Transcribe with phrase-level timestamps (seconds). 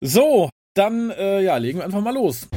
[0.00, 2.48] So, dann äh, ja, legen wir einfach mal los.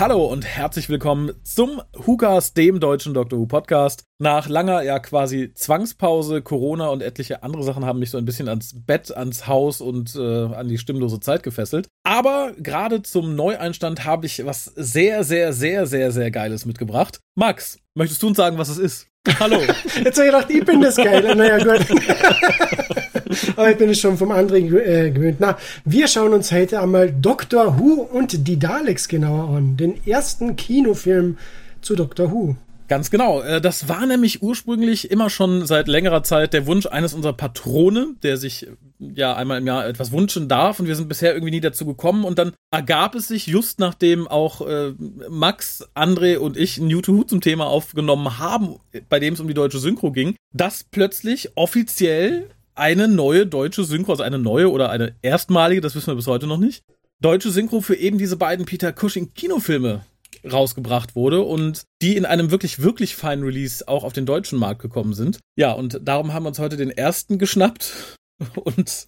[0.00, 4.04] Hallo und herzlich willkommen zum Hukas, dem deutschen Doctor Who Podcast.
[4.18, 8.48] Nach langer, ja quasi Zwangspause, Corona und etliche andere Sachen haben mich so ein bisschen
[8.48, 11.86] ans Bett, ans Haus und äh, an die stimmlose Zeit gefesselt.
[12.02, 17.20] Aber gerade zum Neueinstand habe ich was sehr, sehr, sehr, sehr, sehr Geiles mitgebracht.
[17.34, 19.06] Max, möchtest du uns sagen, was es ist?
[19.38, 19.60] Hallo.
[19.60, 21.36] Jetzt habe ich gedacht, ich bin das Geile.
[21.36, 21.86] Naja, gut.
[23.56, 25.36] Aber ich bin es schon vom anderen äh, gewöhnt.
[25.40, 29.76] Na, wir schauen uns heute einmal Doctor Who und die Daleks genauer an.
[29.76, 31.38] Den ersten Kinofilm
[31.80, 32.56] zu Doctor Who.
[32.90, 33.40] Ganz genau.
[33.40, 38.16] Äh, das war nämlich ursprünglich immer schon seit längerer Zeit der Wunsch eines unserer Patrone,
[38.24, 38.66] der sich
[38.98, 42.24] ja einmal im Jahr etwas wünschen darf und wir sind bisher irgendwie nie dazu gekommen
[42.24, 44.92] und dann ergab es sich just nachdem auch äh,
[45.28, 49.46] Max, André und ich New to Who zum Thema aufgenommen haben, bei dem es um
[49.46, 52.50] die deutsche Synchro ging, dass plötzlich offiziell
[52.80, 56.46] eine neue deutsche Synchro, also eine neue oder eine erstmalige, das wissen wir bis heute
[56.46, 56.82] noch nicht,
[57.20, 60.04] deutsche Synchro für eben diese beiden Peter Cushing Kinofilme
[60.50, 64.80] rausgebracht wurde und die in einem wirklich, wirklich feinen Release auch auf den deutschen Markt
[64.80, 65.38] gekommen sind.
[65.56, 68.16] Ja, und darum haben wir uns heute den ersten geschnappt
[68.64, 69.06] und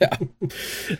[0.00, 0.10] ja.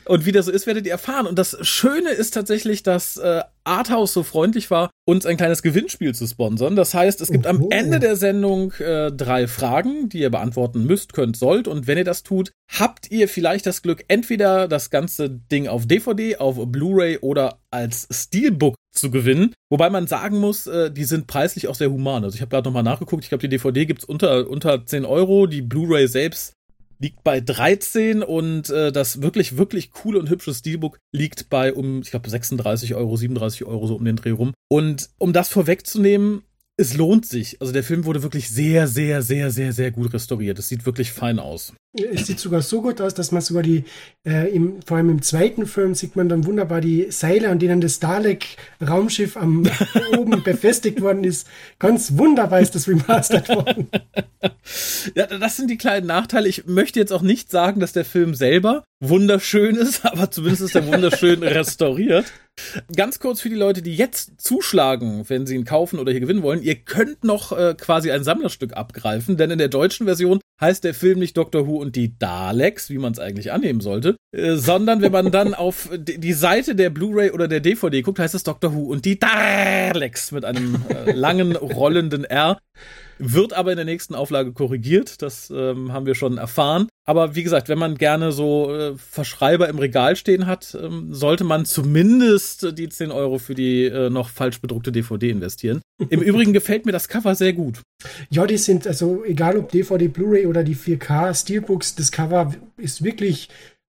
[0.06, 1.26] Und wie das so ist, werdet ihr erfahren.
[1.26, 6.14] Und das Schöne ist tatsächlich, dass äh, Arthouse so freundlich war, uns ein kleines Gewinnspiel
[6.14, 6.76] zu sponsern.
[6.76, 7.54] Das heißt, es gibt Oho.
[7.54, 11.68] am Ende der Sendung äh, drei Fragen, die ihr beantworten müsst, könnt, sollt.
[11.68, 15.86] Und wenn ihr das tut, habt ihr vielleicht das Glück, entweder das ganze Ding auf
[15.86, 19.54] DVD, auf Blu-ray oder als Steelbook zu gewinnen.
[19.70, 22.24] Wobei man sagen muss, äh, die sind preislich auch sehr human.
[22.24, 23.24] Also ich habe gerade nochmal nachgeguckt.
[23.24, 25.46] Ich glaube, die DVD gibt's unter, unter 10 Euro.
[25.46, 26.54] Die Blu-ray selbst
[27.02, 32.00] liegt bei 13 und äh, das wirklich, wirklich coole und hübsche Steelbook liegt bei um,
[32.00, 34.54] ich glaube, 36 Euro, 37 Euro so um den Dreh rum.
[34.68, 36.42] Und um das vorwegzunehmen,
[36.82, 37.60] es lohnt sich.
[37.60, 40.58] Also der Film wurde wirklich sehr, sehr, sehr, sehr, sehr gut restauriert.
[40.58, 41.72] Es sieht wirklich fein aus.
[41.94, 43.84] Es sieht sogar so gut aus, dass man sogar die,
[44.26, 47.80] äh, im, vor allem im zweiten Film sieht man dann wunderbar die Seile, an denen
[47.80, 49.64] das Dalek-Raumschiff am
[50.18, 51.46] oben befestigt worden ist.
[51.78, 53.88] Ganz wunderbar ist das remastert worden.
[55.14, 56.48] Ja, das sind die kleinen Nachteile.
[56.48, 60.74] Ich möchte jetzt auch nicht sagen, dass der Film selber wunderschön ist, aber zumindest ist
[60.74, 62.26] er wunderschön restauriert.
[62.94, 66.42] Ganz kurz für die Leute, die jetzt zuschlagen, wenn sie ihn kaufen oder hier gewinnen
[66.42, 70.84] wollen, ihr könnt noch äh, quasi ein Sammlerstück abgreifen, denn in der deutschen Version heißt
[70.84, 74.56] der Film nicht Doctor Who und die Daleks, wie man es eigentlich annehmen sollte, äh,
[74.56, 78.44] sondern wenn man dann auf die Seite der Blu-ray oder der DVD guckt, heißt es
[78.44, 82.58] Doctor Who und die Daleks mit einem äh, langen rollenden R.
[83.24, 86.88] Wird aber in der nächsten Auflage korrigiert, das ähm, haben wir schon erfahren.
[87.04, 91.44] Aber wie gesagt, wenn man gerne so äh, Verschreiber im Regal stehen hat, ähm, sollte
[91.44, 95.82] man zumindest die 10 Euro für die äh, noch falsch bedruckte DVD investieren.
[96.08, 97.80] Im Übrigen gefällt mir das Cover sehr gut.
[98.30, 103.04] Ja, die sind, also egal ob DVD, Blu-ray oder die 4K Steelbooks, das Cover ist
[103.04, 103.48] wirklich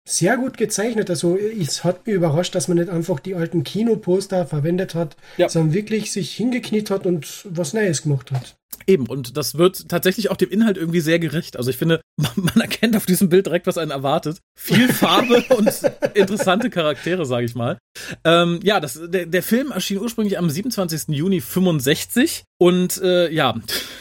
[0.08, 1.10] sehr gut gezeichnet.
[1.10, 5.50] Also es hat mich überrascht, dass man nicht einfach die alten Kinoposter verwendet hat, ja.
[5.50, 8.56] sondern wirklich sich hingekniet hat und was Neues gemacht hat.
[8.88, 11.58] Eben, und das wird tatsächlich auch dem Inhalt irgendwie sehr gerecht.
[11.58, 12.02] Also ich finde,
[12.36, 14.40] man erkennt auf diesem Bild direkt, was einen erwartet.
[14.58, 15.70] Viel Farbe und
[16.14, 17.78] interessante Charaktere, sage ich mal.
[18.24, 21.16] Ähm, ja, das, der, der Film erschien ursprünglich am 27.
[21.16, 23.56] Juni 65 und äh, ja,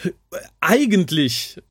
[0.61, 1.61] eigentlich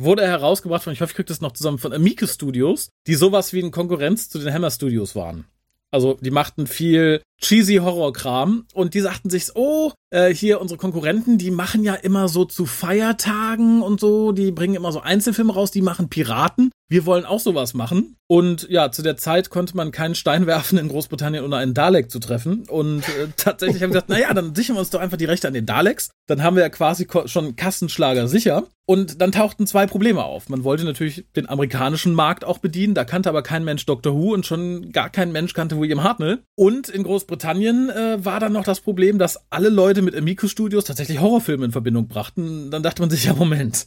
[0.00, 3.14] wurde er herausgebracht von, ich hoffe, ich kriege das noch zusammen, von Amico Studios, die
[3.14, 5.46] sowas wie ein Konkurrenz zu den Hammer Studios waren.
[5.90, 11.38] Also die machten viel cheesy Horrorkram und die sagten sich, oh, äh, hier unsere Konkurrenten,
[11.38, 15.70] die machen ja immer so zu Feiertagen und so, die bringen immer so Einzelfilme raus,
[15.70, 16.70] die machen Piraten.
[16.88, 18.16] Wir wollen auch sowas machen.
[18.26, 22.10] Und ja, zu der Zeit konnte man keinen Stein werfen in Großbritannien, ohne einen Dalek
[22.10, 22.64] zu treffen.
[22.68, 25.48] Und äh, tatsächlich haben wir gesagt, naja, dann sichern wir uns doch einfach die Rechte
[25.48, 26.10] an den Daleks.
[26.26, 28.64] Dann haben wir ja quasi schon Kassenschlager sicher.
[28.86, 30.50] Und dann tauchten zwei Probleme auf.
[30.50, 34.34] Man wollte natürlich den amerikanischen Markt auch bedienen, da kannte aber kein Mensch Doctor Who
[34.34, 36.42] und schon gar kein Mensch kannte William Hartnell.
[36.54, 40.84] Und in Großbritannien äh, war dann noch das Problem, dass alle Leute mit Amico Studios
[40.84, 42.70] tatsächlich Horrorfilme in Verbindung brachten.
[42.70, 43.86] Dann dachte man sich, ja, Moment,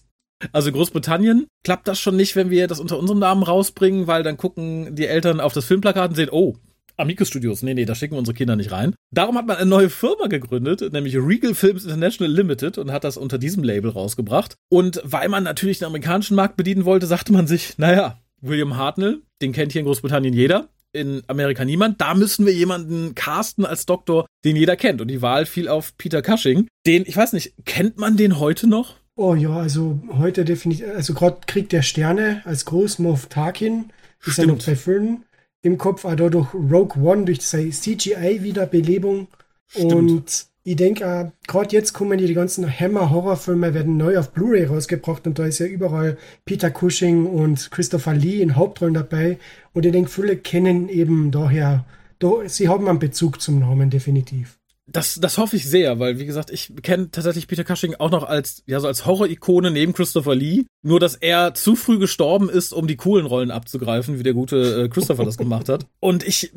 [0.52, 4.38] also Großbritannien klappt das schon nicht, wenn wir das unter unserem Namen rausbringen, weil dann
[4.38, 6.56] gucken die Eltern auf das Filmplakat und sehen, oh,
[6.98, 8.96] Amicus Studios, nee, nee, da schicken wir unsere Kinder nicht rein.
[9.12, 13.18] Darum hat man eine neue Firma gegründet, nämlich Regal Films International Limited und hat das
[13.18, 14.56] unter diesem Label rausgebracht.
[14.70, 19.22] Und weil man natürlich den amerikanischen Markt bedienen wollte, sagte man sich, naja, William Hartnell,
[19.42, 22.02] den kennt hier in Großbritannien jeder, in Amerika niemand.
[22.02, 25.02] Da müssen wir jemanden casten als Doktor, den jeder kennt.
[25.02, 26.68] Und die Wahl fiel auf Peter Cushing.
[26.86, 28.96] Den, ich weiß nicht, kennt man den heute noch?
[29.16, 33.92] Oh ja, also heute definitiv, also gerade Krieg der Sterne als Großmoff Tarkin
[34.26, 35.24] ist ja noch bei Filmen
[35.64, 39.28] im Kopf, aber durch Rogue One, durch seine CGI-Wiederbelebung.
[39.74, 44.66] Und ich denke, äh, gerade jetzt kommen die, die ganzen Hammer-Horrorfilme, werden neu auf Blu-ray
[44.66, 49.38] rausgebracht und da ist ja überall Peter Cushing und Christopher Lee in Hauptrollen dabei.
[49.72, 51.86] Und ich denke, viele kennen eben daher,
[52.20, 54.60] da, sie haben einen Bezug zum Namen, definitiv.
[54.88, 58.24] Das, das hoffe ich sehr, weil wie gesagt, ich kenne tatsächlich Peter Cushing auch noch
[58.24, 60.66] als ja so als Horror-Ikone neben Christopher Lee.
[60.82, 64.84] Nur dass er zu früh gestorben ist, um die coolen Rollen abzugreifen, wie der gute
[64.84, 65.86] äh, Christopher das gemacht hat.
[66.02, 66.52] Und ich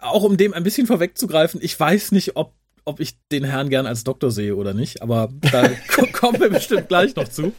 [0.00, 2.52] auch um dem ein bisschen vorwegzugreifen, ich weiß nicht, ob
[2.86, 5.68] ob ich den Herrn gern als Doktor sehe oder nicht, aber da
[6.12, 7.52] kommen wir bestimmt gleich noch zu.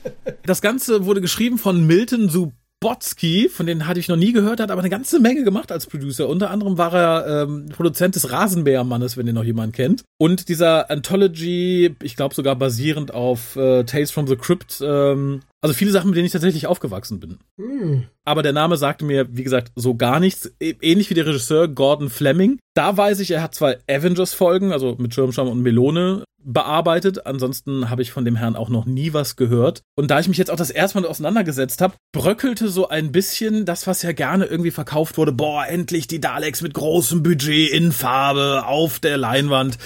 [0.45, 4.59] Das Ganze wurde geschrieben von Milton Sub Botsky, von denen hatte ich noch nie gehört,
[4.59, 6.29] hat aber eine ganze Menge gemacht als Producer.
[6.29, 10.03] Unter anderem war er ähm, Produzent des Rasenbärmannes, wenn den noch jemand kennt.
[10.19, 15.73] Und dieser Anthology, ich glaube sogar basierend auf äh, Tales from the Crypt, ähm, also
[15.73, 17.39] viele Sachen, mit denen ich tatsächlich aufgewachsen bin.
[17.57, 18.03] Mm.
[18.25, 20.51] Aber der Name sagte mir, wie gesagt, so gar nichts.
[20.59, 22.59] Ähnlich wie der Regisseur Gordon Fleming.
[22.75, 27.25] Da weiß ich, er hat zwei Avengers-Folgen, also mit Schirmscham und Melone, bearbeitet.
[27.25, 29.81] Ansonsten habe ich von dem Herrn auch noch nie was gehört.
[29.95, 33.65] Und da ich mich jetzt auch das erste Mal auseinandergesetzt habe, bröckelte so ein bisschen
[33.65, 35.33] das, was ja gerne irgendwie verkauft wurde.
[35.33, 39.77] Boah, endlich die Daleks mit großem Budget in Farbe auf der Leinwand.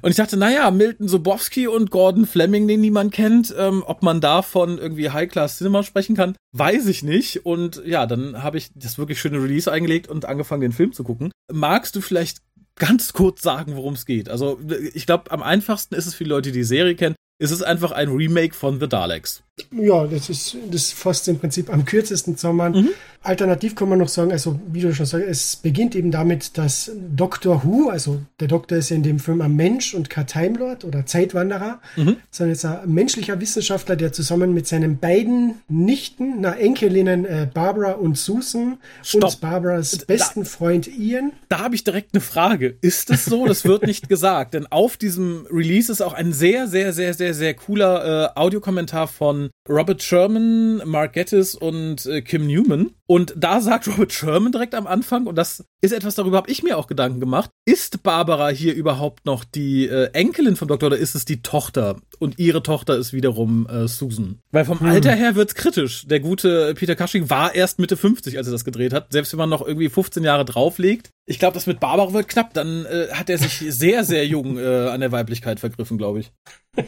[0.00, 4.20] Und ich dachte, naja, Milton Sobowski und Gordon Fleming, den niemand kennt, ähm, ob man
[4.20, 7.44] davon irgendwie High-Class-Cinema sprechen kann, weiß ich nicht.
[7.46, 11.04] Und ja, dann habe ich das wirklich schöne Release eingelegt und angefangen, den Film zu
[11.04, 11.30] gucken.
[11.52, 12.38] Magst du vielleicht
[12.76, 14.28] ganz kurz sagen, worum es geht.
[14.28, 14.60] Also
[14.94, 17.16] ich glaube, am einfachsten ist es für die Leute, die die Serie kennen.
[17.40, 19.42] Es ist einfach ein Remake von The Daleks.
[19.70, 22.72] Ja, das ist, das fasst im Prinzip am kürzesten zusammen.
[22.72, 22.88] Mhm.
[23.22, 26.92] Alternativ kann man noch sagen, also wie du schon sagst, es beginnt eben damit, dass
[27.14, 30.84] Doctor Who, also der Doktor ist in dem Film ein Mensch und kein Time Lord
[30.84, 32.16] oder Zeitwanderer, mhm.
[32.30, 37.92] sondern ist ein menschlicher Wissenschaftler, der zusammen mit seinen beiden Nichten, na Enkelinnen äh, Barbara
[37.92, 39.24] und Susan Stopp.
[39.24, 41.32] und Barbaras besten da, Freund Ian.
[41.48, 42.76] Da habe ich direkt eine Frage.
[42.80, 43.46] Ist es so?
[43.46, 47.34] Das wird nicht gesagt, denn auf diesem Release ist auch ein sehr, sehr, sehr, sehr,
[47.34, 52.90] sehr cooler äh, Audiokommentar von Robert Sherman, Mark Gettis und äh, Kim Newman.
[53.06, 56.62] Und da sagt Robert Sherman direkt am Anfang, und das ist etwas, darüber habe ich
[56.62, 60.96] mir auch Gedanken gemacht, ist Barbara hier überhaupt noch die äh, Enkelin vom Doktor oder
[60.96, 61.96] ist es die Tochter?
[62.18, 64.40] Und ihre Tochter ist wiederum äh, Susan.
[64.50, 64.88] Weil vom hm.
[64.88, 66.06] Alter her wird's kritisch.
[66.06, 69.12] Der gute Peter Cushing war erst Mitte 50, als er das gedreht hat.
[69.12, 71.10] Selbst wenn man noch irgendwie 15 Jahre drauflegt.
[71.26, 72.54] Ich glaube, das mit Barbara wird knapp.
[72.54, 76.32] Dann äh, hat er sich sehr, sehr jung äh, an der Weiblichkeit vergriffen, glaube ich.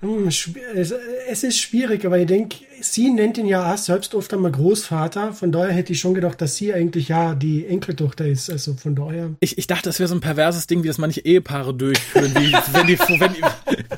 [0.00, 4.50] Hm, es ist schwierig, aber ich denke, sie nennt ihn ja auch selbst oft einmal
[4.50, 5.34] Großvater.
[5.34, 8.50] Von daher hätte ich schon gedacht, dass sie eigentlich ja die Enkeltochter ist.
[8.50, 9.30] Also von daher.
[9.40, 12.32] Ich, ich dachte, das wäre so ein perverses Ding, wie das manche Ehepaare durchführen.
[12.34, 13.42] Wie, wenn die, wenn die,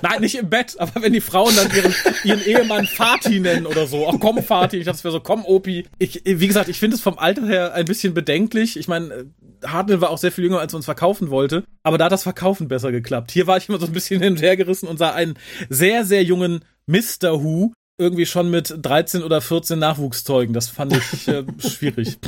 [0.02, 1.94] nein, nicht im Bett, aber wenn die Frauen dann ihren,
[2.25, 4.08] ihren Ehemann Fati nennen oder so.
[4.08, 4.78] Ach komm, Fati.
[4.78, 5.87] Ich dachte, es wäre so, komm, Opi.
[5.99, 8.76] Ich, wie gesagt, ich finde es vom Alter her ein bisschen bedenklich.
[8.76, 9.26] Ich meine,
[9.64, 11.64] Hartnell war auch sehr viel jünger, als er uns verkaufen wollte.
[11.82, 13.31] Aber da hat das Verkaufen besser geklappt.
[13.31, 15.34] Hier war ich immer so ein bisschen hin und her gerissen und sah einen
[15.69, 17.42] sehr, sehr jungen Mr.
[17.42, 20.52] Who irgendwie schon mit 13 oder 14 Nachwuchszeugen.
[20.52, 22.18] Das fand ich äh, schwierig.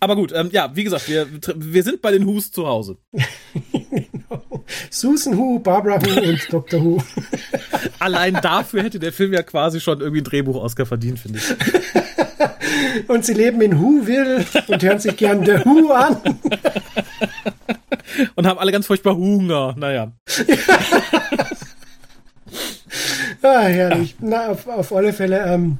[0.00, 2.98] Aber gut, ähm, ja, wie gesagt, wir, wir sind bei den Who's zu Hause.
[3.72, 4.64] genau.
[4.90, 6.82] Susan Who, Barbara Who und Dr.
[6.82, 7.02] Who.
[7.98, 13.08] Allein dafür hätte der Film ja quasi schon irgendwie ein Drehbuch-Oscar verdient, finde ich.
[13.08, 16.18] und sie leben in Whoville und hören sich gern The Who an.
[18.34, 19.74] und haben alle ganz furchtbar Hunger.
[19.78, 20.12] Naja.
[23.42, 24.16] Ah, herrlich.
[24.20, 25.78] Na, auf, auf alle Fälle, ähm,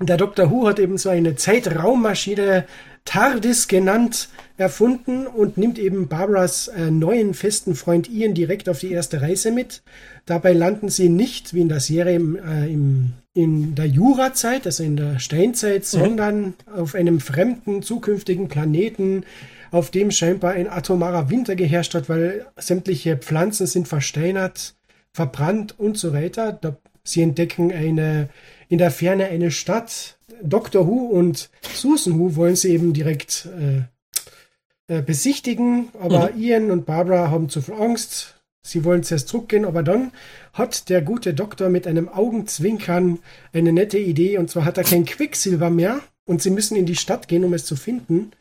[0.00, 0.50] der Dr.
[0.50, 2.66] Who hat eben so eine Zeitraummaschine
[3.06, 8.92] TARDIS genannt, erfunden und nimmt eben Barbaras äh, neuen festen Freund Ian direkt auf die
[8.92, 9.82] erste Reise mit.
[10.26, 14.82] Dabei landen sie nicht, wie in der Serie, im, äh, im, in der Jurazeit, also
[14.82, 15.84] in der Steinzeit, mhm.
[15.84, 19.24] sondern auf einem fremden zukünftigen Planeten,
[19.70, 24.75] auf dem scheinbar ein atomarer Winter geherrscht hat, weil sämtliche Pflanzen sind versteinert,
[25.16, 26.60] verbrannt und so weiter.
[27.02, 28.28] Sie entdecken eine,
[28.68, 30.18] in der Ferne eine Stadt.
[30.42, 30.86] Dr.
[30.86, 36.42] Who und Susan Who wollen sie eben direkt äh, äh, besichtigen, aber mhm.
[36.42, 38.34] Ian und Barbara haben zu viel Angst.
[38.62, 40.12] Sie wollen zuerst zurückgehen, aber dann
[40.52, 43.20] hat der gute Doktor mit einem Augenzwinkern
[43.54, 46.96] eine nette Idee und zwar hat er kein Quicksilber mehr und sie müssen in die
[46.96, 48.32] Stadt gehen, um es zu finden.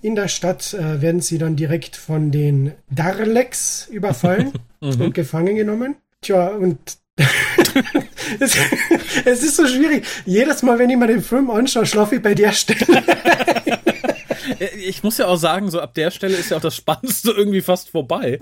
[0.00, 5.00] In der Stadt äh, werden sie dann direkt von den Darleks überfallen mhm.
[5.00, 5.96] und gefangen genommen.
[6.20, 6.78] Tja, und
[8.38, 8.56] es,
[9.24, 10.06] es, ist so schwierig.
[10.24, 13.02] Jedes Mal, wenn ich mir den Film anschaue, schlafe ich bei der Stelle.
[14.86, 17.60] ich muss ja auch sagen, so ab der Stelle ist ja auch das Spannendste irgendwie
[17.60, 18.38] fast vorbei.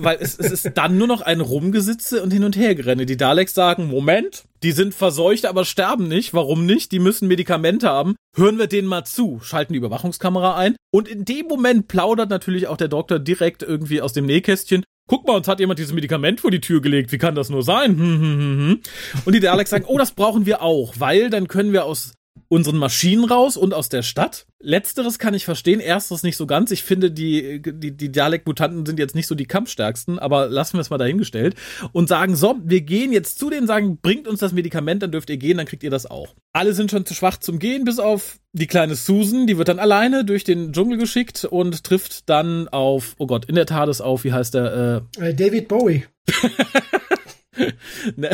[0.00, 3.06] Weil es, es ist dann nur noch ein Rumgesitze und Hin- und Hergerenne.
[3.06, 6.34] Die Daleks sagen, Moment, die sind verseucht, aber sterben nicht.
[6.34, 6.92] Warum nicht?
[6.92, 8.16] Die müssen Medikamente haben.
[8.36, 10.76] Hören wir denen mal zu, schalten die Überwachungskamera ein.
[10.92, 14.84] Und in dem Moment plaudert natürlich auch der Doktor direkt irgendwie aus dem Nähkästchen.
[15.08, 17.12] Guck mal, uns hat jemand dieses Medikament vor die Tür gelegt.
[17.12, 17.98] Wie kann das nur sein?
[17.98, 18.80] Hm, hm, hm,
[19.24, 22.12] und die Daleks sagen, oh, das brauchen wir auch, weil dann können wir aus
[22.48, 24.46] unseren Maschinen raus und aus der Stadt.
[24.60, 26.70] Letzteres kann ich verstehen, ersteres nicht so ganz.
[26.70, 30.80] Ich finde, die, die, die Dalek-Mutanten sind jetzt nicht so die kampfstärksten, aber lassen wir
[30.80, 31.54] es mal dahingestellt.
[31.92, 35.30] Und sagen, so, wir gehen jetzt zu denen, sagen, bringt uns das Medikament, dann dürft
[35.30, 36.34] ihr gehen, dann kriegt ihr das auch.
[36.52, 39.78] Alle sind schon zu schwach zum Gehen, bis auf die kleine Susan, die wird dann
[39.78, 44.24] alleine durch den Dschungel geschickt und trifft dann auf, oh Gott, in der Tat auf,
[44.24, 45.04] wie heißt der?
[45.18, 46.04] Äh, David Bowie.
[48.16, 48.30] ne.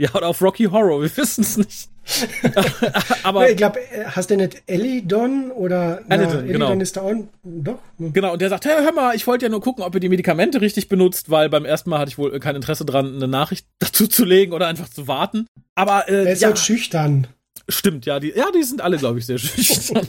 [0.00, 1.89] Ja, oder auf Rocky Horror, wir wissen es nicht.
[3.22, 6.80] aber ich glaube, hast du nicht Ellie Don oder na, Elidon, Elidon genau.
[6.80, 7.78] ist da auch doch.
[7.98, 10.08] Genau, und der sagt, hey, hör mal, ich wollte ja nur gucken, ob ihr die
[10.08, 13.66] Medikamente richtig benutzt, weil beim ersten Mal hatte ich wohl kein Interesse dran, eine Nachricht
[13.78, 15.46] dazu zu legen oder einfach zu warten.
[15.74, 17.26] Aber äh, er ist ja, halt schüchtern.
[17.68, 20.06] Stimmt, ja, die, ja, die sind alle, glaube ich, sehr schüchtern.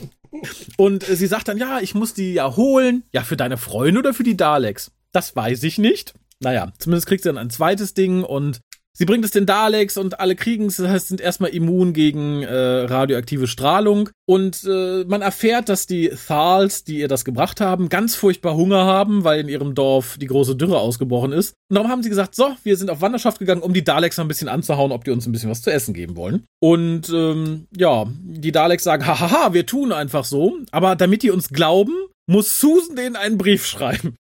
[0.76, 3.04] und äh, sie sagt dann, ja, ich muss die ja holen.
[3.12, 4.90] Ja, für deine Freunde oder für die Daleks?
[5.12, 6.14] Das weiß ich nicht.
[6.40, 8.60] Naja, zumindest kriegt sie dann ein zweites Ding und
[8.94, 12.42] Sie bringt es den Daleks und alle kriegen es, das heißt, sind erstmal immun gegen
[12.42, 14.10] äh, radioaktive Strahlung.
[14.26, 18.84] Und äh, man erfährt, dass die Thals, die ihr das gebracht haben, ganz furchtbar Hunger
[18.84, 21.54] haben, weil in ihrem Dorf die große Dürre ausgebrochen ist.
[21.70, 24.28] Und darum haben sie gesagt, so, wir sind auf Wanderschaft gegangen, um die Daleks ein
[24.28, 26.44] bisschen anzuhauen, ob die uns ein bisschen was zu essen geben wollen.
[26.60, 30.58] Und ähm, ja, die Daleks sagen, hahaha, wir tun einfach so.
[30.70, 31.94] Aber damit die uns glauben,
[32.26, 34.16] muss Susan denen einen Brief schreiben.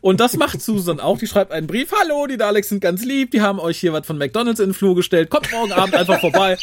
[0.00, 1.18] Und das macht Susan auch.
[1.18, 1.92] Die schreibt einen Brief.
[1.92, 3.30] Hallo, die Daleks sind ganz lieb.
[3.30, 5.30] Die haben euch hier was von McDonalds in den Flur gestellt.
[5.30, 6.56] Kommt morgen Abend einfach vorbei.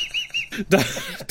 [0.70, 0.80] Da,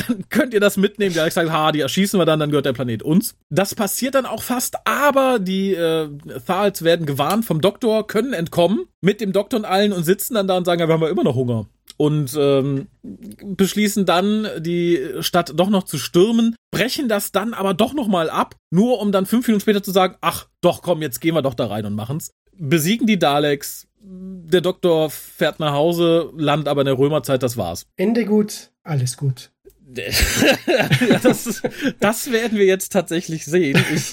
[0.08, 1.12] dann könnt ihr das mitnehmen.
[1.12, 3.34] Die Daleks sagen, ha, die erschießen wir dann, dann gehört der Planet uns.
[3.50, 6.08] Das passiert dann auch fast, aber die äh,
[6.46, 10.48] Thals werden gewarnt vom Doktor, können entkommen mit dem Doktor und allen und sitzen dann
[10.48, 11.66] da und sagen, ja, wir haben ja immer noch Hunger
[12.00, 17.92] und ähm, beschließen dann, die Stadt doch noch zu stürmen, brechen das dann aber doch
[17.92, 21.20] noch mal ab, nur um dann fünf Minuten später zu sagen, ach, doch, komm, jetzt
[21.20, 22.30] gehen wir doch da rein und machen's.
[22.56, 27.84] Besiegen die Daleks, der Doktor fährt nach Hause, landet aber in der Römerzeit, das war's.
[27.96, 29.50] Ende gut, alles gut.
[31.22, 31.62] das,
[31.98, 33.82] das werden wir jetzt tatsächlich sehen.
[33.92, 34.12] Ich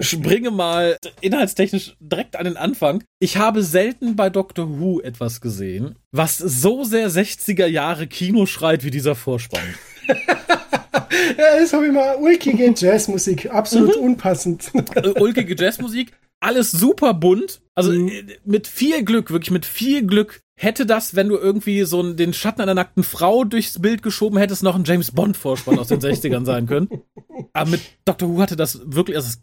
[0.06, 3.02] springe mal inhaltstechnisch direkt an den Anfang.
[3.18, 8.84] Ich habe selten bei Doctor Who etwas gesehen, was so sehr 60er Jahre Kino schreit
[8.84, 9.74] wie dieser Vorspann.
[10.06, 14.02] ja, das habe ich mal ulkige Jazzmusik, absolut mhm.
[14.02, 14.70] unpassend.
[14.94, 17.62] Äh, ulkige Jazzmusik, alles super bunt.
[17.74, 18.08] Also mhm.
[18.08, 22.32] Äh, mit viel Glück, wirklich mit viel Glück hätte das, wenn du irgendwie so den
[22.32, 26.00] Schatten einer nackten Frau durchs Bild geschoben hättest, noch ein James Bond Vorspann aus den
[26.00, 26.88] 60ern sein können.
[27.52, 29.38] Aber mit Doctor Who hatte das wirklich, also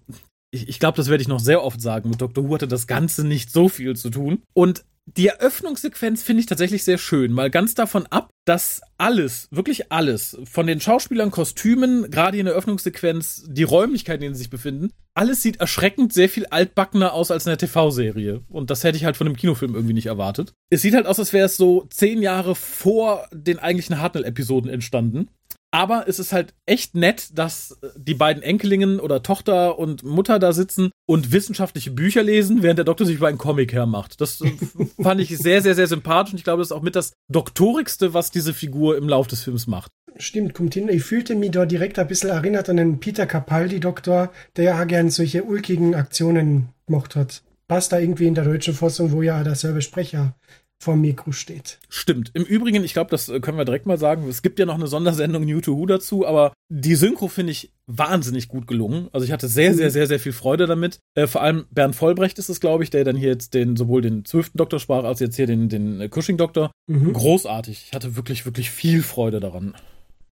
[0.53, 2.85] ich, ich glaube, das werde ich noch sehr oft sagen, mit Doctor Who hatte das
[2.85, 4.43] Ganze nicht so viel zu tun.
[4.53, 9.91] Und die Eröffnungssequenz finde ich tatsächlich sehr schön, mal ganz davon ab, dass alles, wirklich
[9.91, 14.49] alles, von den Schauspielern, Kostümen, gerade in der Eröffnungssequenz, die Räumlichkeiten, in denen sie sich
[14.49, 18.41] befinden, alles sieht erschreckend sehr viel altbackener aus als in der TV-Serie.
[18.47, 20.53] Und das hätte ich halt von einem Kinofilm irgendwie nicht erwartet.
[20.69, 25.29] Es sieht halt aus, als wäre es so zehn Jahre vor den eigentlichen Hartnell-Episoden entstanden.
[25.73, 30.53] Aber es ist halt echt nett, dass die beiden Enkelingen oder Tochter und Mutter da
[30.53, 34.21] sitzen und wissenschaftliche Bücher lesen, während der Doktor sich über einen Comic hermacht.
[34.21, 34.39] Das
[35.01, 38.13] fand ich sehr, sehr, sehr sympathisch und ich glaube, das ist auch mit das Doktorigste,
[38.13, 39.89] was diese Figur im Lauf des Films macht.
[40.17, 40.89] Stimmt, kommt hin.
[40.89, 45.09] Ich fühlte mich da direkt ein bisschen erinnert an den Peter Capaldi-Doktor, der ja gern
[45.09, 47.41] solche ulkigen Aktionen gemacht hat.
[47.67, 50.35] Passt da irgendwie in der deutschen Fassung, wo ja derselbe Sprecher
[50.83, 51.79] vor Mikro steht.
[51.89, 52.31] Stimmt.
[52.33, 54.27] Im Übrigen, ich glaube, das können wir direkt mal sagen.
[54.27, 57.71] Es gibt ja noch eine Sondersendung New to Who dazu, aber die Synchro finde ich
[57.87, 59.07] wahnsinnig gut gelungen.
[59.11, 60.99] Also ich hatte sehr, sehr, sehr, sehr viel Freude damit.
[61.15, 64.01] Äh, vor allem Bernd Vollbrecht ist es, glaube ich, der dann hier jetzt den sowohl
[64.01, 66.71] den zwölften Doktor sprach als jetzt hier den, den Cushing-Doktor.
[66.87, 67.13] Mhm.
[67.13, 67.85] Großartig.
[67.87, 69.75] Ich hatte wirklich, wirklich viel Freude daran.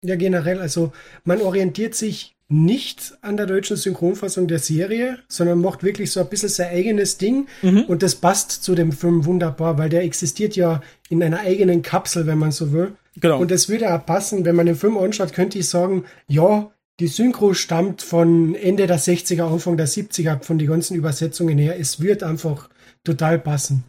[0.03, 0.93] Ja, generell, also
[1.25, 6.29] man orientiert sich nicht an der deutschen Synchronfassung der Serie, sondern macht wirklich so ein
[6.29, 7.47] bisschen sein eigenes Ding.
[7.61, 7.83] Mhm.
[7.83, 12.27] Und das passt zu dem Film wunderbar, weil der existiert ja in einer eigenen Kapsel,
[12.27, 12.93] wenn man so will.
[13.21, 13.39] Genau.
[13.39, 17.07] Und das würde auch passen, wenn man den Film anschaut, könnte ich sagen, ja, die
[17.07, 21.79] Synchro stammt von Ende der 60er, Anfang der 70er, von den ganzen Übersetzungen her.
[21.79, 22.71] Es wird einfach
[23.05, 23.85] total passen.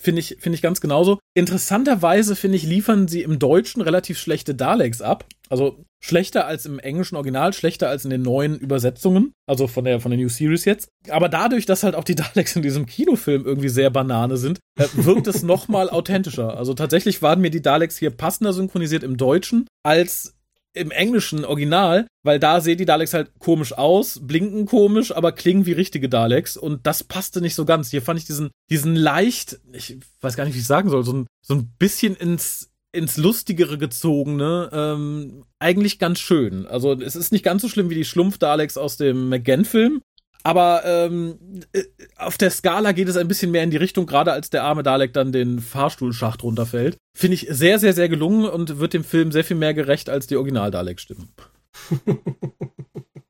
[0.00, 1.18] Finde ich, finde ich ganz genauso.
[1.34, 5.26] Interessanterweise, finde ich, liefern sie im Deutschen relativ schlechte Daleks ab.
[5.48, 10.00] Also schlechter als im englischen Original, schlechter als in den neuen Übersetzungen, also von der,
[10.00, 10.88] von der New Series jetzt.
[11.08, 14.86] Aber dadurch, dass halt auch die Daleks in diesem Kinofilm irgendwie sehr Banane sind, äh,
[14.92, 16.56] wirkt es nochmal authentischer.
[16.56, 20.37] Also tatsächlich waren mir die Daleks hier passender synchronisiert im Deutschen als
[20.78, 25.66] im englischen Original, weil da sehen die Daleks halt komisch aus, blinken komisch, aber klingen
[25.66, 27.90] wie richtige Daleks und das passte nicht so ganz.
[27.90, 31.12] Hier fand ich diesen, diesen leicht, ich weiß gar nicht, wie ich sagen soll, so
[31.12, 36.66] ein, so ein bisschen ins, ins Lustigere gezogene, ähm, eigentlich ganz schön.
[36.66, 40.00] Also es ist nicht ganz so schlimm wie die Schlumpf-Daleks aus dem McGann-Film,
[40.42, 41.38] aber ähm,
[41.72, 41.82] äh,
[42.16, 44.82] auf der Skala geht es ein bisschen mehr in die Richtung, gerade als der arme
[44.82, 46.96] Dalek dann den Fahrstuhlschacht runterfällt.
[47.16, 50.26] Finde ich sehr, sehr, sehr gelungen und wird dem Film sehr viel mehr gerecht als
[50.26, 51.28] die Original-Dalek-Stimmen.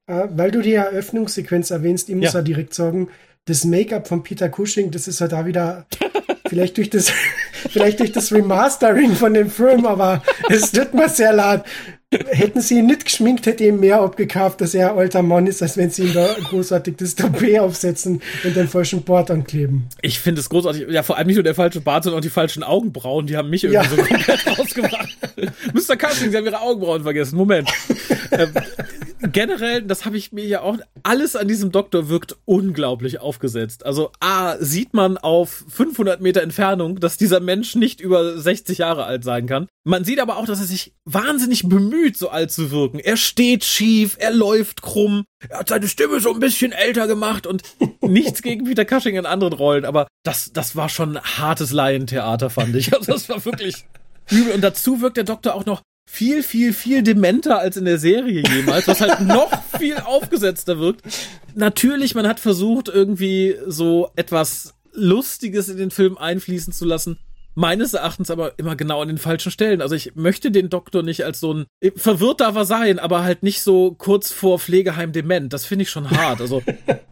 [0.08, 3.10] Äh, weil du die Eröffnungssequenz erwähnst, ich muss ja direkt sagen,
[3.44, 5.86] das Make-up von Peter Cushing, das ist ja da wieder
[6.48, 7.12] vielleicht durch das,
[7.52, 11.62] vielleicht durch das Remastering von dem Film, aber es tut mir sehr leid
[12.10, 15.62] hätten sie ihn nicht geschminkt, hätte ihm mehr abgekauft, dass er ein alter Mann ist,
[15.62, 19.88] als wenn sie ihm da großartig das Toupet aufsetzen und den falschen Bart ankleben.
[20.00, 20.86] Ich finde es großartig.
[20.88, 23.26] Ja, vor allem nicht nur der falsche Bart, sondern auch die falschen Augenbrauen.
[23.26, 23.96] Die haben mich irgendwie ja.
[23.96, 25.16] so komplett rausgebracht.
[25.74, 25.96] Mr.
[25.96, 27.36] Cushing, Sie haben Ihre Augenbrauen vergessen.
[27.36, 27.70] Moment.
[28.32, 28.52] ähm,
[29.20, 33.84] generell, das habe ich mir ja auch, alles an diesem Doktor wirkt unglaublich aufgesetzt.
[33.84, 39.04] Also A, sieht man auf 500 Meter Entfernung, dass dieser Mensch nicht über 60 Jahre
[39.04, 39.66] alt sein kann.
[39.84, 42.98] Man sieht aber auch, dass er sich wahnsinnig bemüht, so alt zu wirken.
[42.98, 47.46] Er steht schief, er läuft krumm, er hat seine Stimme so ein bisschen älter gemacht
[47.46, 47.62] und
[48.02, 52.76] nichts gegen Peter Cushing in anderen Rollen, aber das, das war schon hartes Laientheater, fand
[52.76, 52.92] ich.
[52.92, 53.86] Also das war wirklich
[54.30, 54.52] übel.
[54.52, 58.42] Und dazu wirkt der Doktor auch noch viel, viel, viel dementer als in der Serie
[58.42, 61.02] jemals, was halt noch viel aufgesetzter wirkt.
[61.54, 67.18] Natürlich, man hat versucht, irgendwie so etwas Lustiges in den Film einfließen zu lassen.
[67.54, 69.82] Meines Erachtens aber immer genau an den falschen Stellen.
[69.82, 73.42] Also ich möchte den Doktor nicht als so ein verwirrt darf er sein, aber halt
[73.42, 75.52] nicht so kurz vor Pflegeheim dement.
[75.52, 76.40] Das finde ich schon hart.
[76.40, 76.62] Also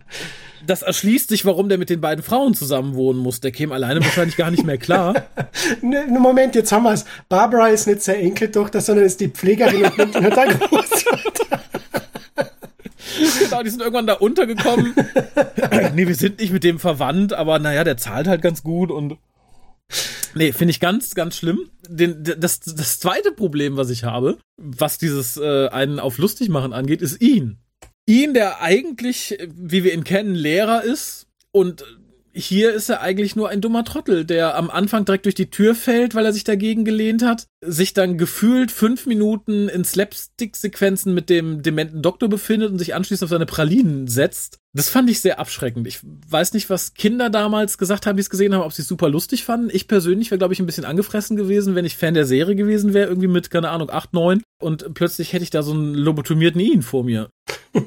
[0.67, 3.41] das erschließt sich, warum der mit den beiden Frauen zusammen wohnen muss.
[3.41, 5.27] Der käme alleine wahrscheinlich gar nicht mehr klar.
[5.83, 7.05] ne, Moment, jetzt haben wir es.
[7.29, 11.61] Barbara ist nicht seine Enkeltochter, sondern ist die Pflegerin und nimmt ihn Großvater.
[13.39, 14.95] genau, die sind irgendwann da untergekommen.
[15.95, 19.17] nee, wir sind nicht mit dem verwandt, aber naja, der zahlt halt ganz gut und.
[20.35, 21.71] Nee, finde ich ganz, ganz schlimm.
[21.89, 26.73] Den, das, das zweite Problem, was ich habe, was dieses äh, einen auf lustig machen
[26.73, 27.59] angeht, ist ihn
[28.06, 31.84] ihn, der eigentlich, wie wir ihn kennen, Lehrer ist und
[32.37, 35.75] hier ist er eigentlich nur ein dummer Trottel, der am Anfang direkt durch die Tür
[35.75, 41.31] fällt, weil er sich dagegen gelehnt hat, sich dann gefühlt fünf Minuten in Slapstick-Sequenzen mit
[41.31, 44.59] dem dementen Doktor befindet und sich anschließend auf seine Pralinen setzt.
[44.75, 45.87] Das fand ich sehr abschreckend.
[45.87, 48.89] Ich weiß nicht, was Kinder damals gesagt haben, die es gesehen haben, ob sie es
[48.89, 49.71] super lustig fanden.
[49.73, 52.93] Ich persönlich wäre, glaube ich, ein bisschen angefressen gewesen, wenn ich Fan der Serie gewesen
[52.93, 54.43] wäre, irgendwie mit, keine Ahnung, acht, neun.
[54.61, 57.31] Und plötzlich hätte ich da so einen lobotomierten Ihn vor mir.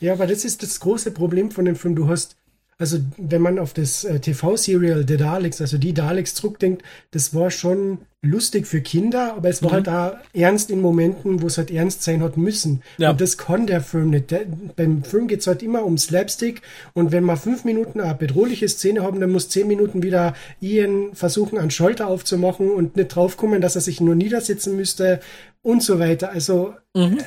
[0.00, 1.94] ja, aber das ist das große Problem von dem Film.
[1.94, 2.36] Du hast
[2.80, 7.50] also wenn man auf das äh, TV-Serial The Daleks, also die Daleks zurückdenkt, das war
[7.50, 9.74] schon lustig für Kinder, aber es war mhm.
[9.74, 12.82] halt da ernst in Momenten, wo es halt ernst sein hat müssen.
[12.96, 13.10] Ja.
[13.10, 14.30] Und das kann der Film nicht.
[14.30, 16.62] Der, beim Film geht es halt immer um Slapstick
[16.94, 21.10] und wenn wir fünf Minuten eine bedrohliche Szene haben, dann muss zehn Minuten wieder Ian
[21.12, 25.20] versuchen, einen Schalter aufzumachen und nicht draufkommen, dass er sich nur niedersetzen müsste
[25.60, 26.30] und so weiter.
[26.30, 27.18] Also mhm.
[27.18, 27.24] äh,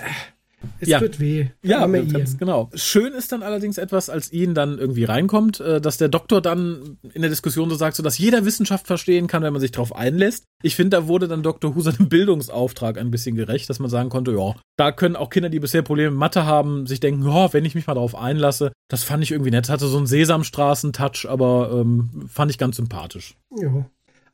[0.79, 0.99] es ja.
[0.99, 1.47] tut weh.
[1.61, 2.69] Ja, ganz genau.
[2.73, 6.97] Schön ist dann allerdings etwas, als Ian dann irgendwie reinkommt, äh, dass der Doktor dann
[7.13, 9.95] in der Diskussion so sagt, so dass jeder Wissenschaft verstehen kann, wenn man sich darauf
[9.95, 10.45] einlässt.
[10.61, 11.75] Ich finde, da wurde dann Dr.
[11.75, 15.49] Who seinem Bildungsauftrag ein bisschen gerecht, dass man sagen konnte, ja, da können auch Kinder,
[15.49, 18.71] die bisher Probleme mit Mathe haben, sich denken, ja, wenn ich mich mal darauf einlasse.
[18.89, 19.65] Das fand ich irgendwie nett.
[19.65, 23.35] Es hatte so einen Sesamstraßen-Touch, aber ähm, fand ich ganz sympathisch.
[23.59, 23.85] Ja.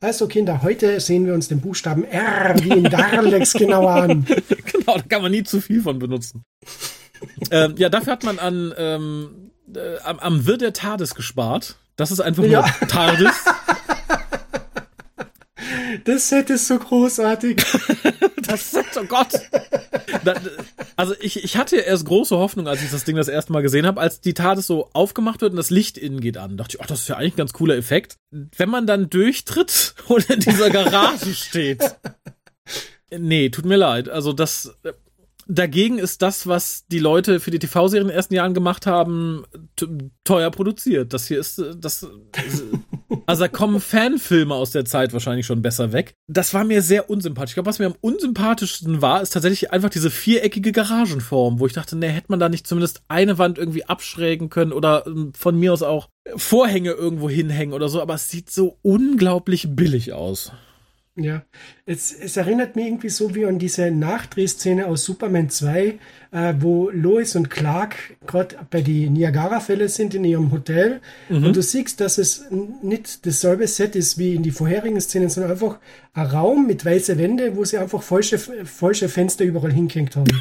[0.02, 4.24] Also Kinder, heute sehen wir uns den Buchstaben R wie in Darlex genau an.
[4.72, 6.42] genau, da kann man nie zu viel von benutzen.
[7.50, 11.76] ähm, ja, dafür hat man an ähm, äh, am, am Wird der TARDIS gespart.
[11.96, 12.62] Das ist einfach ja.
[12.62, 13.44] nur TARDIS.
[16.04, 17.62] Das Set ist so großartig.
[18.46, 19.28] das Set, oh Gott.
[20.96, 23.86] also ich, ich hatte erst große Hoffnung, als ich das Ding das erste Mal gesehen
[23.86, 26.56] habe, als die TARDIS so aufgemacht wird und das Licht innen geht an.
[26.56, 28.16] Dachte ich, ach, das ist ja eigentlich ein ganz cooler Effekt.
[28.30, 31.82] Wenn man dann durchtritt und in dieser Garage steht.
[33.12, 34.08] Nee, tut mir leid.
[34.08, 34.72] Also das,
[35.50, 39.44] dagegen ist das, was die Leute für die TV-Serien in den ersten Jahren gemacht haben,
[40.24, 41.12] teuer produziert.
[41.12, 42.06] Das hier ist, das,
[43.26, 46.14] Also da kommen Fanfilme aus der Zeit wahrscheinlich schon besser weg.
[46.28, 47.50] Das war mir sehr unsympathisch.
[47.50, 51.72] Ich glaube, was mir am unsympathischsten war, ist tatsächlich einfach diese viereckige Garagenform, wo ich
[51.72, 55.58] dachte, nee, hätte man da nicht zumindest eine Wand irgendwie abschrägen können oder ähm, von
[55.58, 60.52] mir aus auch Vorhänge irgendwo hinhängen oder so, aber es sieht so unglaublich billig aus.
[61.16, 61.42] Ja,
[61.86, 65.98] es, es erinnert mich irgendwie so wie an diese Nachdrehszene aus Superman 2,
[66.30, 67.96] äh, wo Lois und Clark
[68.26, 71.46] gerade bei die Niagara-Fälle sind in ihrem Hotel mhm.
[71.46, 72.44] und du siehst, dass es
[72.82, 75.80] nicht dasselbe Set ist wie in die vorherigen Szenen, sondern einfach
[76.14, 80.30] ein Raum mit weißen Wände, wo sie einfach falsche, falsche Fenster überall hingehängt haben.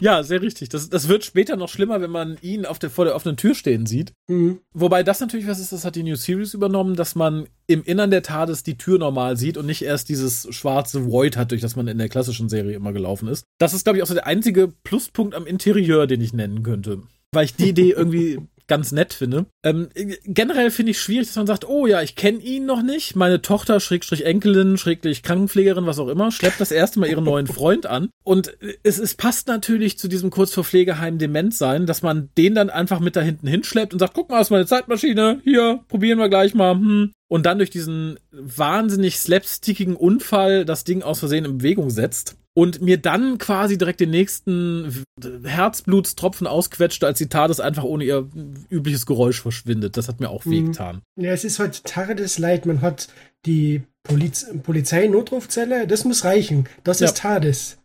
[0.00, 0.68] Ja, sehr richtig.
[0.68, 3.54] Das, das wird später noch schlimmer, wenn man ihn auf der, vor der offenen Tür
[3.54, 4.12] stehen sieht.
[4.28, 4.60] Mhm.
[4.72, 8.10] Wobei das natürlich was ist, das hat die New Series übernommen, dass man im Innern
[8.10, 11.76] der TARDIS die Tür normal sieht und nicht erst dieses schwarze Void hat, durch das
[11.76, 13.44] man in der klassischen Serie immer gelaufen ist.
[13.58, 17.02] Das ist, glaube ich, auch so der einzige Pluspunkt am Interieur, den ich nennen könnte.
[17.32, 19.46] Weil ich die Idee irgendwie ganz nett finde.
[19.64, 19.88] Ähm,
[20.24, 23.16] generell finde ich schwierig, dass man sagt, oh ja, ich kenne ihn noch nicht.
[23.16, 27.46] Meine Tochter, Schrägstrich Enkelin, Schrägstrich Krankenpflegerin, was auch immer, schleppt das erste Mal ihren neuen
[27.46, 28.10] Freund an.
[28.24, 32.54] Und es, es passt natürlich zu diesem kurz vor Pflegeheim Demenz sein, dass man den
[32.54, 35.80] dann einfach mit da hinten hinschleppt und sagt, guck mal, das ist meine Zeitmaschine, hier,
[35.88, 36.74] probieren wir gleich mal.
[36.74, 42.36] Hm und dann durch diesen wahnsinnig slapstickigen Unfall das Ding aus Versehen in Bewegung setzt
[42.54, 45.04] und mir dann quasi direkt den nächsten
[45.44, 48.28] Herzblutstropfen ausquetscht, als die TARDIS einfach ohne ihr
[48.70, 49.96] übliches Geräusch verschwindet.
[49.96, 50.50] Das hat mir auch mhm.
[50.50, 51.02] wehgetan.
[51.16, 52.66] Ja, es ist halt TARDIS Leid.
[52.66, 53.08] Man hat
[53.46, 56.68] die Poliz Polizei-Notrufzelle, das muss reichen.
[56.84, 57.06] Das ja.
[57.06, 57.78] ist TARDIS.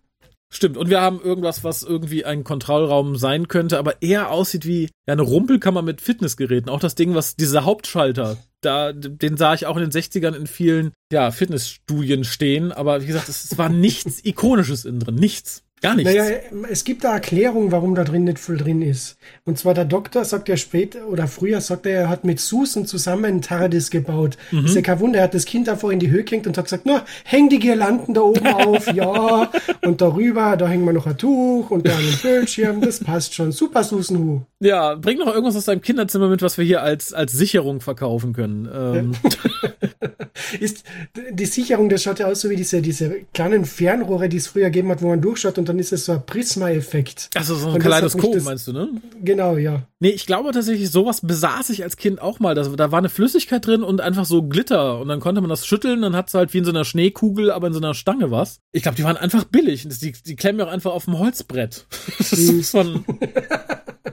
[0.50, 4.90] Stimmt, und wir haben irgendwas, was irgendwie ein Kontrollraum sein könnte, aber eher aussieht wie
[5.06, 6.70] eine Rumpelkammer mit Fitnessgeräten.
[6.70, 10.48] Auch das Ding, was dieser Hauptschalter, da, den sah ich auch in den 60ern in
[10.48, 15.64] vielen ja, Fitnessstudien stehen, aber wie gesagt, es, es war nichts Ikonisches innen drin, nichts.
[15.82, 16.12] Gar nichts.
[16.12, 16.38] Naja,
[16.72, 19.18] es gibt da Erklärungen, warum da drin nicht viel drin ist.
[19.46, 22.88] Und zwar der Doktor sagt ja später oder früher sagt er, er hat mit Susan
[22.88, 24.38] zusammen ein TARDIS gebaut.
[24.52, 24.66] Mhm.
[24.66, 26.66] Ist ja kein Wunder, er hat das Kind davor in die Höhe gehängt und hat
[26.66, 29.52] gesagt, na, häng die Girlanden da oben auf, ja.
[29.84, 33.52] Und darüber, da hängen wir noch ein Tuch und da einen Bildschirm, das passt schon.
[33.52, 34.42] Super, Susan Hu.
[34.60, 38.34] Ja, bring noch irgendwas aus deinem Kinderzimmer mit, was wir hier als, als Sicherung verkaufen
[38.34, 38.68] können.
[38.74, 39.12] Ähm.
[40.60, 40.84] ist
[41.32, 44.66] die Sicherung, das schaut ja aus so wie diese, diese kleinen Fernrohre, die es früher
[44.66, 47.30] gegeben hat, wo man durchschaut und dann ist es so ein Prisma-Effekt.
[47.36, 48.90] Also so ein Kaleidoskop, meinst du, ne?
[49.24, 49.84] Genau, ja.
[50.00, 52.56] Nee, ich glaube tatsächlich, sowas besaß ich als Kind auch mal.
[52.56, 55.68] Da, da war eine Flüssigkeit drin und einfach so Glitter und dann konnte man das
[55.68, 58.32] schütteln, dann hat es halt wie in so einer Schneekugel, aber in so einer Stange
[58.32, 58.60] was.
[58.72, 59.88] Ich glaube, die waren einfach billig.
[59.88, 61.86] Die, die klemmen ja auch einfach auf dem Holzbrett.
[62.18, 63.06] Das ist von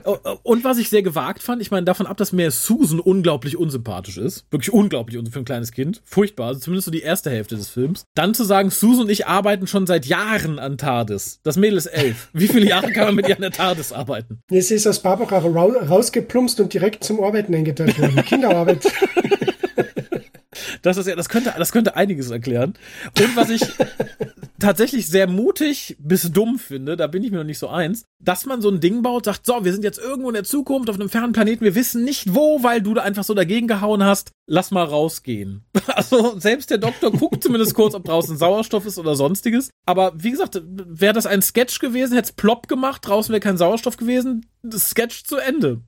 [0.05, 2.99] Oh, oh, und was ich sehr gewagt fand, ich meine, davon ab, dass mir Susan
[2.99, 4.45] unglaublich unsympathisch ist.
[4.51, 6.03] Wirklich unglaublich für ein kleines Kind.
[6.05, 6.49] Furchtbar.
[6.49, 8.05] Also zumindest so die erste Hälfte des Films.
[8.13, 11.39] Dann zu sagen, Susan und ich arbeiten schon seit Jahren an TARDIS.
[11.41, 12.29] Das Mädel ist elf.
[12.33, 14.39] Wie viele Jahre kann man mit ihr an der TARDIS arbeiten?
[14.51, 18.15] Jetzt ist aus Barbara rausgeplumpst und direkt zum Arbeiten eingeteilt worden.
[18.25, 18.85] Kinderarbeit.
[20.81, 22.73] Das ist ja, das könnte, das könnte einiges erklären.
[23.17, 23.61] Und was ich
[24.59, 28.45] tatsächlich sehr mutig bis dumm finde, da bin ich mir noch nicht so eins, dass
[28.45, 30.95] man so ein Ding baut, sagt, so, wir sind jetzt irgendwo in der Zukunft auf
[30.95, 34.31] einem fernen Planeten, wir wissen nicht wo, weil du da einfach so dagegen gehauen hast,
[34.47, 35.65] lass mal rausgehen.
[35.87, 39.69] Also selbst der Doktor guckt zumindest kurz, ob draußen Sauerstoff ist oder sonstiges.
[39.85, 43.57] Aber wie gesagt, wäre das ein Sketch gewesen, hätte es plopp gemacht, draußen wäre kein
[43.57, 45.81] Sauerstoff gewesen, das Sketch zu Ende.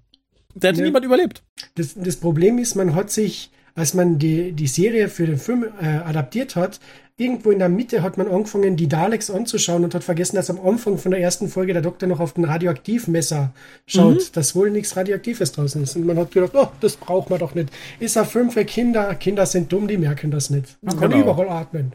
[0.56, 0.86] Da hätte ja.
[0.86, 1.44] niemand überlebt.
[1.76, 5.66] Das, das Problem ist, man hat sich als man die, die Serie für den Film
[5.80, 6.80] äh, adaptiert hat,
[7.16, 10.60] irgendwo in der Mitte hat man angefangen, die Daleks anzuschauen und hat vergessen, dass am
[10.60, 13.54] Anfang von der ersten Folge der Doktor noch auf den Radioaktivmesser
[13.86, 14.34] schaut, mhm.
[14.34, 15.96] dass wohl nichts Radioaktives draußen ist.
[15.96, 17.70] Und man hat gedacht, oh, das braucht man doch nicht.
[18.00, 19.14] Ist ein Film für Kinder.
[19.14, 20.78] Kinder sind dumm, die merken das nicht.
[20.82, 21.10] Man genau.
[21.10, 21.94] kann überall atmen.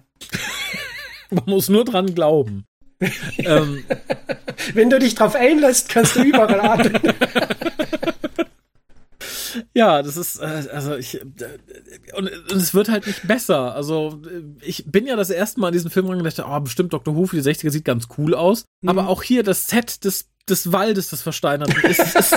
[1.31, 2.64] man muss nur dran glauben.
[3.38, 3.83] ähm.
[4.75, 7.03] Wenn du dich drauf einlässt, kannst du überall atmen.
[9.74, 11.24] Ja, das ist, äh, also ich, äh,
[12.16, 13.74] und, und, es wird halt nicht besser.
[13.74, 14.20] Also
[14.60, 17.14] ich bin ja das erste Mal in diesen Film gedacht, oh, bestimmt Dr.
[17.16, 18.64] Who für die 60er sieht ganz cool aus.
[18.80, 18.88] Mhm.
[18.88, 22.32] Aber auch hier das Set des, des Waldes, des Versteinerten, ist, ist,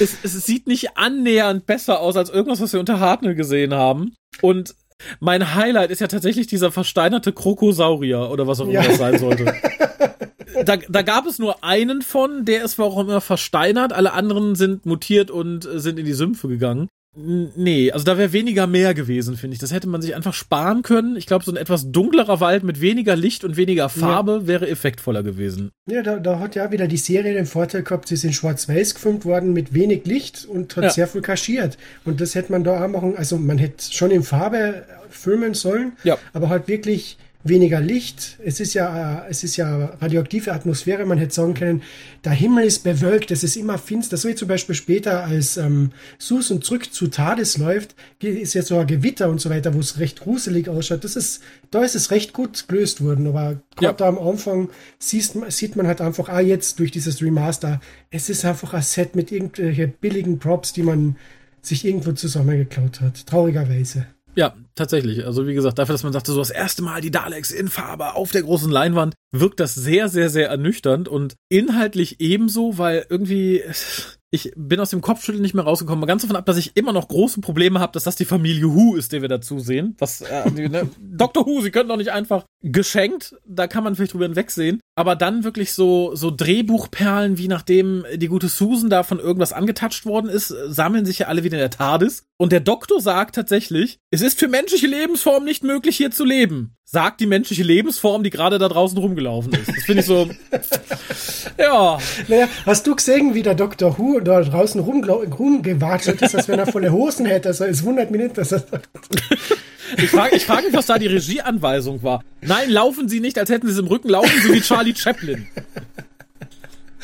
[0.00, 4.14] es, es sieht nicht annähernd besser aus als irgendwas, was wir unter Hartnell gesehen haben.
[4.42, 4.74] Und
[5.18, 8.86] mein Highlight ist ja tatsächlich dieser versteinerte Krokosaurier oder was auch immer ja.
[8.86, 9.54] das sein sollte.
[10.64, 13.92] da, da gab es nur einen von, der ist warum immer versteinert.
[13.92, 16.88] Alle anderen sind mutiert und äh, sind in die Sümpfe gegangen.
[17.16, 19.60] Nee, also da wäre weniger mehr gewesen, finde ich.
[19.60, 21.16] Das hätte man sich einfach sparen können.
[21.16, 24.46] Ich glaube, so ein etwas dunklerer Wald mit weniger Licht und weniger Farbe ja.
[24.46, 25.72] wäre effektvoller gewesen.
[25.90, 29.24] Ja, da, da, hat ja wieder die Serie den Vorteil gehabt, sie sind schwarz-weiß gefilmt
[29.24, 30.90] worden mit wenig Licht und hat ja.
[30.90, 31.78] sehr viel kaschiert.
[32.04, 35.94] Und das hätte man da auch machen, also man hätte schon in Farbe filmen sollen,
[36.04, 36.16] ja.
[36.32, 38.38] aber halt wirklich weniger Licht.
[38.44, 41.06] Es ist ja, es ist ja radioaktive Atmosphäre.
[41.06, 41.82] Man hätte sagen können,
[42.24, 44.16] der Himmel ist bewölkt, es ist immer finster.
[44.16, 48.78] So wie zum Beispiel später, als ähm, Susan zurück zu Tades läuft, ist jetzt so
[48.78, 51.04] ein Gewitter und so weiter, wo es recht gruselig ausschaut.
[51.04, 53.26] Das ist, da ist es recht gut gelöst worden.
[53.26, 53.92] Aber gerade ja.
[53.92, 58.44] da am Anfang siehst, sieht man halt einfach, ah, jetzt durch dieses Remaster, es ist
[58.44, 61.16] einfach ein Set mit irgendwelchen billigen Props, die man
[61.62, 63.26] sich irgendwo zusammengeklaut hat.
[63.26, 64.06] Traurigerweise.
[64.34, 65.26] Ja, tatsächlich.
[65.26, 68.14] Also wie gesagt, dafür, dass man sagte, so das erste Mal die Daleks in Farbe
[68.14, 73.62] auf der großen Leinwand, wirkt das sehr, sehr, sehr ernüchternd und inhaltlich ebenso, weil irgendwie
[74.32, 76.06] ich bin aus dem Kopfschütteln nicht mehr rausgekommen.
[76.06, 78.94] Ganz davon ab, dass ich immer noch große Probleme habe, dass das die Familie Who
[78.94, 79.96] ist, der wir dazu sehen.
[79.98, 80.88] Was, äh, ne?
[81.00, 81.46] Dr.
[81.46, 84.80] Who, sie können doch nicht einfach geschenkt, da kann man vielleicht drüber hinwegsehen.
[84.94, 90.04] Aber dann wirklich so, so Drehbuchperlen, wie nachdem die gute Susan da von irgendwas angetatscht
[90.04, 92.24] worden ist, sammeln sich ja alle wieder in der TARDIS.
[92.38, 96.76] Und der Doktor sagt tatsächlich, es ist für menschliche Lebensformen nicht möglich, hier zu leben
[96.92, 99.68] sagt die menschliche Lebensform, die gerade da draußen rumgelaufen ist.
[99.68, 100.28] Das finde ich so.
[101.58, 101.98] ja.
[102.26, 103.96] Naja, hast du gesehen, wie der Dr.
[103.96, 107.48] Who da draußen rumgewatschelt ist, als wenn er volle Hosen hätte?
[107.48, 108.88] Also es wundert mich nicht, dass er sagt.
[109.96, 112.22] Ich frage ich frag mich, was da die Regieanweisung war.
[112.42, 115.48] Nein, laufen Sie nicht, als hätten Sie es im Rücken, laufen Sie wie Charlie Chaplin.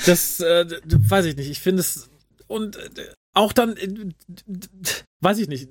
[0.07, 1.51] Das, äh, weiß ich nicht.
[1.51, 2.09] Ich finde es.
[2.47, 2.83] Und äh,
[3.37, 3.89] auch dann, äh,
[5.21, 5.69] weiß ich nicht,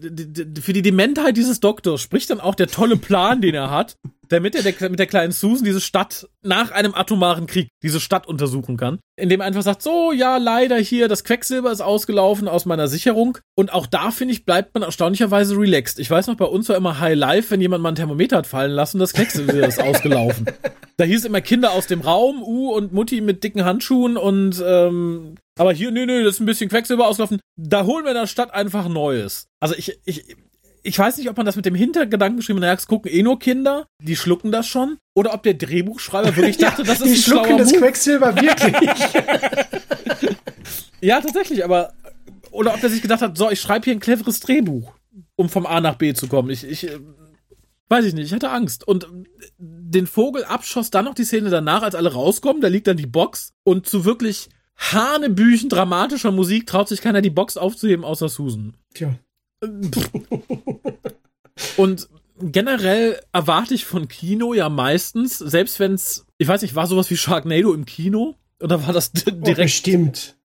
[0.62, 3.96] für die Dementheit dieses Doktors spricht dann auch der tolle Plan, den er hat,
[4.30, 8.28] damit er der, mit der kleinen Susan diese Stadt nach einem atomaren Krieg, diese Stadt
[8.28, 9.00] untersuchen kann.
[9.18, 13.38] Indem er einfach sagt, so, ja, leider hier, das Quecksilber ist ausgelaufen aus meiner Sicherung.
[13.56, 16.00] Und auch da, finde ich, bleibt man erstaunlicherweise relaxed.
[16.00, 18.48] Ich weiß noch, bei uns war immer High Life, wenn jemand mal ein Thermometer hat
[18.48, 20.46] fallen lassen, das Quecksilber ist ausgelaufen.
[20.98, 25.36] Da hieß immer Kinder aus dem Raum, U und Mutti mit dicken Handschuhen und ähm,
[25.58, 27.40] aber hier, nö, nö, das ist ein bisschen Quecksilber auslaufen.
[27.56, 29.48] Da holen wir in der Stadt einfach Neues.
[29.60, 30.36] Also ich, ich,
[30.84, 33.40] ich weiß nicht, ob man das mit dem Hintergedanken geschrieben hat, es gucken eh nur
[33.40, 34.98] Kinder, die schlucken das schon.
[35.16, 37.80] Oder ob der Drehbuchschreiber wirklich dachte, ja, das ist die ein schlucken das Move.
[37.80, 38.90] Quecksilber wirklich.
[41.02, 41.94] ja, tatsächlich, aber
[42.52, 44.94] oder ob er sich gedacht hat, so, ich schreibe hier ein cleveres Drehbuch,
[45.36, 46.50] um vom A nach B zu kommen.
[46.50, 47.00] Ich, ich äh,
[47.90, 48.88] weiß ich nicht, ich hatte Angst.
[48.88, 49.08] Und
[49.58, 53.08] den Vogel abschoss dann noch die Szene danach, als alle rauskommen, da liegt dann die
[53.08, 58.76] Box und zu wirklich Hanebüchen dramatischer Musik traut sich keiner die Box aufzuheben, außer Susan.
[58.94, 59.16] Tja.
[61.78, 62.10] Und
[62.40, 67.10] generell erwarte ich von Kino ja meistens, selbst wenn es, ich weiß nicht, war sowas
[67.10, 68.36] wie Sharknado im Kino?
[68.62, 69.60] Oder war das oh, direkt?
[69.60, 70.36] Oh, bestimmt.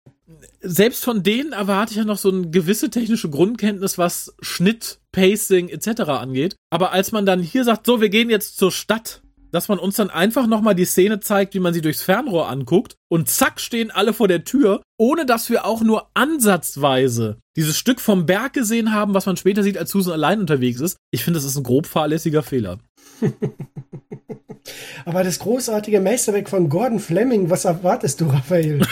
[0.63, 5.69] Selbst von denen erwarte ich ja noch so eine gewisse technische Grundkenntnis, was Schnitt, Pacing
[5.71, 6.03] etc.
[6.03, 6.57] angeht.
[6.71, 9.20] Aber als man dann hier sagt, so, wir gehen jetzt zur Stadt,
[9.53, 12.97] dass man uns dann einfach nochmal die Szene zeigt, wie man sie durchs Fernrohr anguckt
[13.09, 18.01] und zack stehen alle vor der Tür, ohne dass wir auch nur ansatzweise dieses Stück
[18.01, 20.97] vom Berg gesehen haben, was man später sieht, als Susan allein unterwegs ist.
[21.11, 22.79] Ich finde, das ist ein grob fahrlässiger Fehler.
[25.05, 28.83] Aber das großartige Meisterwerk von Gordon Fleming, was erwartest du, Raphael?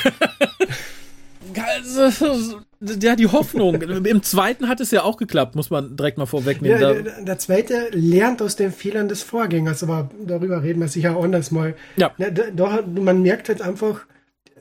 [2.80, 3.80] ja, die Hoffnung.
[4.04, 6.80] Im zweiten hat es ja auch geklappt, muss man direkt mal vorwegnehmen.
[6.80, 11.16] Ja, der, der, zweite lernt aus den Fehlern des Vorgängers, aber darüber reden wir sicher
[11.16, 11.74] anders mal.
[11.96, 12.12] Ja.
[12.54, 14.06] Da, man merkt halt einfach,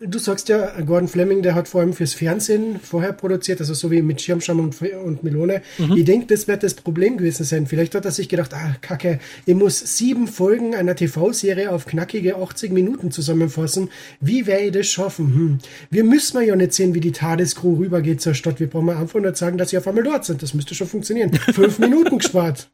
[0.01, 3.89] Du sagst ja, Gordon Fleming, der hat vor allem fürs Fernsehen vorher produziert, also so
[3.89, 5.61] wie mit Schirmscham und, und Melone.
[5.77, 5.97] Mhm.
[5.97, 7.67] Ich denke, das wird das Problem gewesen sein.
[7.67, 12.37] Vielleicht hat er sich gedacht, ah, kacke, ich muss sieben Folgen einer TV-Serie auf knackige
[12.37, 13.89] 80 Minuten zusammenfassen.
[14.19, 15.33] Wie werde ich das schaffen?
[15.33, 15.57] Hm.
[15.89, 18.59] Wir müssen ja nicht sehen, wie die TARDIS-Crew rübergeht zur Stadt.
[18.59, 20.43] Wir brauchen einfach nur sagen, dass sie auf einmal dort sind.
[20.43, 21.33] Das müsste schon funktionieren.
[21.33, 22.69] Fünf Minuten gespart.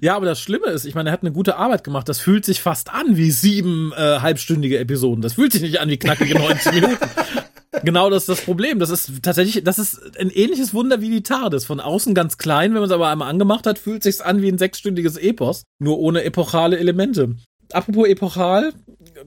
[0.00, 2.08] Ja, aber das Schlimme ist, ich meine, er hat eine gute Arbeit gemacht.
[2.08, 5.22] Das fühlt sich fast an wie sieben äh, halbstündige Episoden.
[5.22, 6.98] Das fühlt sich nicht an wie knackige 90 Minuten.
[7.84, 8.78] genau das ist das Problem.
[8.78, 11.64] Das ist tatsächlich, das ist ein ähnliches Wunder wie die TARDIS.
[11.64, 14.48] Von außen ganz klein, wenn man es aber einmal angemacht hat, fühlt sich's an wie
[14.48, 17.36] ein sechsstündiges Epos, nur ohne epochale Elemente.
[17.72, 18.72] Apropos epochal,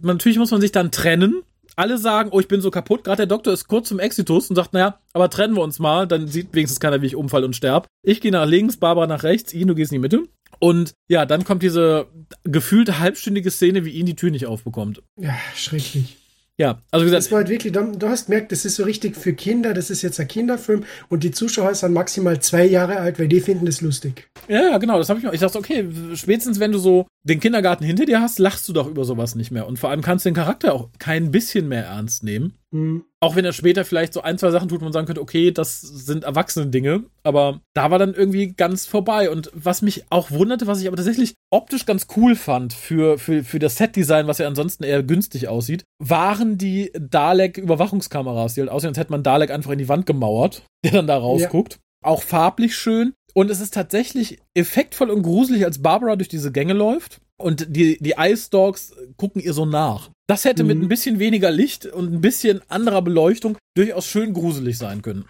[0.02, 1.44] natürlich muss man sich dann trennen
[1.80, 3.06] alle sagen, oh, ich bin so kaputt.
[3.06, 6.08] Gerade der Doktor ist kurz zum Exitus und sagt, naja, aber trennen wir uns mal,
[6.08, 7.88] dann sieht wenigstens keiner, wie ich umfall und sterb.
[8.04, 10.24] Ich gehe nach links, Barbara nach rechts, ihn, du gehst in die Mitte.
[10.60, 12.08] Und ja, dann kommt diese
[12.44, 15.02] gefühlte halbstündige Szene, wie ihn die Tür nicht aufbekommt.
[15.16, 16.18] Ja, schrecklich.
[16.60, 17.24] Ja, also gesagt.
[17.24, 20.02] Das war halt wirklich, du hast gemerkt, das ist so richtig für Kinder, das ist
[20.02, 23.80] jetzt ein Kinderfilm und die Zuschauer sind maximal zwei Jahre alt, weil die finden das
[23.80, 24.30] lustig.
[24.50, 25.32] Ja, genau, das habe ich auch.
[25.32, 28.88] Ich dachte, okay, spätestens wenn du so den Kindergarten hinter dir hast, lachst du doch
[28.88, 29.68] über sowas nicht mehr.
[29.68, 32.54] Und vor allem kannst du den Charakter auch kein bisschen mehr ernst nehmen.
[32.72, 33.04] Mhm.
[33.20, 35.52] Auch wenn er später vielleicht so ein, zwei Sachen tut, wo man sagen könnte, okay,
[35.52, 37.04] das sind erwachsene Dinge.
[37.24, 39.30] Aber da war dann irgendwie ganz vorbei.
[39.30, 43.44] Und was mich auch wunderte, was ich aber tatsächlich optisch ganz cool fand für, für,
[43.44, 48.90] für das Setdesign, was ja ansonsten eher günstig aussieht, waren die Dalek-Überwachungskameras, die halt aussehen,
[48.90, 51.74] als hätte man Dalek einfach in die Wand gemauert, der dann da rausguckt.
[51.74, 51.80] Ja.
[52.02, 53.14] Auch farblich schön.
[53.40, 57.22] Und es ist tatsächlich effektvoll und gruselig, als Barbara durch diese Gänge läuft.
[57.38, 60.10] und die, die Ice Dogs gucken ihr so nach.
[60.28, 60.68] Das hätte mhm.
[60.68, 65.24] mit ein bisschen weniger Licht und ein bisschen anderer Beleuchtung durchaus schön gruselig sein können.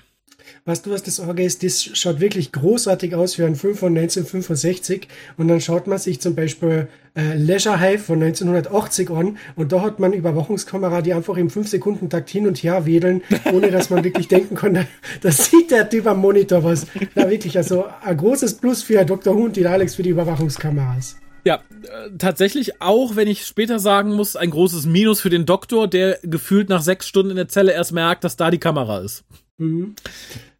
[0.65, 3.97] Was du, was das Orge ist, das schaut wirklich großartig aus für einen Film von
[3.97, 5.07] 1965.
[5.37, 9.81] Und dann schaut man sich zum Beispiel äh, Leisure Hive von 1980 an und da
[9.81, 14.27] hat man Überwachungskamera, die einfach im 5-Sekunden-Takt hin und her wedeln, ohne dass man wirklich
[14.29, 14.73] denken kann,
[15.21, 16.85] da, sieht der Typ am Monitor was.
[17.15, 19.33] Ja, wirklich, also ein großes Plus für Dr.
[19.33, 21.17] Hunt, die Alex für die Überwachungskameras.
[21.45, 25.87] Ja, äh, tatsächlich auch, wenn ich später sagen muss, ein großes Minus für den Doktor,
[25.87, 29.23] der gefühlt nach sechs Stunden in der Zelle erst merkt, dass da die Kamera ist.
[29.59, 29.95] Mhm.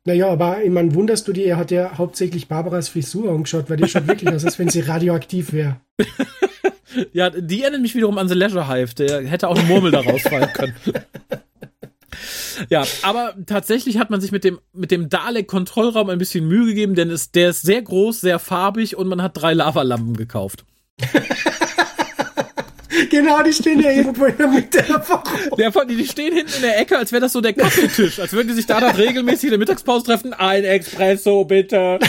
[0.06, 3.78] Naja, aber ich meine, wunderst du dir, er hat ja hauptsächlich Barbaras Frisur angeschaut, weil
[3.78, 5.82] die schaut wirklich aus, als wenn sie radioaktiv wäre.
[7.14, 10.22] ja, die erinnert mich wiederum an The Leisure Hive, der hätte auch eine Murmel daraus
[10.22, 10.76] fallen können.
[12.70, 16.96] Ja, aber tatsächlich hat man sich mit dem, mit dem Dalek-Kontrollraum ein bisschen Mühe gegeben,
[16.96, 20.66] denn es, der ist sehr groß, sehr farbig und man hat drei Lavalampen gekauft.
[23.10, 25.04] genau, die stehen ja irgendwo in der Mitte der
[25.58, 28.48] Ja, die stehen hinten in der Ecke, als wäre das so der Kaffeetisch, als würden
[28.48, 30.34] die sich da dann regelmäßig in der Mittagspause treffen.
[30.34, 32.00] Ein Espresso, bitte.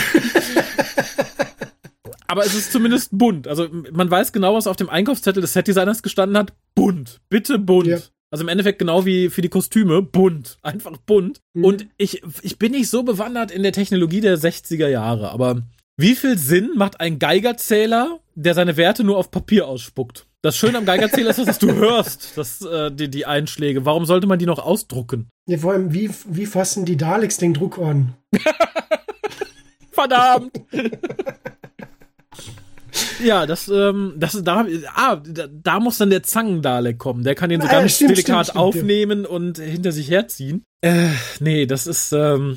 [2.26, 3.48] Aber es ist zumindest bunt.
[3.48, 6.52] Also man weiß genau, was auf dem Einkaufszettel des Setdesigners gestanden hat.
[6.76, 7.20] Bunt.
[7.28, 7.88] Bitte bunt.
[7.88, 7.98] Ja.
[8.30, 11.40] Also im Endeffekt genau wie für die Kostüme, bunt, einfach bunt.
[11.54, 11.64] Mhm.
[11.64, 15.62] Und ich, ich bin nicht so bewandert in der Technologie der 60er Jahre, aber
[15.96, 20.26] wie viel Sinn macht ein Geigerzähler, der seine Werte nur auf Papier ausspuckt?
[20.42, 23.84] Das Schöne am Geigerzähler ist, dass du hörst, dass, äh, die, die Einschläge.
[23.84, 25.28] Warum sollte man die noch ausdrucken?
[25.46, 28.14] Ja, vor allem, wie, wie fassen die Daleks den Druck an?
[29.92, 30.52] Verdammt!
[33.22, 37.22] Ja, das, ähm, das, da, ah, da, da muss dann der Zangendalek kommen.
[37.22, 39.26] Der kann den so ah, ganz stimmt, delikat stimmt, aufnehmen stimmt.
[39.26, 40.64] und hinter sich herziehen.
[40.80, 42.56] Äh, nee, das ist, ähm,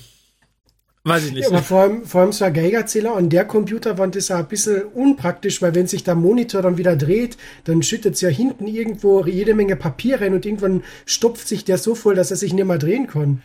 [1.06, 1.44] Weiß ich nicht.
[1.44, 4.48] Ja, aber vor allem, vor allem so ein Geigerzähler an der Computerwand ist ja ein
[4.48, 7.36] bisschen unpraktisch, weil wenn sich der Monitor dann wieder dreht,
[7.66, 11.78] dann schüttet es ja hinten irgendwo jede Menge Papier rein und irgendwann stopft sich der
[11.78, 13.42] so voll, dass er sich nicht mehr drehen kann.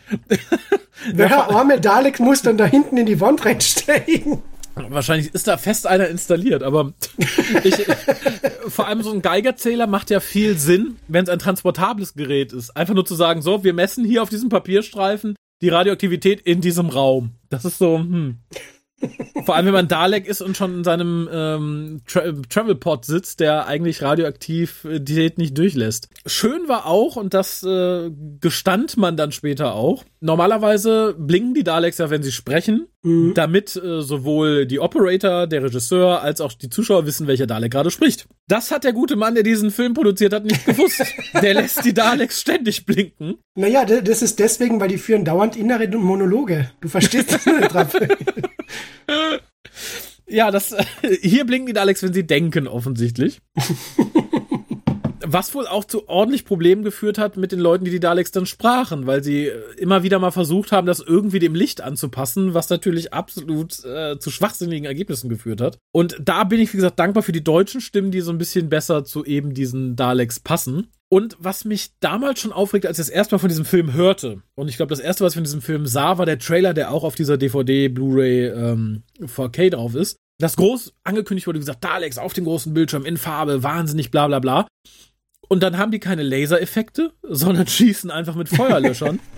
[1.12, 4.40] der arme Dalek muss dann da hinten in die Wand reinsteigen.
[4.76, 6.92] Wahrscheinlich ist da fest einer installiert, aber
[7.64, 7.84] ich,
[8.68, 12.76] vor allem so ein Geigerzähler macht ja viel Sinn, wenn es ein transportables Gerät ist.
[12.76, 16.88] Einfach nur zu sagen, so, wir messen hier auf diesem Papierstreifen die Radioaktivität in diesem
[16.88, 17.34] Raum.
[17.50, 18.38] Das ist so, hm.
[19.44, 23.66] Vor allem, wenn man Dalek ist und schon in seinem ähm, Tra Travelpod sitzt, der
[23.66, 26.08] eigentlich Radioaktivität nicht durchlässt.
[26.26, 31.98] Schön war auch, und das äh, gestand man dann später auch, normalerweise blinken die Daleks
[31.98, 33.34] ja, wenn sie sprechen, mhm.
[33.34, 37.90] damit äh, sowohl die Operator, der Regisseur, als auch die Zuschauer wissen, welcher Dalek gerade
[37.90, 38.26] spricht.
[38.48, 41.02] Das hat der gute Mann, der diesen Film produziert hat, nicht gewusst.
[41.42, 43.38] der lässt die Daleks ständig blinken.
[43.54, 46.70] Naja, das ist deswegen, weil die führen dauernd innere Monologe.
[46.80, 47.96] Du verstehst das nicht drauf.
[50.26, 50.74] ja, das,
[51.20, 53.40] hier blinken die Daleks, wenn sie denken, offensichtlich.
[55.30, 58.46] Was wohl auch zu ordentlich Problemen geführt hat mit den Leuten, die die Daleks dann
[58.46, 63.12] sprachen, weil sie immer wieder mal versucht haben, das irgendwie dem Licht anzupassen, was natürlich
[63.12, 65.76] absolut äh, zu schwachsinnigen Ergebnissen geführt hat.
[65.92, 68.70] Und da bin ich, wie gesagt, dankbar für die deutschen Stimmen, die so ein bisschen
[68.70, 70.88] besser zu eben diesen Daleks passen.
[71.10, 74.40] Und was mich damals schon aufregt, als ich das erste Mal von diesem Film hörte,
[74.54, 76.90] und ich glaube, das erste, was ich von diesem Film sah, war der Trailer, der
[76.90, 80.16] auch auf dieser DVD, Blu-ray ähm, 4K drauf ist.
[80.40, 84.26] Das groß angekündigt wurde, wie gesagt, Daleks auf dem großen Bildschirm in Farbe, wahnsinnig, bla
[84.26, 84.66] bla bla.
[85.48, 89.18] Und dann haben die keine Lasereffekte, sondern schießen einfach mit Feuerlöschern.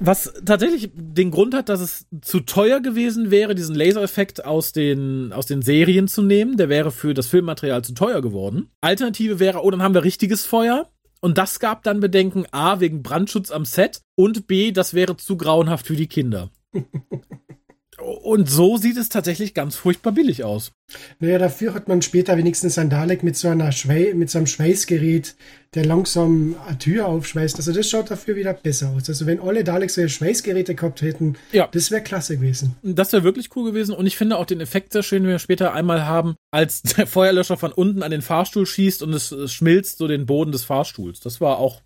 [0.00, 5.32] Was tatsächlich den Grund hat, dass es zu teuer gewesen wäre, diesen Lasereffekt aus den,
[5.32, 6.56] aus den Serien zu nehmen.
[6.56, 8.70] Der wäre für das Filmmaterial zu teuer geworden.
[8.80, 10.90] Alternative wäre, oh, dann haben wir richtiges Feuer.
[11.20, 15.36] Und das gab dann Bedenken A, wegen Brandschutz am Set und B, das wäre zu
[15.36, 16.50] grauenhaft für die Kinder.
[18.04, 20.72] Und so sieht es tatsächlich ganz furchtbar billig aus.
[21.20, 24.46] Naja, dafür hat man später wenigstens ein Dalek mit so einer Schwei mit so einem
[24.46, 25.34] Schweißgerät,
[25.74, 27.56] der langsam eine Tür aufschweißt.
[27.56, 29.08] Also das schaut dafür wieder besser aus.
[29.08, 31.68] Also wenn alle Daleks so Schweißgeräte gehabt hätten, ja.
[31.72, 32.76] das wäre klasse gewesen.
[32.82, 33.94] Das wäre wirklich cool gewesen.
[33.94, 37.06] Und ich finde auch den Effekt sehr schön, den wir später einmal haben, als der
[37.06, 40.64] Feuerlöscher von unten an den Fahrstuhl schießt und es, es schmilzt so den Boden des
[40.64, 41.20] Fahrstuhls.
[41.20, 41.80] Das war auch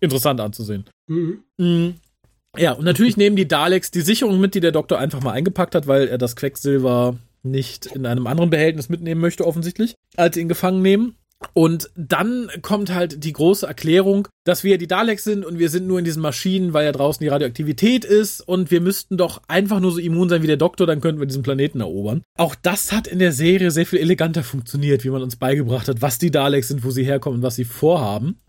[0.00, 0.84] interessant anzusehen.
[1.08, 1.94] Mhm.
[2.58, 5.74] Ja, und natürlich nehmen die Daleks die Sicherung mit, die der Doktor einfach mal eingepackt
[5.74, 10.48] hat, weil er das Quecksilber nicht in einem anderen Behältnis mitnehmen möchte, offensichtlich, als ihn
[10.48, 11.14] gefangen nehmen.
[11.54, 15.86] Und dann kommt halt die große Erklärung, dass wir die Daleks sind und wir sind
[15.86, 19.78] nur in diesen Maschinen, weil ja draußen die Radioaktivität ist und wir müssten doch einfach
[19.78, 22.22] nur so immun sein wie der Doktor, dann könnten wir diesen Planeten erobern.
[22.36, 26.02] Auch das hat in der Serie sehr viel eleganter funktioniert, wie man uns beigebracht hat,
[26.02, 28.40] was die Daleks sind, wo sie herkommen und was sie vorhaben.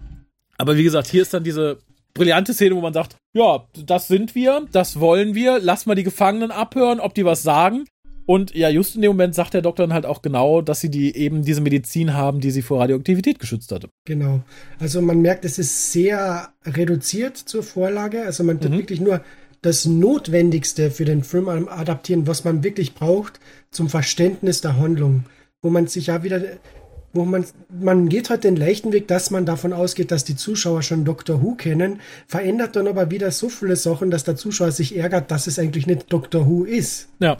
[0.57, 1.77] Aber wie gesagt, hier ist dann diese
[2.13, 6.03] brillante Szene, wo man sagt, ja, das sind wir, das wollen wir, lass mal die
[6.03, 7.85] Gefangenen abhören, ob die was sagen.
[8.29, 10.91] Und ja, just in dem Moment sagt der Doktor dann halt auch genau, dass sie
[10.91, 13.89] die eben diese Medizin haben, die sie vor Radioaktivität geschützt hatte.
[14.05, 14.41] Genau.
[14.77, 18.25] Also man merkt, es ist sehr reduziert zur Vorlage.
[18.25, 18.77] Also man tut mhm.
[18.77, 19.23] wirklich nur
[19.63, 23.39] das Notwendigste für den Film adaptieren, was man wirklich braucht
[23.71, 25.23] zum Verständnis der Handlung.
[25.63, 26.39] Wo man sich ja wieder,
[27.13, 30.83] wo man, man geht halt den leichten Weg, dass man davon ausgeht, dass die Zuschauer
[30.83, 34.95] schon Doctor Who kennen, verändert dann aber wieder so viele Sachen, dass der Zuschauer sich
[34.95, 37.07] ärgert, dass es eigentlich nicht Doctor Who ist.
[37.19, 37.37] Ja.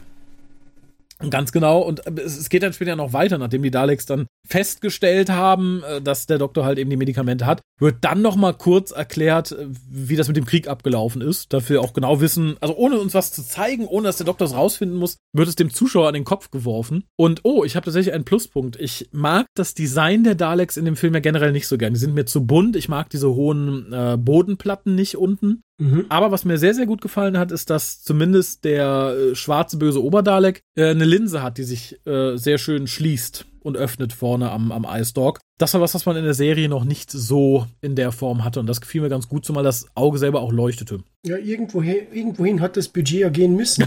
[1.29, 1.81] Ganz genau.
[1.81, 6.01] Und äh, es geht dann später noch weiter, nachdem die Daleks dann festgestellt haben, äh,
[6.01, 9.67] dass der Doktor halt eben die Medikamente hat, wird dann noch mal kurz erklärt, äh,
[9.89, 11.51] wie das mit dem Krieg abgelaufen ist.
[11.51, 14.45] Dafür wir auch genau wissen, also ohne uns was zu zeigen, ohne dass der Doktor
[14.45, 17.05] es rausfinden muss, wird es dem Zuschauer an den Kopf geworfen.
[17.15, 18.75] Und oh, ich habe tatsächlich einen Pluspunkt.
[18.79, 21.93] Ich mag das Design der Daleks in dem Film ja generell nicht so gern.
[21.93, 22.75] Die sind mir zu bunt.
[22.75, 25.61] Ich mag diese hohen äh, Bodenplatten nicht unten.
[25.77, 26.05] Mhm.
[26.09, 30.03] Aber was mir sehr, sehr gut gefallen hat, ist, dass zumindest der äh, schwarze böse
[30.03, 34.71] Oberdalek äh, eine Linse hat, die sich äh, sehr schön schließt und öffnet vorne am,
[34.71, 35.39] am Ice Dog.
[35.57, 38.59] Das war was, was man in der Serie noch nicht so in der Form hatte.
[38.59, 40.99] Und das gefiel mir ganz gut, zumal das Auge selber auch leuchtete.
[41.25, 43.85] Ja, irgendwohin, irgendwohin hat das Budget ja gehen müssen.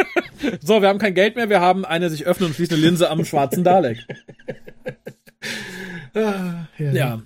[0.60, 3.24] so, wir haben kein Geld mehr, wir haben eine sich öffnende und schließende Linse am
[3.24, 4.04] schwarzen Dalek.
[6.14, 6.92] ah, ja.
[6.92, 7.22] ja.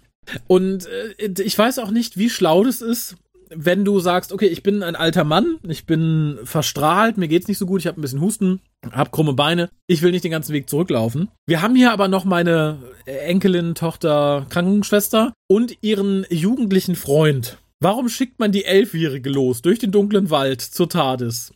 [0.47, 3.17] Und äh, ich weiß auch nicht, wie schlau das ist,
[3.55, 7.59] wenn du sagst, okay, ich bin ein alter Mann, ich bin verstrahlt, mir geht's nicht
[7.59, 10.53] so gut, ich habe ein bisschen Husten, hab krumme Beine, ich will nicht den ganzen
[10.53, 11.29] Weg zurücklaufen.
[11.47, 17.59] Wir haben hier aber noch meine Enkelin, Tochter, Krankenschwester und ihren jugendlichen Freund.
[17.81, 21.53] Warum schickt man die Elfjährige los durch den dunklen Wald zur TARDIS?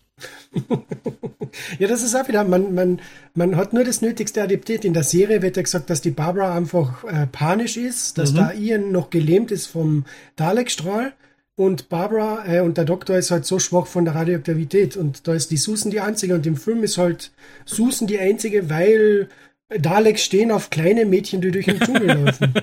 [1.79, 3.01] ja, das ist auch wieder, man, man,
[3.35, 4.85] man hat nur das Nötigste adaptiert.
[4.85, 8.37] In der Serie wird ja gesagt, dass die Barbara einfach äh, panisch ist, dass mhm.
[8.37, 10.05] da Ian noch gelähmt ist vom
[10.37, 11.13] Dalekstrahl
[11.57, 14.97] und Barbara äh, und der Doktor ist halt so schwach von der Radioaktivität.
[14.97, 16.35] Und da ist die Susan die einzige.
[16.35, 17.33] Und im Film ist halt
[17.67, 19.29] Susan die einzige, weil
[19.69, 22.55] Daleks stehen auf kleine Mädchen, die durch den Dschungel laufen.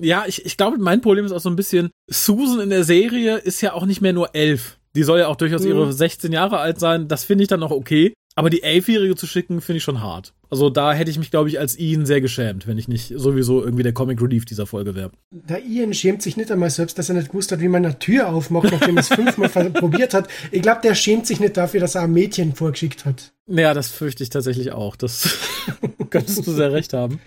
[0.00, 3.36] Ja, ich, ich glaube, mein Problem ist auch so ein bisschen, Susan in der Serie
[3.36, 4.78] ist ja auch nicht mehr nur elf.
[4.94, 5.68] Die soll ja auch durchaus mhm.
[5.68, 7.08] ihre 16 Jahre alt sein.
[7.08, 8.14] Das finde ich dann noch okay.
[8.38, 10.32] Aber die Elfjährige zu schicken, finde ich schon hart.
[10.48, 13.64] Also da hätte ich mich, glaube ich, als Ian sehr geschämt, wenn ich nicht sowieso
[13.64, 15.10] irgendwie der Comic Relief dieser Folge wäre.
[15.32, 17.98] Der Ian schämt sich nicht einmal selbst, dass er nicht gewusst hat, wie man eine
[17.98, 20.28] Tür aufmacht, nachdem er es fünfmal probiert hat.
[20.52, 23.32] Ich glaube, der schämt sich nicht dafür, dass er ein Mädchen vorgeschickt hat.
[23.48, 24.94] Naja, das fürchte ich tatsächlich auch.
[24.94, 25.36] Das
[26.10, 27.18] könntest du sehr recht haben.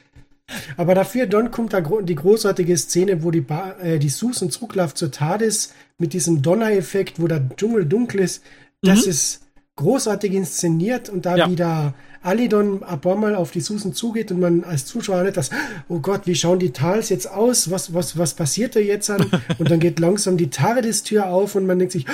[0.78, 4.98] Aber dafür, dann kommt da die großartige Szene, wo die, ba äh, die Susan zurückläuft
[4.98, 8.44] zur TARDIS mit diesem Donner-Effekt, wo der Dschungel dunkel ist.
[8.82, 9.12] Das mhm.
[9.12, 9.42] ist
[9.82, 11.50] großartig inszeniert und da ja.
[11.50, 15.50] wieder Alidon Mal auf die Susan zugeht und man als Zuschauer nicht das,
[15.90, 17.72] oh Gott, wie schauen die Tals jetzt aus?
[17.72, 19.26] Was, was, was passiert da jetzt an?
[19.58, 22.06] Und dann geht langsam die TARDIS-Tür auf und man denkt sich,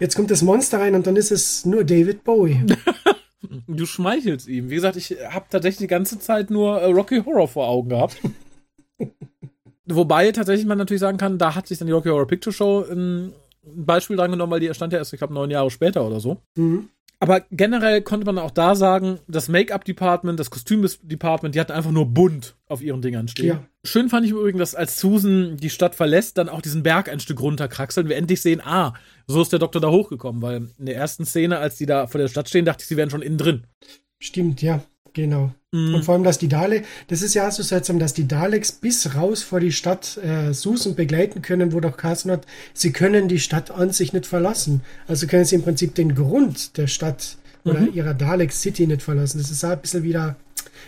[0.00, 2.64] jetzt kommt das Monster rein und dann ist es nur David Bowie.
[3.66, 4.68] Du schmeichelst ihm.
[4.68, 8.16] Wie gesagt, ich habe tatsächlich die ganze Zeit nur äh, Rocky Horror vor Augen gehabt.
[9.86, 12.84] Wobei tatsächlich man natürlich sagen kann, da hat sich dann die Rocky Horror Picture Show
[12.90, 16.20] ein Beispiel dran genommen, weil die erstand ja erst, ich glaube, neun Jahre später oder
[16.20, 16.38] so.
[16.56, 16.88] Mhm.
[17.22, 22.06] Aber generell konnte man auch da sagen, das Make-up-Department, das Kostüm-Department, die hatten einfach nur
[22.06, 23.46] bunt auf ihren Dingern stehen.
[23.46, 23.64] Ja.
[23.84, 27.20] Schön fand ich übrigens, dass als Susan die Stadt verlässt, dann auch diesen Berg ein
[27.20, 28.94] Stück runterkraxeln, wir endlich sehen, ah,
[29.26, 32.20] so ist der Doktor da hochgekommen, weil in der ersten Szene, als die da vor
[32.20, 33.66] der Stadt stehen, dachte ich, sie wären schon innen drin.
[34.18, 34.82] Stimmt, ja,
[35.12, 35.52] genau.
[35.72, 35.94] Mm.
[35.94, 39.14] Und vor allem, dass die Daleks, das ist ja so seltsam, dass die Daleks bis
[39.14, 43.40] raus vor die Stadt äh, Susan begleiten können, wo doch Carson hat, sie können die
[43.40, 44.82] Stadt an sich nicht verlassen.
[45.06, 47.94] Also können sie im Prinzip den Grund der Stadt oder mhm.
[47.94, 49.38] ihrer Dalek City nicht verlassen.
[49.38, 50.36] Das ist auch ein bisschen wieder.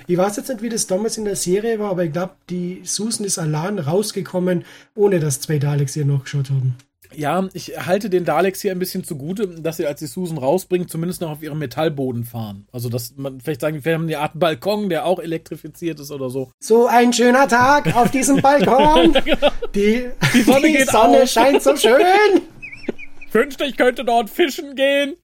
[0.06, 2.80] Ich weiß jetzt nicht, wie das damals in der Serie war, aber ich glaube, die
[2.84, 4.64] Susan ist allein rausgekommen,
[4.94, 6.76] ohne dass zwei Daleks ihr noch geschaut haben.
[7.16, 10.88] Ja, ich halte den Daleks hier ein bisschen zugute, dass sie, als sie Susan rausbringen,
[10.88, 12.66] zumindest noch auf ihrem Metallboden fahren.
[12.72, 16.30] Also, dass man vielleicht sagen, wir haben eine Art Balkon, der auch elektrifiziert ist oder
[16.30, 16.50] so.
[16.60, 19.12] So ein schöner Tag auf diesem Balkon.
[19.24, 19.50] genau.
[19.74, 22.00] Die, die Sonne, die Sonne scheint so schön.
[23.32, 25.16] Wünschte, ich könnte dort fischen gehen.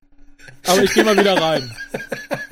[0.67, 1.71] Aber ich gehe mal wieder rein.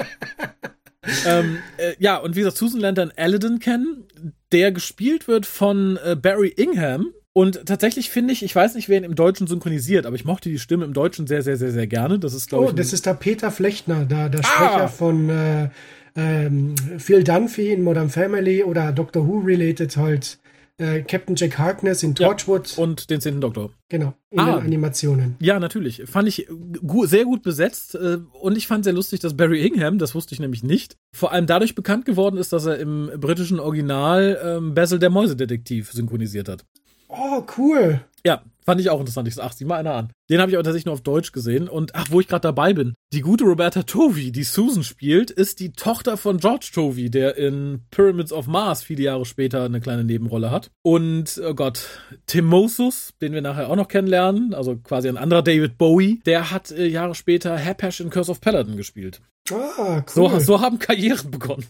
[1.26, 4.06] ähm, äh, ja, und wie gesagt, Susan lernt dann Aladdin kennen,
[4.52, 8.96] der gespielt wird von äh, Barry Ingham, und tatsächlich finde ich, ich weiß nicht, wer
[8.96, 11.86] ihn im Deutschen synchronisiert, aber ich mochte die Stimme im Deutschen sehr, sehr, sehr, sehr
[11.86, 12.18] gerne.
[12.18, 12.72] Das ist, glaube oh, ich.
[12.72, 14.42] Oh, das ist der Peter Flechtner, der, der ah!
[14.42, 15.68] Sprecher von äh,
[16.16, 20.38] ähm, Phil Dunphy in Modern Family oder Doctor Who related halt.
[20.78, 22.76] Äh, Captain Jack Harkness in Torchwood.
[22.76, 23.70] Ja, und den zehnten Doktor.
[23.88, 25.36] Genau, in ah, den Animationen.
[25.40, 26.02] Ja, natürlich.
[26.04, 29.98] Fand ich gu sehr gut besetzt äh, und ich fand sehr lustig, dass Barry Ingham,
[29.98, 33.58] das wusste ich nämlich nicht, vor allem dadurch bekannt geworden ist, dass er im britischen
[33.58, 36.64] Original ähm, Basil der Mäusedetektiv synchronisiert hat.
[37.08, 38.00] Oh, cool.
[38.24, 39.28] Ja, Fand ich auch interessant.
[39.28, 40.10] Ich so, ach, sieh mal einer an.
[40.28, 41.68] Den habe ich aber tatsächlich nur auf Deutsch gesehen.
[41.68, 45.60] Und ach, wo ich gerade dabei bin, die gute Roberta Tovey, die Susan spielt, ist
[45.60, 50.02] die Tochter von George Tovey, der in Pyramids of Mars viele Jahre später eine kleine
[50.02, 50.72] Nebenrolle hat.
[50.82, 51.78] Und, oh Gott,
[52.26, 56.72] Timosus, den wir nachher auch noch kennenlernen, also quasi ein anderer David Bowie, der hat
[56.72, 59.20] äh, Jahre später Hapash in Curse of Paladin gespielt.
[59.52, 60.40] Ah, So, cool.
[60.40, 61.66] so haben Karrieren begonnen.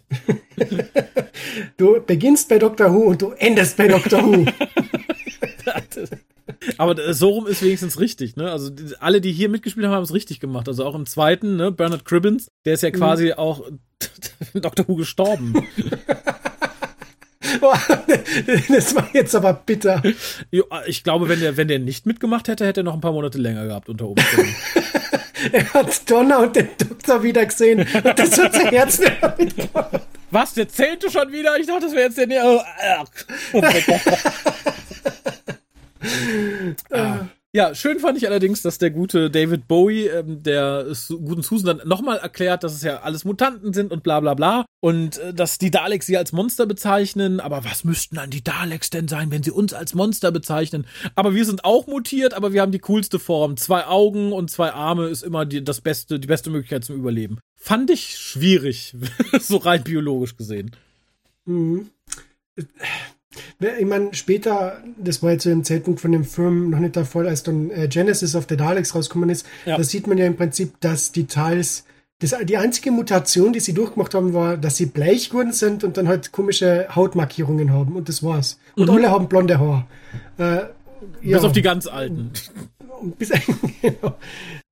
[1.77, 4.47] Du beginnst bei Doctor Who und du endest bei Doctor Who.
[6.79, 8.51] Aber so rum ist wenigstens richtig, ne?
[8.53, 10.69] Also die- alle, die hier mitgespielt haben, haben es richtig gemacht.
[10.69, 11.73] Also auch im zweiten, ne?
[11.73, 13.81] Bernard Cribbins, der ist ja quasi auch in
[14.63, 15.55] Doctor Who gestorben.
[18.69, 20.03] Das war jetzt aber bitter.
[20.87, 23.39] Ich glaube, wenn der, wenn der nicht mitgemacht hätte, hätte er noch ein paar Monate
[23.39, 24.55] länger gehabt unter Umständen.
[25.53, 29.35] Er hat Donner und den Doktor wieder gesehen und das hat sein Herz nicht mehr
[29.39, 30.01] mitgemacht.
[30.31, 31.59] Was, der zählte schon wieder?
[31.59, 32.45] Ich dachte, das wäre jetzt der.
[32.45, 32.61] Oh,
[33.53, 34.01] oh mein Gott.
[36.91, 37.27] Ah.
[37.53, 41.79] Ja, schön fand ich allerdings, dass der gute David Bowie, ähm, der Su- guten Susan
[41.79, 44.67] dann nochmal erklärt, dass es ja alles Mutanten sind und bla bla bla.
[44.81, 47.41] Und äh, dass die Daleks sie als Monster bezeichnen.
[47.41, 50.87] Aber was müssten dann die Daleks denn sein, wenn sie uns als Monster bezeichnen?
[51.15, 53.57] Aber wir sind auch mutiert, aber wir haben die coolste Form.
[53.57, 57.39] Zwei Augen und zwei Arme ist immer die, das beste, die beste Möglichkeit zum Überleben.
[57.55, 58.95] Fand ich schwierig,
[59.41, 60.73] so rein biologisch gesehen.
[61.47, 61.89] Mhm.
[63.79, 67.05] Ich meine, später, das war jetzt zu dem Zeitpunkt von dem Film noch nicht der
[67.05, 69.77] Fall, als dann äh, Genesis of the Daleks rausgekommen ist, Ja.
[69.77, 71.85] da sieht man ja im Prinzip, dass die Teils,
[72.21, 75.97] das, die einzige Mutation, die sie durchgemacht haben, war, dass sie bleich geworden sind und
[75.97, 78.59] dann halt komische Hautmarkierungen haben und das war's.
[78.75, 79.87] Und alle haben blonde Haar.
[80.39, 80.69] Äh, ja.
[81.23, 81.31] Mhm.
[81.33, 82.31] Bis auf die ganz alten.
[83.19, 83.31] Bis,
[83.83, 84.17] genau.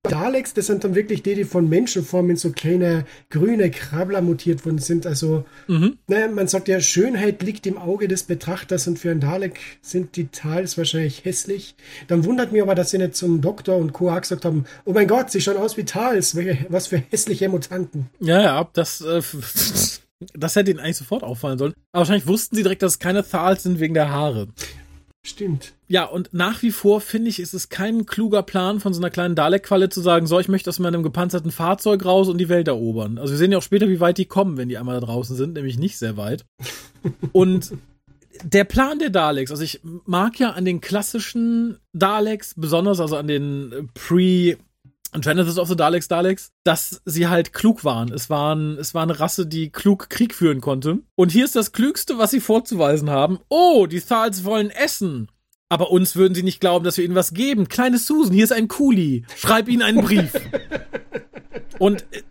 [0.05, 4.65] Daleks, das sind dann wirklich die, die von Menschenformen in so kleine grüne Krabbler mutiert
[4.67, 5.07] worden sind.
[5.07, 5.97] Also, Mhm.
[6.09, 10.17] naja, man sagt ja, Schönheit liegt im Auge des Betrachters und für einen Dalek sind
[10.17, 11.75] die Tals wahrscheinlich hässlich.
[12.07, 14.15] Dann wundert mich aber, dass sie nicht zum Doktor und Co.
[14.15, 16.37] gesagt haben, oh mein Gott, sie schauen aus wie Tals,
[16.69, 18.11] was für hässliche Mutanten.
[18.21, 19.23] Ja, ja, das, äh,
[20.35, 21.73] das hätte ihnen eigentlich sofort auffallen sollen.
[21.93, 24.49] Aber wahrscheinlich wussten sie direkt, dass es keine Thals sind wegen der Haare.
[25.27, 25.73] Stimmt.
[25.89, 29.09] Ja, und nach wie vor finde ich, ist es kein kluger Plan von so einer
[29.09, 32.69] kleinen Dalek-Qualle zu sagen, so, ich möchte aus meinem gepanzerten Fahrzeug raus und die Welt
[32.69, 33.17] erobern.
[33.17, 35.35] Also wir sehen ja auch später, wie weit die kommen, wenn die einmal da draußen
[35.35, 36.45] sind, nämlich nicht sehr weit.
[37.33, 37.73] Und
[38.43, 43.29] der Plan der Daleks, also ich mag ja an den klassischen Daleks, besonders also an
[43.29, 43.83] den äh,
[45.23, 48.13] Pre- Genesis of the Daleks Daleks, dass sie halt klug waren.
[48.13, 50.99] Es waren, es war eine Rasse, die klug Krieg führen konnte.
[51.15, 53.39] Und hier ist das Klügste, was sie vorzuweisen haben.
[53.49, 55.29] Oh, die Thals wollen essen.
[55.69, 57.69] Aber uns würden sie nicht glauben, dass wir ihnen was geben.
[57.69, 59.25] Kleine Susan, hier ist ein Kuli.
[59.37, 60.33] Schreib ihnen einen Brief.
[61.79, 62.23] Und äh,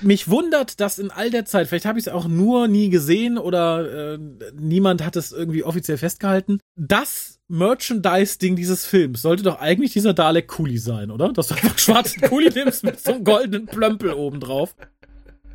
[0.00, 3.38] mich wundert, dass in all der Zeit, vielleicht habe ich es auch nur nie gesehen
[3.38, 4.18] oder äh,
[4.54, 10.48] niemand hat es irgendwie offiziell festgehalten, das Merchandise-Ding dieses Films sollte doch eigentlich dieser Dalek
[10.48, 11.32] Kuli sein, oder?
[11.32, 14.74] Dass du einfach schwarzen Kuli nimmst mit so einem goldenen Plömpel oben drauf.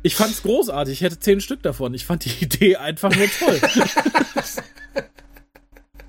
[0.02, 0.94] Ich fand's großartig.
[0.94, 1.92] Ich hätte zehn Stück davon.
[1.94, 3.60] Ich fand die Idee einfach nur toll.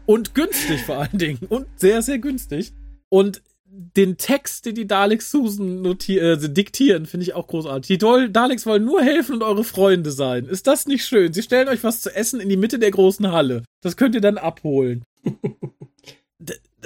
[0.06, 1.40] Und günstig vor allen Dingen.
[1.50, 2.74] Und sehr, sehr günstig.
[3.10, 3.42] Und
[3.72, 7.88] den Text, den die Daleks Susan äh, diktieren, finde ich auch großartig.
[7.88, 10.46] Die Dol Daleks wollen nur helfen und eure Freunde sein.
[10.46, 11.34] Ist das nicht schön?
[11.34, 13.64] Sie stellen euch was zu essen in die Mitte der großen Halle.
[13.82, 15.04] Das könnt ihr dann abholen.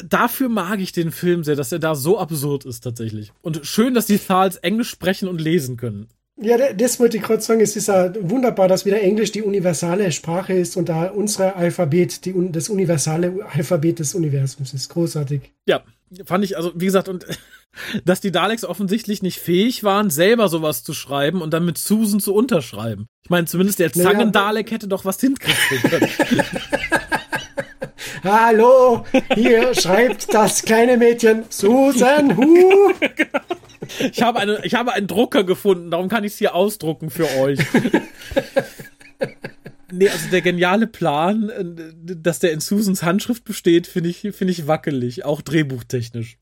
[0.10, 3.32] Dafür mag ich den Film sehr, dass er da so absurd ist tatsächlich.
[3.44, 6.08] Und schön, dass die Thals Englisch sprechen und lesen können.
[6.42, 7.62] Ja, da- das wollte ich gerade sagen.
[7.62, 12.26] Es ist ja wunderbar, dass wieder Englisch die universale Sprache ist und da unser Alphabet
[12.26, 14.90] die, das universale Alphabet des Universums ist.
[14.90, 15.42] Großartig.
[15.68, 15.84] Ja,
[16.26, 17.26] fand ich, also wie gesagt, und
[18.06, 22.20] dass die Daleks offensichtlich nicht fähig waren, selber sowas zu schreiben und dann mit Susan
[22.20, 23.08] zu unterschreiben.
[23.24, 23.92] Ich meine, zumindest der.
[23.92, 26.10] Zangen-Dalek hätte doch was hinkriegen können.
[28.24, 29.06] Hallo,
[29.36, 32.94] hier schreibt das kleine Mädchen Susan Hu.
[34.00, 37.30] Ich habe, eine, ich habe einen Drucker gefunden, darum kann ich es hier ausdrucken für
[37.40, 37.60] euch.
[39.96, 44.52] Nee, also der geniale Plan, äh, dass der in Susans Handschrift besteht, finde ich, finde
[44.52, 46.38] ich wackelig, auch drehbuchtechnisch.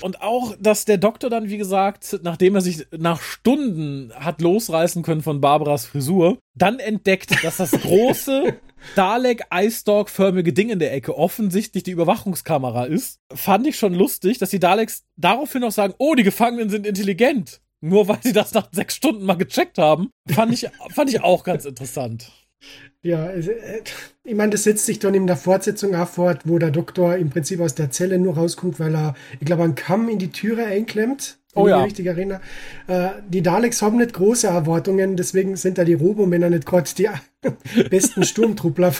[0.00, 5.02] Und auch, dass der Doktor dann, wie gesagt, nachdem er sich nach Stunden hat losreißen
[5.02, 8.54] können von Barbaras Frisur, dann entdeckt, dass das große
[8.96, 13.20] Dalek-Eisdog-förmige Ding in der Ecke offensichtlich die Überwachungskamera ist.
[13.32, 17.62] Fand ich schon lustig, dass die Daleks daraufhin noch sagen, oh, die Gefangenen sind intelligent.
[17.80, 20.10] Nur weil sie das nach sechs Stunden mal gecheckt haben.
[20.28, 22.32] Fand ich, fand ich auch ganz interessant.
[23.02, 23.82] Ja, äh,
[24.22, 27.28] ich meine, das setzt sich dann in der Fortsetzung auch fort, wo der Doktor im
[27.28, 30.64] Prinzip aus der Zelle nur rauskommt, weil er, ich glaube, einen Kamm in die Türe
[30.64, 31.38] einklemmt.
[31.54, 31.76] Wenn Oh ich ja.
[31.78, 32.40] mich richtig erinnere.
[32.86, 37.08] Äh, die Daleks haben nicht große Erwartungen, deswegen sind da die Robomänner nicht gerade die
[37.90, 38.94] besten Sturmtruppler.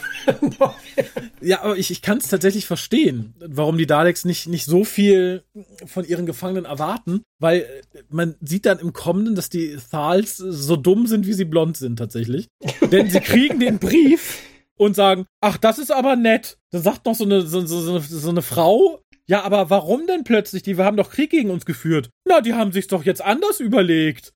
[1.40, 5.42] Ja, aber ich, ich kann es tatsächlich verstehen, warum die Daleks nicht, nicht so viel
[5.86, 10.76] von ihren Gefangenen erwarten, weil äh, man sieht dann im Kommenden, dass die Thals so
[10.76, 12.48] dumm sind, wie sie blond sind tatsächlich.
[12.90, 14.40] Denn sie kriegen den Brief
[14.76, 16.58] und sagen, ach, das ist aber nett.
[16.70, 20.62] Da sagt noch so eine, so, so, so eine Frau, ja, aber warum denn plötzlich?
[20.62, 22.10] Die haben doch Krieg gegen uns geführt.
[22.28, 24.32] Na, die haben sich's doch jetzt anders überlegt.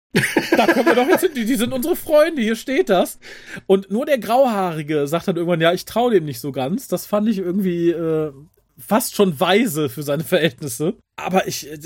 [0.57, 3.19] Da können wir doch jetzt, die, die sind unsere Freunde, hier steht das.
[3.67, 6.89] Und nur der Grauhaarige sagt dann irgendwann, ja, ich traue dem nicht so ganz.
[6.89, 8.33] Das fand ich irgendwie äh,
[8.79, 10.97] fast schon weise für seine Verhältnisse.
[11.17, 11.79] Aber ich, äh,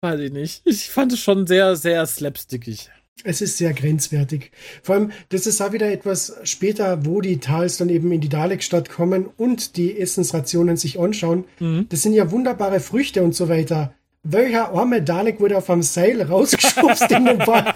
[0.00, 0.62] weiß ich nicht.
[0.64, 2.90] Ich fand es schon sehr, sehr slapstickig.
[3.24, 4.52] Es ist sehr grenzwertig.
[4.82, 8.28] Vor allem, das ist auch wieder etwas später, wo die Tals dann eben in die
[8.28, 11.44] Dalek-Stadt kommen und die Essensrationen sich anschauen.
[11.58, 11.86] Mhm.
[11.88, 13.92] Das sind ja wunderbare Früchte und so weiter.
[14.22, 17.74] Welcher arme Dalek wurde auf einem Seil rausgeschubst in den Wald,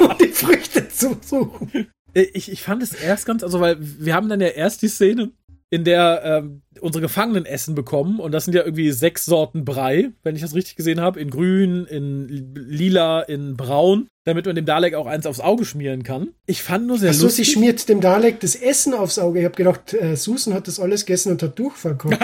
[0.00, 1.88] um die Früchte zu suchen?
[2.14, 5.32] Ich, ich fand es erst ganz, also weil wir haben dann ja erst die Szene,
[5.74, 8.20] in der ähm, unsere Gefangenen Essen bekommen.
[8.20, 11.18] Und das sind ja irgendwie sechs Sorten Brei, wenn ich das richtig gesehen habe.
[11.18, 14.06] In grün, in lila, in braun.
[14.22, 16.28] Damit man dem Dalek auch eins aufs Auge schmieren kann.
[16.46, 17.46] Ich fand nur sehr Ach so, lustig.
[17.46, 19.40] sie schmiert dem Dalek das Essen aufs Auge.
[19.40, 22.20] Ich habe gedacht, äh, Susan hat das alles gegessen und hat durchverkauft.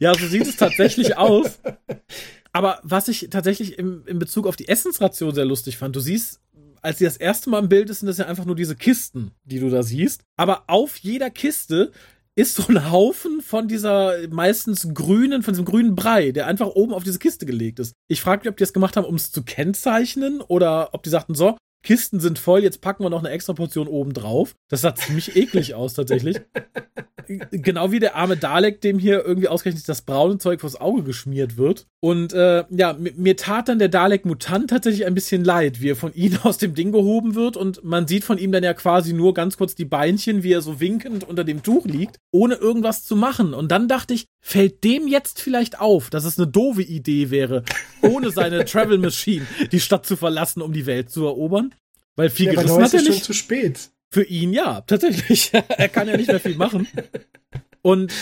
[0.00, 1.60] ja, so sieht es tatsächlich aus.
[2.54, 6.40] Aber was ich tatsächlich im, in Bezug auf die Essensration sehr lustig fand, du siehst
[6.84, 9.32] als sie das erste Mal im Bild ist, sind das ja einfach nur diese Kisten,
[9.44, 10.22] die du da siehst.
[10.36, 11.92] Aber auf jeder Kiste
[12.36, 16.92] ist so ein Haufen von dieser meistens grünen, von diesem grünen Brei, der einfach oben
[16.92, 17.94] auf diese Kiste gelegt ist.
[18.08, 21.10] Ich frage mich, ob die das gemacht haben, um es zu kennzeichnen oder ob die
[21.10, 24.56] sagten, so, Kisten sind voll, jetzt packen wir noch eine extra Portion oben drauf.
[24.68, 26.40] Das sah ziemlich eklig aus, tatsächlich.
[27.50, 31.56] genau wie der arme Dalek, dem hier irgendwie ausgerechnet das braune Zeug vors Auge geschmiert
[31.56, 31.86] wird.
[32.00, 36.14] Und äh, ja, mir tat dann der Dalek-Mutant tatsächlich ein bisschen leid, wie er von
[36.14, 37.56] ihm aus dem Ding gehoben wird.
[37.56, 40.62] Und man sieht von ihm dann ja quasi nur ganz kurz die Beinchen, wie er
[40.62, 43.54] so winkend unter dem Tuch liegt, ohne irgendwas zu machen.
[43.54, 47.62] Und dann dachte ich, fällt dem jetzt vielleicht auf, dass es eine doofe Idee wäre,
[48.02, 51.73] ohne seine Travel Machine die Stadt zu verlassen, um die Welt zu erobern?
[52.16, 53.12] Weil viel ja, gerissen hat er nicht.
[53.12, 53.90] schon zu spät.
[54.10, 55.50] Für ihn ja, tatsächlich.
[55.68, 56.86] er kann ja nicht mehr viel machen.
[57.82, 58.12] Und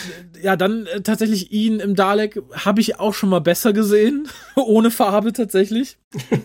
[0.41, 4.27] ja, dann äh, tatsächlich ihn im Dalek habe ich auch schon mal besser gesehen.
[4.55, 5.97] Ohne Farbe tatsächlich.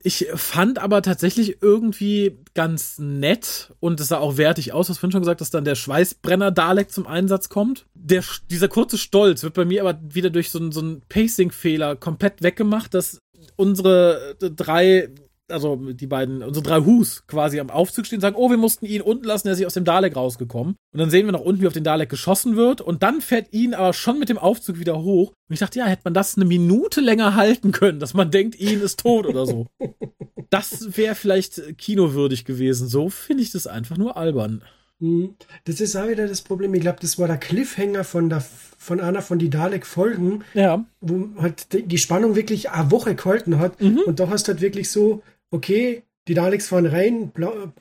[0.00, 5.12] Ich fand aber tatsächlich irgendwie ganz nett und es sah auch wertig aus, was vorhin
[5.12, 7.84] schon gesagt, dass dann der Schweißbrenner Dalek zum Einsatz kommt.
[7.94, 12.42] Der, dieser kurze Stolz wird bei mir aber wieder durch so, so einen Pacing-Fehler komplett
[12.42, 13.18] weggemacht, dass
[13.56, 15.10] unsere drei
[15.50, 18.86] also die beiden, unsere drei Hus quasi am Aufzug stehen und sagen, oh, wir mussten
[18.86, 20.76] ihn unten lassen, er ist aus dem Dalek rausgekommen.
[20.92, 22.80] Und dann sehen wir nach unten, wie auf den Dalek geschossen wird.
[22.80, 25.32] Und dann fährt ihn aber schon mit dem Aufzug wieder hoch.
[25.48, 28.58] Und ich dachte, ja, hätte man das eine Minute länger halten können, dass man denkt,
[28.60, 29.66] ihn ist tot oder so.
[30.50, 32.88] das wäre vielleicht kinowürdig gewesen.
[32.88, 34.62] So finde ich das einfach nur albern.
[35.00, 35.36] Hm.
[35.64, 36.74] Das ist auch wieder das Problem.
[36.74, 40.84] Ich glaube, das war der Cliffhanger von, der, von einer von die Dalek-Folgen, ja.
[41.00, 43.80] wo halt die Spannung wirklich eine Woche gehalten hat.
[43.80, 44.00] Mhm.
[44.06, 47.72] Und da hast du halt wirklich so, okay, die Daleks fahren rein, bla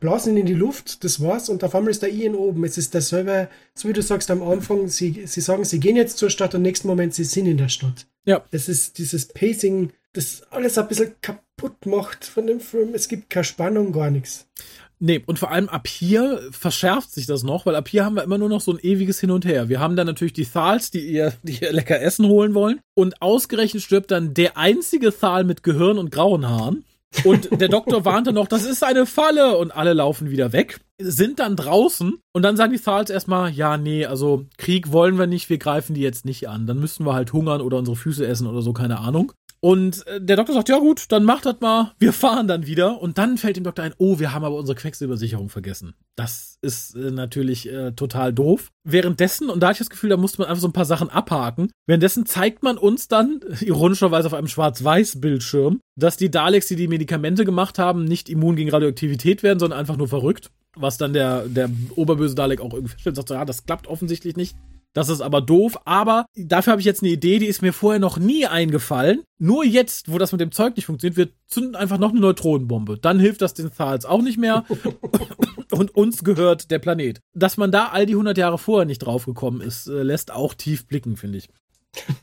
[0.00, 2.64] blasen in die Luft, das war's, und auf einmal ist der Ian oben.
[2.64, 6.18] Es ist dasselbe, so wie du sagst am Anfang, sie, sie sagen, sie gehen jetzt
[6.18, 8.06] zur Stadt und im nächsten Moment, sie sind in der Stadt.
[8.24, 8.44] Ja.
[8.50, 12.92] Das ist dieses Pacing, das alles ein bisschen kaputt macht von dem Film.
[12.92, 14.48] Es gibt keine Spannung, gar nichts.
[14.98, 18.24] Nee, und vor allem ab hier verschärft sich das noch, weil ab hier haben wir
[18.24, 19.68] immer nur noch so ein ewiges Hin und Her.
[19.68, 22.80] Wir haben dann natürlich die Thals, die ihr, die ihr lecker Essen holen wollen.
[22.94, 26.84] Und ausgerechnet stirbt dann der einzige Thal mit Gehirn und grauen Haaren.
[27.24, 29.56] Und der Doktor warnte noch, das ist eine Falle.
[29.56, 32.18] Und alle laufen wieder weg, sind dann draußen.
[32.32, 35.94] Und dann sagen die Thals erstmal, ja, nee, also Krieg wollen wir nicht, wir greifen
[35.94, 36.66] die jetzt nicht an.
[36.66, 39.32] Dann müssten wir halt hungern oder unsere Füße essen oder so, keine Ahnung.
[39.60, 43.00] Und äh, der Doktor sagt, ja gut, dann macht das mal, wir fahren dann wieder.
[43.00, 45.94] Und dann fällt dem Doktor ein, oh, wir haben aber unsere Quecksilbersicherung vergessen.
[46.14, 48.70] Das ist äh, natürlich äh, total doof.
[48.84, 51.10] Währenddessen, und da hatte ich das Gefühl, da musste man einfach so ein paar Sachen
[51.10, 56.88] abhaken, währenddessen zeigt man uns dann, ironischerweise auf einem Schwarz-Weiß-Bildschirm, dass die Daleks, die die
[56.88, 60.50] Medikamente gemacht haben, nicht immun gegen Radioaktivität werden, sondern einfach nur verrückt.
[60.78, 64.56] Was dann der, der oberböse Dalek auch irgendwie feststellt, sagt, ja, das klappt offensichtlich nicht.
[64.96, 68.00] Das ist aber doof, aber dafür habe ich jetzt eine Idee, die ist mir vorher
[68.00, 69.24] noch nie eingefallen.
[69.38, 72.96] Nur jetzt, wo das mit dem Zeug nicht funktioniert, wir zünden einfach noch eine Neutronenbombe.
[72.96, 74.64] Dann hilft das den Thals auch nicht mehr.
[75.70, 77.20] Und uns gehört der Planet.
[77.34, 80.86] Dass man da all die 100 Jahre vorher nicht draufgekommen ist, äh, lässt auch tief
[80.86, 81.50] blicken, finde ich.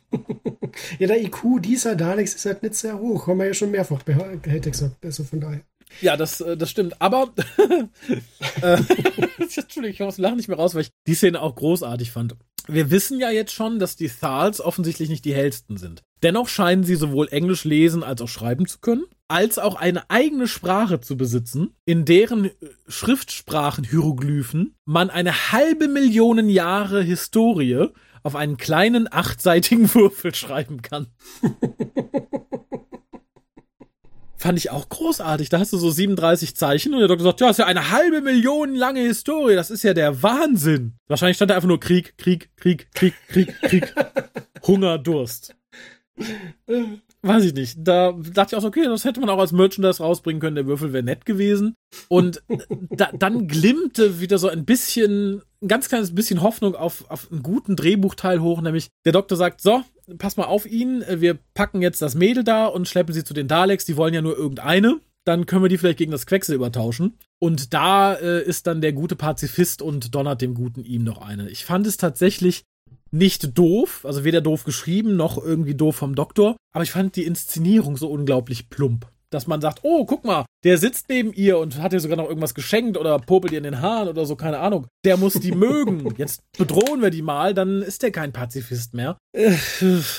[0.97, 3.27] ja, der IQ dieser Daleks ist halt nicht sehr hoch.
[3.27, 5.05] Haben wir ja schon mehrfach hätte gesagt.
[5.05, 5.61] Also von daher.
[6.01, 6.99] Ja, das, äh, das stimmt.
[6.99, 7.31] Aber
[8.63, 8.77] äh,
[9.37, 12.35] Entschuldigung, ich muss lachen nicht mehr raus, weil ich die Szene auch großartig fand
[12.67, 16.03] wir wissen ja jetzt schon, dass die Thals offensichtlich nicht die hellsten sind.
[16.21, 19.03] Dennoch scheinen sie sowohl Englisch lesen als auch schreiben zu können.
[19.29, 22.51] als auch eine eigene Sprache zu besitzen, in deren
[22.87, 27.87] Schriftsprachen Hieroglyphen man eine halbe Million Jahre Historie
[28.21, 31.07] auf einen kleinen achtseitigen Würfel schreiben kann.
[34.43, 35.47] Fand ich auch großartig.
[35.47, 37.91] Da hast du so 37 Zeichen und der Doktor sagt, ja, das ist ja eine
[37.91, 39.55] halbe Million lange Historie.
[39.55, 40.97] Das ist ja der Wahnsinn.
[41.07, 43.95] Wahrscheinlich stand da einfach nur Krieg, Krieg, Krieg, Krieg, Krieg, Krieg.
[44.67, 45.55] Hunger, Durst.
[47.21, 47.77] Weiß ich nicht.
[47.79, 50.57] Da dachte ich auch so, okay, das hätte man auch als Merchandise rausbringen können.
[50.57, 51.77] Der Würfel wäre nett gewesen.
[52.09, 52.43] Und
[52.89, 57.43] da, dann glimmte wieder so ein bisschen, ein ganz kleines bisschen Hoffnung auf, auf einen
[57.43, 58.59] guten Drehbuchteil hoch.
[58.59, 59.83] Nämlich der Doktor sagt, so,
[60.17, 61.03] pass mal auf ihn.
[61.07, 63.85] Wir packen jetzt das Mädel da und schleppen sie zu den Daleks.
[63.85, 64.99] Die wollen ja nur irgendeine.
[65.25, 67.17] Dann können wir die vielleicht gegen das Quecksilber tauschen.
[67.39, 71.49] Und da äh, ist dann der gute Pazifist und donnert dem guten ihm noch eine.
[71.49, 72.63] Ich fand es tatsächlich
[73.11, 77.25] nicht doof, also weder doof geschrieben noch irgendwie doof vom Doktor, aber ich fand die
[77.25, 81.81] Inszenierung so unglaublich plump dass man sagt, oh, guck mal, der sitzt neben ihr und
[81.81, 84.59] hat ihr sogar noch irgendwas geschenkt oder popelt ihr in den Haaren oder so, keine
[84.59, 84.87] Ahnung.
[85.03, 86.13] Der muss die mögen.
[86.17, 89.17] Jetzt bedrohen wir die mal, dann ist der kein Pazifist mehr.
[89.33, 89.55] Äh,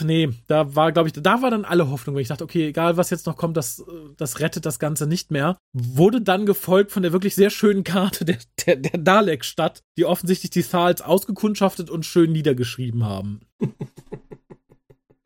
[0.00, 2.96] nee, da war, glaube ich, da war dann alle Hoffnung, wenn ich dachte, okay, egal
[2.96, 3.82] was jetzt noch kommt, das,
[4.16, 5.56] das rettet das Ganze nicht mehr.
[5.72, 10.50] Wurde dann gefolgt von der wirklich sehr schönen Karte der, der, der Dalek-Stadt, die offensichtlich
[10.50, 13.40] die Thals ausgekundschaftet und schön niedergeschrieben haben.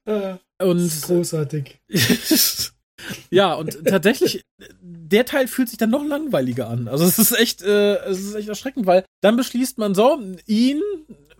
[0.08, 1.82] Äh, und großartig.
[3.30, 4.42] Ja, und tatsächlich,
[4.80, 6.88] der Teil fühlt sich dann noch langweiliger an.
[6.88, 10.82] Also es ist echt, äh, es ist echt erschreckend, weil dann beschließt man so, ihn,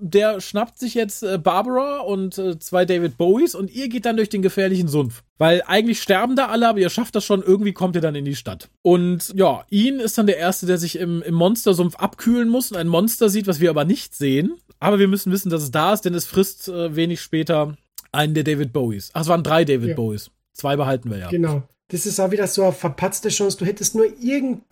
[0.01, 4.17] der schnappt sich jetzt äh, Barbara und äh, zwei David Bowies und ihr geht dann
[4.17, 5.23] durch den gefährlichen Sumpf.
[5.39, 8.25] Weil eigentlich sterben da alle, aber ihr schafft das schon, irgendwie kommt ihr dann in
[8.25, 8.69] die Stadt.
[8.83, 12.79] Und ja, ihn ist dann der Erste, der sich im, im Monstersumpf abkühlen muss und
[12.79, 14.55] ein Monster sieht, was wir aber nicht sehen.
[14.81, 17.77] Aber wir müssen wissen, dass es da ist, denn es frisst äh, wenig später
[18.13, 19.11] einen der David Bowies.
[19.13, 19.95] Ach, es waren drei David ja.
[19.95, 20.31] Bowies.
[20.59, 21.29] Zwei behalten wir ja.
[21.29, 21.63] Genau.
[21.91, 23.57] Das ist auch wieder so eine verpatzte Chance.
[23.59, 24.63] Du hättest nur irgend,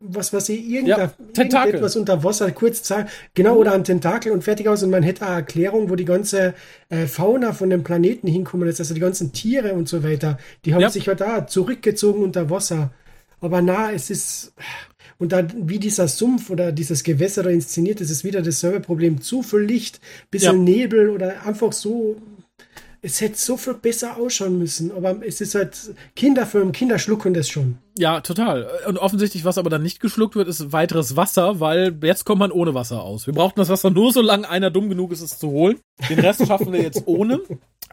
[0.00, 4.66] was weiß ich, irgendetwas ja, unter Wasser kurz zeigen, genau, oder ein Tentakel und fertig
[4.68, 4.82] aus.
[4.82, 6.54] Und man hätte eine Erklärung, wo die ganze
[6.88, 10.38] äh, Fauna von dem Planeten hinkommen ist, also die ganzen Tiere und so weiter.
[10.64, 10.90] Die haben ja.
[10.90, 12.90] sich ja da zurückgezogen unter Wasser.
[13.40, 14.54] Aber na, es ist,
[15.18, 19.20] und dann, wie dieser Sumpf oder dieses Gewässer da inszeniert ist, ist wieder dasselbe Problem.
[19.20, 20.74] Zu viel Licht, bisschen ja.
[20.74, 22.16] Nebel oder einfach so
[23.04, 27.50] es hätte so viel besser ausschauen müssen, aber es ist halt Kinderfilm, Kinder schlucken das
[27.50, 27.76] schon.
[27.98, 28.68] Ja, total.
[28.88, 32.50] Und offensichtlich, was aber dann nicht geschluckt wird, ist weiteres Wasser, weil jetzt kommt man
[32.50, 33.26] ohne Wasser aus.
[33.26, 35.78] Wir brauchten das Wasser nur, solange einer dumm genug ist, es zu holen.
[36.08, 37.40] Den Rest schaffen wir jetzt ohne.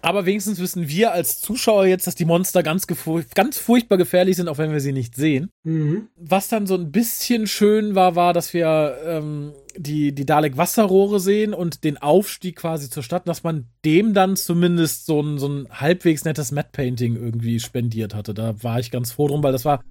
[0.01, 2.87] Aber wenigstens wissen wir als Zuschauer jetzt, dass die Monster ganz,
[3.35, 5.51] ganz furchtbar gefährlich sind, auch wenn wir sie nicht sehen.
[5.63, 6.07] Mhm.
[6.15, 11.53] Was dann so ein bisschen schön war, war, dass wir ähm, die, die Dalek-Wasserrohre sehen
[11.53, 15.67] und den Aufstieg quasi zur Stadt, dass man dem dann zumindest so ein, so ein
[15.69, 18.33] halbwegs nettes Matte-Painting irgendwie spendiert hatte.
[18.33, 19.81] Da war ich ganz froh drum, weil das war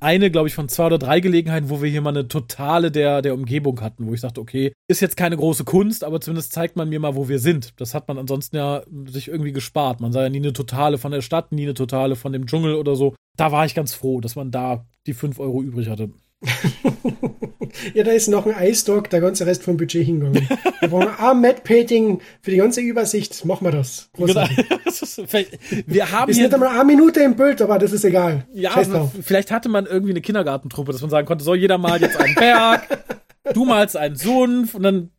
[0.00, 3.22] eine, glaube ich, von zwei oder drei Gelegenheiten, wo wir hier mal eine totale der,
[3.22, 6.76] der Umgebung hatten, wo ich dachte, okay, ist jetzt keine große Kunst, aber zumindest zeigt
[6.76, 7.72] man mir mal, wo wir sind.
[7.80, 10.00] Das hat man ansonsten ja sich irgendwie gespart.
[10.00, 12.74] Man sah ja nie eine totale von der Stadt, nie eine totale von dem Dschungel
[12.74, 13.14] oder so.
[13.36, 16.10] Da war ich ganz froh, dass man da die fünf Euro übrig hatte.
[17.94, 20.48] ja, da ist noch ein Eisdog, der ganze Rest vom Budget hingegangen.
[20.80, 23.44] Wir brauchen ein Matte Painting für die ganze Übersicht.
[23.44, 24.08] Machen wir das.
[24.16, 24.46] Genau.
[25.86, 28.46] wir haben ist nicht einmal eine Minute im Bild, aber das ist egal.
[28.52, 28.72] Ja,
[29.22, 32.34] vielleicht hatte man irgendwie eine Kindergartentruppe, dass man sagen konnte, so jeder mal jetzt einen
[32.34, 32.86] Berg.
[33.52, 35.10] du malst einen Sumpf und dann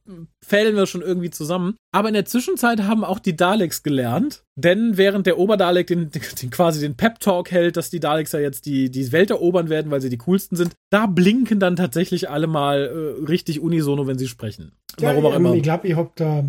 [0.43, 1.76] fällen wir schon irgendwie zusammen.
[1.91, 6.49] Aber in der Zwischenzeit haben auch die Daleks gelernt, denn während der Oberdalek den, den
[6.49, 10.01] quasi den Pep-Talk hält, dass die Daleks ja jetzt die, die Welt erobern werden, weil
[10.01, 14.28] sie die coolsten sind, da blinken dann tatsächlich alle mal äh, richtig unisono, wenn sie
[14.28, 14.73] sprechen.
[14.99, 15.53] Warum ja, auch immer.
[15.53, 16.43] Ich glaube, ich hab da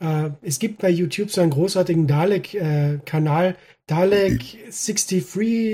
[0.00, 3.54] äh, es gibt bei YouTube so einen großartigen Dalek-Kanal, äh,
[3.86, 4.40] Dalek
[4.70, 5.24] 63,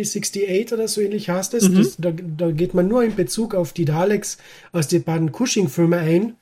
[0.01, 1.69] 68 oder so ähnlich heißt es.
[1.69, 1.75] Mhm.
[1.77, 4.39] Das, da, da, geht man nur in Bezug auf die Daleks
[4.73, 6.37] aus den beiden Cushing-Filmen ein.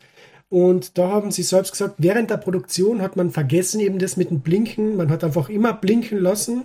[0.48, 4.30] Und da haben sie selbst gesagt, während der Produktion hat man vergessen eben das mit
[4.30, 4.96] dem Blinken.
[4.96, 6.64] Man hat einfach immer blinken lassen.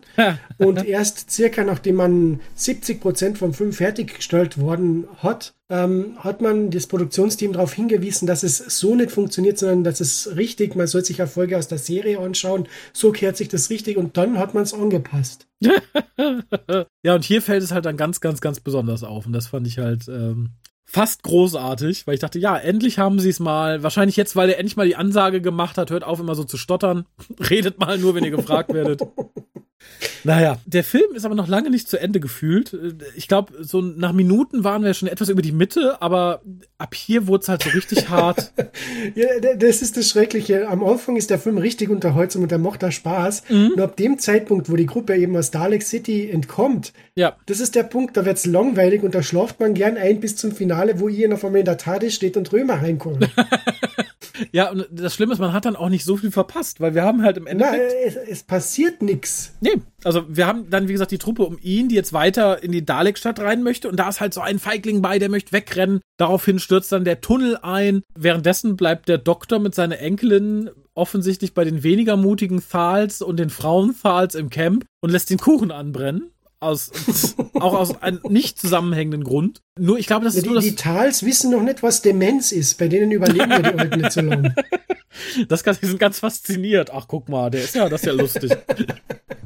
[0.58, 6.72] und erst circa nachdem man 70 Prozent vom Film fertiggestellt worden hat, ähm, hat man
[6.72, 11.06] das Produktionsteam darauf hingewiesen, dass es so nicht funktioniert, sondern dass es richtig, man soll
[11.06, 14.64] sich Erfolge aus der Serie anschauen, so kehrt sich das richtig und dann hat man
[14.64, 15.48] es angepasst.
[17.04, 19.68] ja, und hier fällt es halt dann ganz, ganz, ganz besonders auf und das fand
[19.68, 20.52] ich halt ähm,
[20.92, 23.84] fast großartig, weil ich dachte, ja, endlich haben sie es mal.
[23.84, 26.58] Wahrscheinlich jetzt, weil er endlich mal die Ansage gemacht hat, hört auf immer so zu
[26.58, 27.06] stottern.
[27.50, 29.02] Redet mal nur, wenn ihr gefragt werdet.
[30.24, 32.78] Naja, der Film ist aber noch lange nicht zu Ende gefühlt.
[33.16, 36.42] Ich glaube, so nach Minuten waren wir schon etwas über die Mitte, aber
[36.78, 38.52] ab hier wurde es halt so richtig hart.
[39.16, 40.68] ja, das ist das Schreckliche.
[40.68, 43.44] Am Anfang ist der Film richtig unterhaltsam und er macht da Spaß.
[43.50, 43.74] Mhm.
[43.78, 47.38] Nur ab dem Zeitpunkt, wo die Gruppe eben aus Dalek City entkommt, ja.
[47.46, 50.36] das ist der Punkt, da wird es langweilig und da schlaft man gern ein bis
[50.36, 53.30] zum Finale, wo ihr auf einmal in der Tate steht und Römer reinkommt.
[54.52, 57.04] ja, und das Schlimme ist, man hat dann auch nicht so viel verpasst, weil wir
[57.04, 57.82] haben halt im Endeffekt.
[57.82, 59.54] Na, es, es passiert nichts.
[59.62, 62.72] Nee, also wir haben dann, wie gesagt, die Truppe um ihn, die jetzt weiter in
[62.72, 63.90] die Dalek-Stadt rein möchte.
[63.90, 66.02] Und da ist halt so ein Feigling bei, der möchte wegrennen.
[66.18, 68.02] Daraufhin stürzt dann der Tunnel ein.
[68.18, 73.50] Währenddessen bleibt der Doktor mit seiner Enkelin offensichtlich bei den weniger mutigen Thals und den
[73.50, 76.32] Frauen-Thals im Camp und lässt den Kuchen anbrennen.
[76.62, 76.92] Aus,
[77.54, 79.62] auch aus einem nicht zusammenhängenden Grund.
[79.78, 80.66] Nur, ich glaube, das ist die, nur das.
[80.66, 82.78] Die Tals wissen noch nicht, was Demenz ist.
[82.78, 84.54] Bei denen überleben wir die Alten nicht so lange.
[85.48, 86.92] Das, die sind ganz fasziniert.
[86.94, 88.56] Ach, guck mal, der ist ja, das ist ja lustig.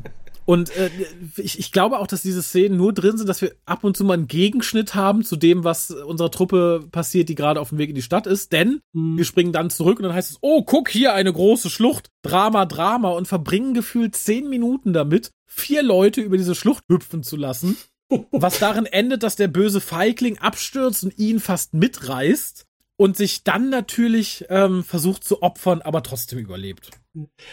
[0.45, 0.89] Und äh,
[1.37, 4.03] ich, ich glaube auch, dass diese Szenen nur drin sind, dass wir ab und zu
[4.03, 7.89] mal einen Gegenschnitt haben zu dem, was unserer Truppe passiert, die gerade auf dem Weg
[7.89, 8.51] in die Stadt ist.
[8.51, 9.17] Denn mhm.
[9.17, 12.09] wir springen dann zurück und dann heißt es, oh, guck hier, eine große Schlucht.
[12.21, 13.11] Drama, Drama.
[13.11, 17.77] Und verbringen gefühlt zehn Minuten damit, vier Leute über diese Schlucht hüpfen zu lassen.
[18.31, 22.65] was darin endet, dass der böse Feigling abstürzt und ihn fast mitreißt
[22.97, 26.89] und sich dann natürlich ähm, versucht zu opfern, aber trotzdem überlebt.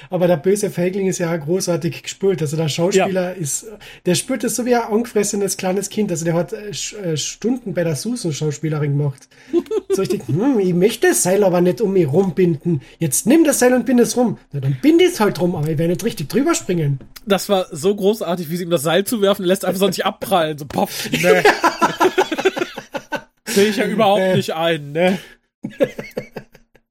[0.09, 2.41] Aber der böse Feigling ist ja großartig gespielt.
[2.41, 3.41] Also der Schauspieler ja.
[3.41, 3.67] ist,
[4.07, 6.11] der spürt das so wie ein angefressenes kleines Kind.
[6.11, 9.29] Also der hat äh, äh Stunden bei der Susan-Schauspielerin gemacht.
[9.91, 12.81] so richtig, hm, ich möchte das Seil aber nicht um mich rumbinden.
[12.99, 14.39] Jetzt nimm das Seil und bind es rum.
[14.53, 16.99] Na, dann bind es halt rum, aber ich werde nicht richtig drüber springen.
[17.27, 20.57] Das war so großartig, wie sie ihm das Seil zuwerfen, lässt einfach so nicht abprallen.
[20.57, 21.43] So, poff, ne.
[23.45, 24.37] Sehe ich ja überhaupt äh.
[24.37, 25.19] nicht ein, ne?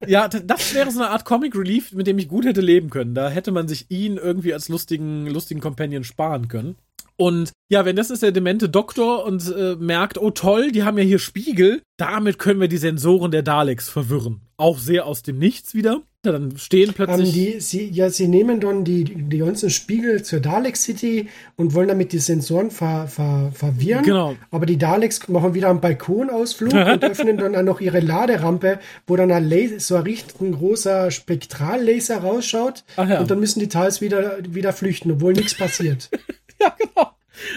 [0.10, 3.14] ja, das wäre so eine Art Comic Relief, mit dem ich gut hätte leben können.
[3.14, 6.78] Da hätte man sich ihn irgendwie als lustigen, lustigen Companion sparen können.
[7.20, 10.98] Und ja, wenn das ist der demente Doktor und äh, merkt, oh toll, die haben
[10.98, 14.40] ja hier Spiegel, damit können wir die Sensoren der Daleks verwirren.
[14.56, 16.02] Auch sehr aus dem Nichts wieder.
[16.26, 17.28] Ja, dann stehen plötzlich.
[17.28, 21.74] Um, die, sie, ja, sie nehmen dann die, die ganzen Spiegel zur Dalek City und
[21.74, 24.04] wollen damit die Sensoren ver, ver, verwirren.
[24.06, 24.38] Genau.
[24.50, 29.18] Aber die Daleks machen wieder einen Balkonausflug und öffnen dann auch noch ihre Laderampe, wo
[29.18, 32.86] dann ein Laser, so ein richtig großer Spektrallaser rausschaut.
[32.96, 33.20] Ja.
[33.20, 36.10] Und dann müssen die Tals wieder, wieder flüchten, obwohl nichts passiert.
[36.62, 37.12] ja, genau.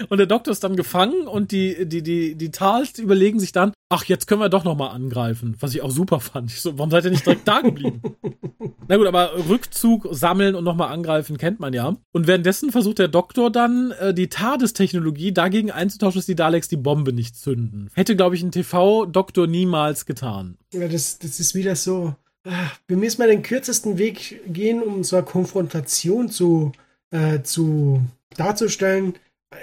[0.09, 3.73] Und der Doktor ist dann gefangen und die, die, die, die Tals überlegen sich dann,
[3.89, 5.55] ach, jetzt können wir doch nochmal angreifen.
[5.59, 6.51] Was ich auch super fand.
[6.51, 8.01] Ich so, warum seid ihr nicht direkt da geblieben?
[8.87, 11.95] Na gut, aber Rückzug, sammeln und nochmal angreifen kennt man ja.
[12.11, 16.77] Und währenddessen versucht der Doktor dann, äh, die TARDIS-Technologie dagegen einzutauschen, dass die Daleks die
[16.77, 17.89] Bombe nicht zünden.
[17.93, 20.57] Hätte, glaube ich, ein TV-Doktor niemals getan.
[20.73, 22.15] Ja, das, das ist wieder so.
[22.45, 26.73] Ach, wir müssen mal den kürzesten Weg gehen, um so eine Konfrontation zu,
[27.11, 28.01] äh, zu
[28.33, 29.13] darzustellen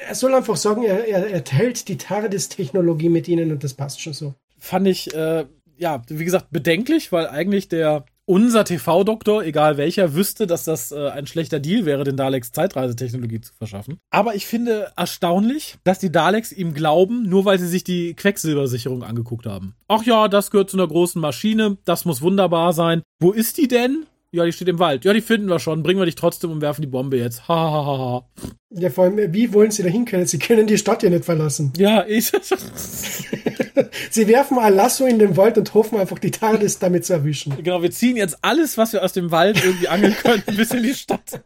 [0.09, 4.01] er soll einfach sagen, er, er, er teilt die TARDIS-Technologie mit ihnen und das passt
[4.01, 4.35] schon so.
[4.59, 5.47] Fand ich, äh,
[5.77, 11.09] ja, wie gesagt, bedenklich, weil eigentlich der unser TV-Doktor, egal welcher, wüsste, dass das äh,
[11.09, 13.99] ein schlechter Deal wäre, den Daleks Zeitreisetechnologie zu verschaffen.
[14.11, 19.03] Aber ich finde erstaunlich, dass die Daleks ihm glauben, nur weil sie sich die Quecksilbersicherung
[19.03, 19.75] angeguckt haben.
[19.89, 23.03] Ach ja, das gehört zu einer großen Maschine, das muss wunderbar sein.
[23.19, 24.07] Wo ist die denn?
[24.33, 25.05] Ja, die steht im Wald.
[25.05, 25.83] Ja, die finden wir schon.
[25.83, 27.49] Bringen wir dich trotzdem und werfen die Bombe jetzt.
[27.49, 28.25] Ha, ha, ha, ha.
[28.71, 30.25] Ja, vor allem, wie wollen sie da hinkommen?
[30.27, 31.73] Sie können die Stadt ja nicht verlassen.
[31.81, 32.31] Ja, ich.
[34.11, 37.57] sie werfen ein Lasso in den Wald und hoffen einfach, die TARDIS damit zu erwischen.
[37.63, 40.85] Genau, wir ziehen jetzt alles, was wir aus dem Wald irgendwie angeln können, bis in
[40.85, 41.43] die Stadt.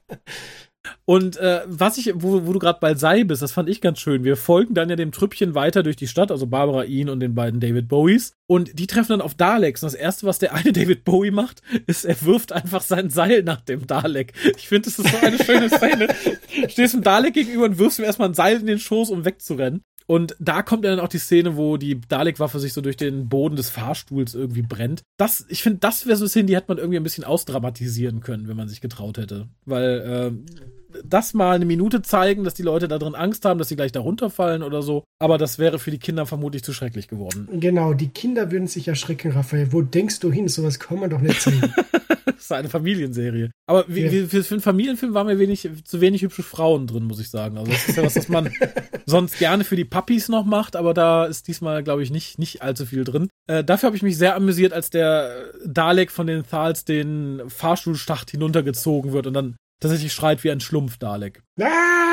[1.05, 3.99] Und äh, was ich, wo, wo du gerade bei Sei bist, das fand ich ganz
[3.99, 4.25] schön.
[4.25, 7.35] Wir folgen dann ja dem Trüppchen weiter durch die Stadt, also Barbara Ian und den
[7.35, 8.35] beiden David Bowies.
[8.47, 9.83] Und die treffen dann auf Daleks.
[9.83, 13.43] Und das erste, was der eine David Bowie macht, ist, er wirft einfach sein Seil
[13.43, 14.33] nach dem Dalek.
[14.57, 16.09] Ich finde, das ist so eine schöne Szene.
[16.69, 19.83] Stehst dem Dalek gegenüber und wirfst ihm erstmal ein Seil in den Schoß, um wegzurennen.
[20.07, 23.57] Und da kommt dann auch die Szene, wo die Dalek-Waffe sich so durch den Boden
[23.57, 25.03] des Fahrstuhls irgendwie brennt.
[25.17, 28.21] Das, ich finde, das wäre so eine Szene, die hätte man irgendwie ein bisschen ausdramatisieren
[28.21, 29.49] können, wenn man sich getraut hätte.
[29.65, 33.69] Weil, äh, das mal eine Minute zeigen, dass die Leute da drin Angst haben, dass
[33.69, 35.05] sie gleich da runterfallen oder so.
[35.19, 37.49] Aber das wäre für die Kinder vermutlich zu schrecklich geworden.
[37.53, 39.73] Genau, die Kinder würden sich erschrecken, Raphael.
[39.73, 40.49] Wo denkst du hin?
[40.49, 41.73] Sowas kann man doch nicht sehen.
[42.25, 43.51] das ist eine Familienserie.
[43.67, 44.13] Aber ja.
[44.13, 47.59] wie, für einen Familienfilm waren mir wenig, zu wenig hübsche Frauen drin, muss ich sagen.
[47.59, 48.51] Also das ist ja was, was man
[49.07, 52.63] sonst gerne für die Puppies noch macht, aber da ist diesmal, glaube ich, nicht, nicht
[52.63, 53.29] allzu viel drin.
[53.47, 58.31] Äh, dafür habe ich mich sehr amüsiert, als der Dalek von den Thals den Fahrstuhlschacht
[58.31, 61.43] hinuntergezogen wird und dann tatsächlich schreit wie ein Schlumpf Dalek.
[61.61, 62.05] Ah!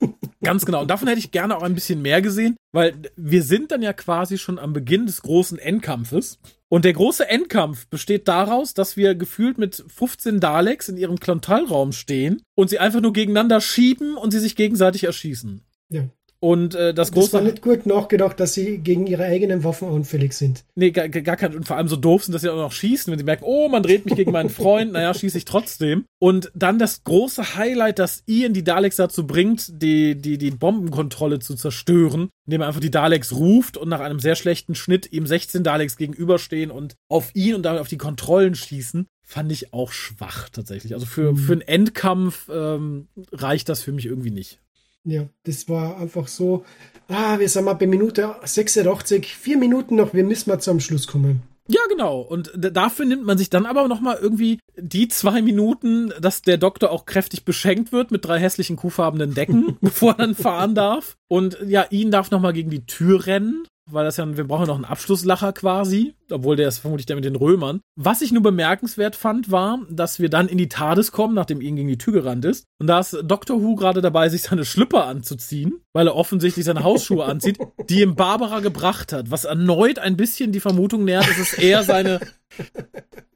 [0.42, 0.82] Ganz genau.
[0.82, 3.92] Und davon hätte ich gerne auch ein bisschen mehr gesehen, weil wir sind dann ja
[3.92, 6.38] quasi schon am Beginn des großen Endkampfes.
[6.68, 11.92] Und der große Endkampf besteht daraus, dass wir gefühlt mit 15 Daleks in ihrem Klontalraum
[11.92, 15.62] stehen und sie einfach nur gegeneinander schieben und sie sich gegenseitig erschießen.
[15.90, 16.08] Ja.
[16.42, 17.26] Und äh, das große.
[17.26, 20.64] Das war nicht gut nachgedacht, dass sie gegen ihre eigenen Waffen unfällig sind.
[20.74, 21.54] Nee, gar, gar kein.
[21.54, 23.68] Und vor allem so doof sind, dass sie auch noch schießen, wenn sie merken, oh,
[23.68, 26.04] man dreht mich gegen meinen Freund, naja, schieße ich trotzdem.
[26.18, 31.38] Und dann das große Highlight, das Ian die Daleks dazu bringt, die, die, die Bombenkontrolle
[31.38, 35.28] zu zerstören, indem er einfach die Daleks ruft und nach einem sehr schlechten Schnitt ihm
[35.28, 39.92] 16 Daleks gegenüberstehen und auf ihn und damit auf die Kontrollen schießen fand ich auch
[39.92, 40.92] schwach tatsächlich.
[40.92, 41.36] Also für, mhm.
[41.36, 44.58] für einen Endkampf ähm, reicht das für mich irgendwie nicht.
[45.04, 46.64] Ja, das war einfach so,
[47.08, 51.06] ah, wir sind mal bei Minute 86, vier Minuten noch, wir müssen mal zum Schluss
[51.06, 51.42] kommen.
[51.68, 52.20] Ja, genau.
[52.20, 56.90] Und dafür nimmt man sich dann aber nochmal irgendwie die zwei Minuten, dass der Doktor
[56.90, 61.16] auch kräftig beschenkt wird mit drei hässlichen kuhfarbenen Decken, bevor er dann fahren darf.
[61.28, 64.76] Und ja, ihn darf nochmal gegen die Tür rennen weil das ja, wir brauchen noch
[64.76, 67.80] einen Abschlusslacher quasi, obwohl der ist vermutlich der mit den Römern.
[67.96, 71.76] Was ich nur bemerkenswert fand, war, dass wir dann in die TARDIS kommen, nachdem ihn
[71.76, 72.64] gegen die Tür gerannt ist.
[72.78, 73.62] Und da ist Dr.
[73.62, 77.58] Who gerade dabei, sich seine Schlüpper anzuziehen, weil er offensichtlich seine Hausschuhe anzieht,
[77.88, 79.30] die ihm Barbara gebracht hat.
[79.30, 82.20] Was erneut ein bisschen die Vermutung nährt, dass es eher seine,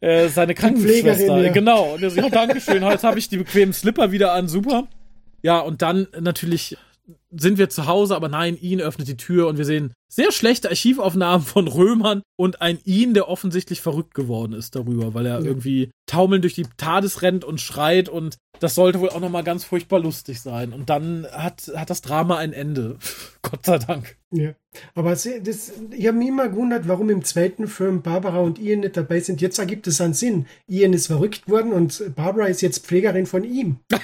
[0.01, 1.42] äh, seine Krankenschwester.
[1.42, 1.53] Ja.
[1.53, 1.94] Genau.
[1.94, 4.86] Und er sagt, ja, Dankeschön, jetzt habe ich die bequemen Slipper wieder an, super.
[5.42, 6.76] Ja, und dann natürlich
[7.39, 10.68] sind wir zu Hause, aber nein, ihn öffnet die Tür und wir sehen sehr schlechte
[10.68, 15.47] Archivaufnahmen von Römern und ein ihn, der offensichtlich verrückt geworden ist darüber, weil er ja.
[15.47, 19.64] irgendwie taumelnd durch die Tades rennt und schreit und das sollte wohl auch nochmal ganz
[19.64, 20.72] furchtbar lustig sein.
[20.72, 22.97] Und dann hat, hat das Drama ein Ende.
[23.43, 24.16] Gott sei Dank.
[24.30, 24.55] Ja,
[24.95, 28.97] aber das, ich habe mich immer gewundert, warum im zweiten Film Barbara und Ian nicht
[28.97, 29.41] dabei sind.
[29.41, 30.47] Jetzt ergibt es einen Sinn.
[30.66, 33.80] Ian ist verrückt worden und Barbara ist jetzt Pflegerin von ihm.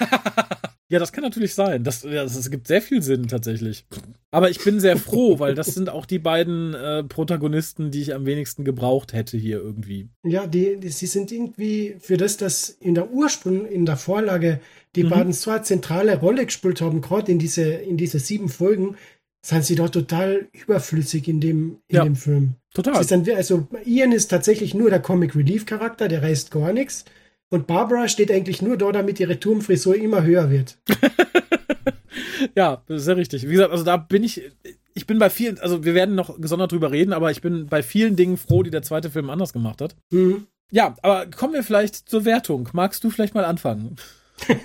[0.92, 1.84] Ja, das kann natürlich sein.
[1.84, 3.86] Das, das, das gibt sehr viel Sinn tatsächlich.
[4.30, 8.14] Aber ich bin sehr froh, weil das sind auch die beiden äh, Protagonisten, die ich
[8.14, 10.10] am wenigsten gebraucht hätte hier irgendwie.
[10.22, 14.60] Ja, die, die, sie sind irgendwie für das, dass in der Ursprung, in der Vorlage,
[14.94, 15.08] die mhm.
[15.08, 18.96] beiden so eine zentrale Rolle gespielt haben, gerade in diese, in diese sieben Folgen,
[19.40, 22.56] sind sie doch total überflüssig in dem, in ja, dem Film.
[22.74, 23.02] Total.
[23.02, 27.06] Sind, also Ian ist tatsächlich nur der Comic Relief Charakter, der reißt gar nichts.
[27.52, 30.78] Und Barbara steht eigentlich nur da, damit ihre Turmfrisur immer höher wird.
[32.56, 33.46] ja, das ist ja richtig.
[33.46, 34.50] Wie gesagt, also da bin ich,
[34.94, 37.82] ich bin bei vielen, also wir werden noch gesondert drüber reden, aber ich bin bei
[37.82, 39.94] vielen Dingen froh, die der zweite Film anders gemacht hat.
[40.10, 40.46] Mhm.
[40.70, 42.70] Ja, aber kommen wir vielleicht zur Wertung.
[42.72, 43.96] Magst du vielleicht mal anfangen?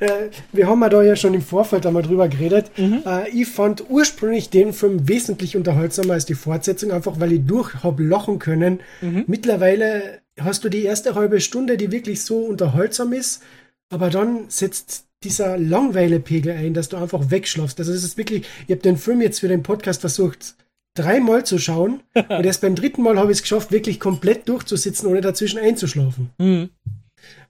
[0.00, 2.70] Äh, wir haben ja da ja schon im Vorfeld einmal drüber geredet.
[2.78, 3.02] Mhm.
[3.04, 7.74] Äh, ich fand ursprünglich den Film wesentlich unterhaltsamer als die Fortsetzung, einfach weil ich durch
[7.82, 8.80] habe lachen können.
[9.02, 9.24] Mhm.
[9.26, 13.42] Mittlerweile hast du die erste halbe Stunde, die wirklich so unterhaltsam ist,
[13.90, 17.78] aber dann setzt dieser Langweilepegel ein, dass du einfach wegschlafst.
[17.78, 20.56] Also es ist wirklich, ich habe den Film jetzt für den Podcast versucht,
[20.94, 25.08] dreimal zu schauen und erst beim dritten Mal habe ich es geschafft, wirklich komplett durchzusitzen,
[25.08, 26.30] ohne dazwischen einzuschlafen.
[26.38, 26.70] Mhm.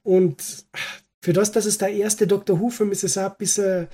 [0.03, 0.67] Und
[1.21, 2.61] für das, dass es der erste Dr.
[2.61, 3.89] Who-Film ist, ist es auch ein bisschen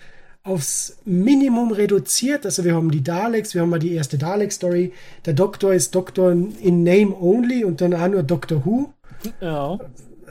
[0.48, 2.44] aufs Minimum reduziert.
[2.44, 4.92] Also wir haben die Daleks, wir haben mal die erste Dalek-Story.
[5.26, 8.92] Der Doktor ist Doktor in Name only und dann auch nur Doctor Who.
[9.40, 9.78] Ja.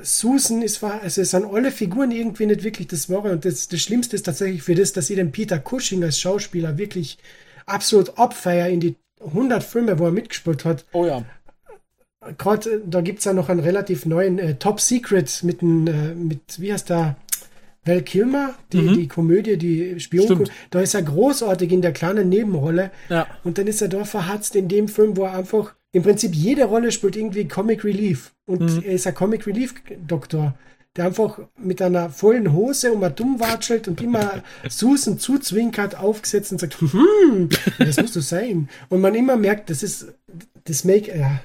[0.01, 3.31] Susan ist, also es sind alle Figuren irgendwie nicht wirklich das Wahre.
[3.31, 6.77] Und das, das Schlimmste ist tatsächlich für das, dass ich den Peter Cushing als Schauspieler
[6.77, 7.17] wirklich
[7.65, 8.95] absolut abfeier in die
[9.25, 10.85] 100 Filme, wo er mitgespielt hat.
[10.93, 11.23] Oh ja.
[12.37, 16.15] Gerade, da gibt es ja noch einen relativ neuen äh, Top Secret mit, ein, äh,
[16.15, 17.15] mit, wie heißt der?
[17.87, 18.93] Val Kilmer, die, mhm.
[18.93, 22.91] die Komödie, die Spion, da ist er großartig in der kleinen Nebenrolle.
[23.09, 23.27] Ja.
[23.43, 26.65] Und dann ist er da verhatzt in dem Film, wo er einfach im Prinzip jede
[26.65, 28.33] Rolle spielt irgendwie Comic Relief.
[28.45, 28.83] Und mhm.
[28.83, 29.75] er ist ein Comic Relief
[30.05, 30.55] Doktor,
[30.95, 36.59] der einfach mit einer vollen Hose um dumm watschelt und immer Susan zuzwinkert, aufgesetzt und
[36.59, 38.69] sagt, hm, das muss so sein.
[38.89, 40.13] Und man immer merkt, das ist,
[40.65, 41.39] das Make, ja,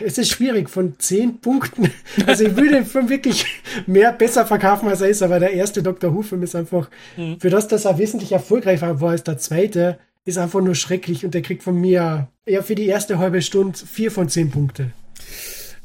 [0.00, 1.90] es ist schwierig von zehn Punkten.
[2.26, 3.46] Also ich würde den Film wirklich
[3.86, 6.14] mehr besser verkaufen, als er ist, aber der erste Dr.
[6.14, 7.38] Who-Film ist einfach, mhm.
[7.40, 11.34] für das, dass er wesentlich erfolgreicher war als der zweite, ist einfach nur schrecklich und
[11.34, 14.92] der kriegt von mir eher für die erste halbe Stunde vier von zehn Punkte.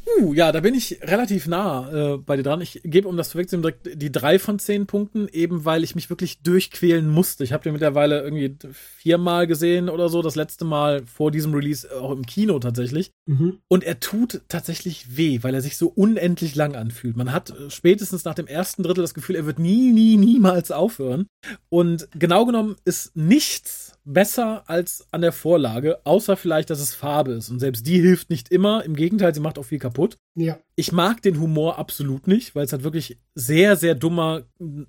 [0.08, 2.62] Uh, ja, da bin ich relativ nah äh, bei dir dran.
[2.62, 6.10] Ich gebe, um das vorwegzunehmen, direkt die drei von zehn Punkten, eben weil ich mich
[6.10, 7.43] wirklich durchquälen musste.
[7.43, 11.88] Ich habe den mittlerweile irgendwie viermal gesehen oder so, das letzte Mal vor diesem Release
[11.99, 13.12] auch im Kino tatsächlich.
[13.26, 13.60] Mhm.
[13.68, 17.18] Und er tut tatsächlich weh, weil er sich so unendlich lang anfühlt.
[17.18, 20.72] Man hat äh, spätestens nach dem ersten Drittel das Gefühl, er wird nie, nie, niemals
[20.72, 21.28] aufhören.
[21.70, 27.34] Und genau genommen ist nichts besser als an der Vorlage, außer vielleicht, dass es Farbe
[27.34, 27.49] ist.
[27.49, 28.86] Und selbst die hilft nicht immer.
[28.86, 30.18] Im Gegenteil, sie macht auch viel kaputt.
[30.36, 30.60] Ja.
[30.76, 34.43] Ich mag den Humor absolut nicht, weil es halt wirklich sehr, sehr dummer,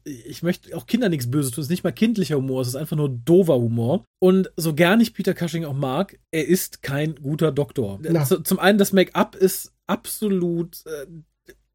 [0.05, 2.77] ich möchte auch Kinder nichts Böses tun, es ist nicht mal kindlicher Humor, es ist
[2.77, 4.05] einfach nur dover Humor.
[4.21, 7.99] Und so gern ich Peter Cushing auch mag, er ist kein guter Doktor.
[8.03, 8.25] Na.
[8.25, 11.07] Zum einen, das Make-up ist absolut äh,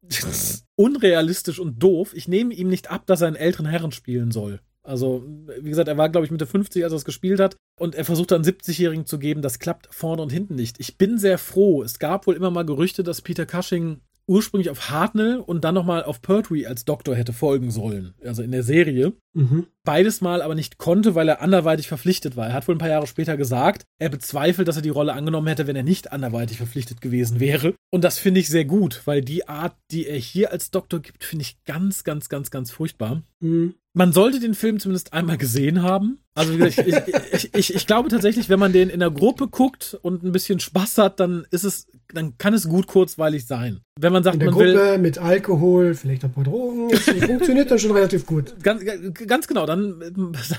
[0.76, 2.12] unrealistisch und doof.
[2.14, 4.60] Ich nehme ihm nicht ab, dass er einen älteren Herren spielen soll.
[4.82, 5.24] Also,
[5.60, 7.56] wie gesagt, er war, glaube ich, Mitte 50, als er es gespielt hat.
[7.78, 9.42] Und er versucht dann 70-Jährigen zu geben.
[9.42, 10.80] Das klappt vorne und hinten nicht.
[10.80, 11.82] Ich bin sehr froh.
[11.82, 16.04] Es gab wohl immer mal Gerüchte, dass Peter Cushing ursprünglich auf Hartnell und dann nochmal
[16.04, 18.14] auf Pertwee als Doktor hätte folgen sollen.
[18.24, 19.12] Also in der Serie.
[19.34, 19.66] Mhm.
[19.84, 22.48] Beides mal aber nicht konnte, weil er anderweitig verpflichtet war.
[22.48, 25.48] Er hat wohl ein paar Jahre später gesagt, er bezweifelt, dass er die Rolle angenommen
[25.48, 27.74] hätte, wenn er nicht anderweitig verpflichtet gewesen wäre.
[27.90, 31.24] Und das finde ich sehr gut, weil die Art, die er hier als Doktor gibt,
[31.24, 33.22] finde ich ganz, ganz, ganz, ganz furchtbar.
[33.40, 33.74] Mhm.
[33.94, 36.18] Man sollte den Film zumindest einmal gesehen haben.
[36.34, 40.22] Also ich, ich, ich, ich glaube tatsächlich, wenn man den in der Gruppe guckt und
[40.22, 43.80] ein bisschen Spaß hat, dann ist es, dann kann es gut kurzweilig sein.
[44.00, 46.90] Wenn man sagt, In der man Gruppe will mit Alkohol, vielleicht ein paar Drogen,
[47.26, 48.54] funktioniert dann schon relativ gut.
[48.62, 48.82] ganz,
[49.26, 50.00] ganz genau, dann,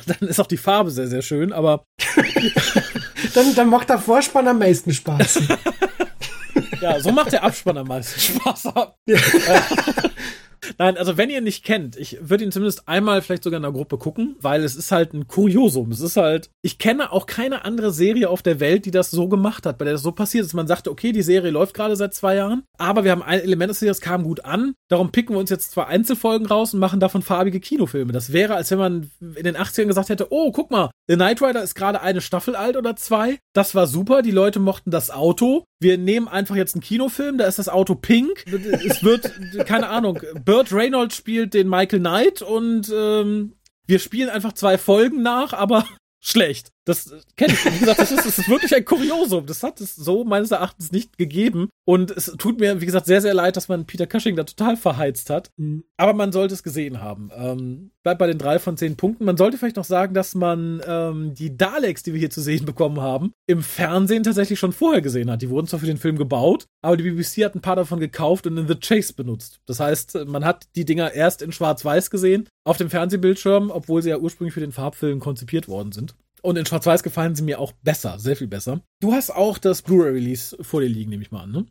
[0.06, 1.86] dann ist auch die Farbe sehr, sehr schön, aber
[3.34, 5.42] Dann, dann macht der Vorspann am meisten Spaß.
[6.82, 8.64] ja, so macht der Abspann am meisten Spaß.
[9.08, 9.18] Ja.
[10.78, 13.64] Nein, also wenn ihr ihn nicht kennt, ich würde ihn zumindest einmal vielleicht sogar in
[13.64, 15.92] der Gruppe gucken, weil es ist halt ein Kuriosum.
[15.92, 19.28] Es ist halt, ich kenne auch keine andere Serie auf der Welt, die das so
[19.28, 20.54] gemacht hat, bei der das so passiert ist.
[20.54, 23.72] Man sagte, okay, die Serie läuft gerade seit zwei Jahren, aber wir haben ein Element
[23.72, 24.74] des Series, kam gut an.
[24.90, 28.14] Darum picken wir uns jetzt zwei Einzelfolgen raus und machen davon farbige Kinofilme.
[28.14, 31.42] Das wäre, als wenn man in den 80ern gesagt hätte, oh, guck mal, The Knight
[31.42, 33.40] Rider ist gerade eine Staffel alt oder zwei.
[33.54, 35.66] Das war super, die Leute mochten das Auto.
[35.84, 38.46] Wir nehmen einfach jetzt einen Kinofilm, da ist das Auto pink.
[38.88, 39.32] Es wird,
[39.68, 43.54] keine Ahnung, Burt Reynolds spielt den Michael Knight und ähm,
[43.86, 45.86] wir spielen einfach zwei Folgen nach, aber
[46.20, 46.73] schlecht.
[46.86, 47.66] Das kenne ich.
[47.66, 49.46] Wie gesagt, das ist, das ist wirklich ein Kuriosum.
[49.46, 51.70] Das hat es so meines Erachtens nicht gegeben.
[51.86, 54.76] Und es tut mir, wie gesagt, sehr, sehr leid, dass man Peter Cushing da total
[54.76, 55.50] verheizt hat.
[55.58, 55.86] Mhm.
[55.98, 57.30] Aber man sollte es gesehen haben.
[57.36, 59.24] Ähm, bleibt bei den drei von zehn Punkten.
[59.24, 62.66] Man sollte vielleicht noch sagen, dass man ähm, die Daleks, die wir hier zu sehen
[62.66, 65.42] bekommen haben, im Fernsehen tatsächlich schon vorher gesehen hat.
[65.42, 68.46] Die wurden zwar für den Film gebaut, aber die BBC hat ein paar davon gekauft
[68.46, 69.62] und in The Chase benutzt.
[69.66, 74.10] Das heißt, man hat die Dinger erst in Schwarz-Weiß gesehen, auf dem Fernsehbildschirm, obwohl sie
[74.10, 76.16] ja ursprünglich für den Farbfilm konzipiert worden sind.
[76.44, 78.82] Und in Schwarz-Weiß gefallen sie mir auch besser, sehr viel besser.
[79.00, 81.66] Du hast auch das Blu-ray-Release vor dir liegen, nehme ich mal an, ne?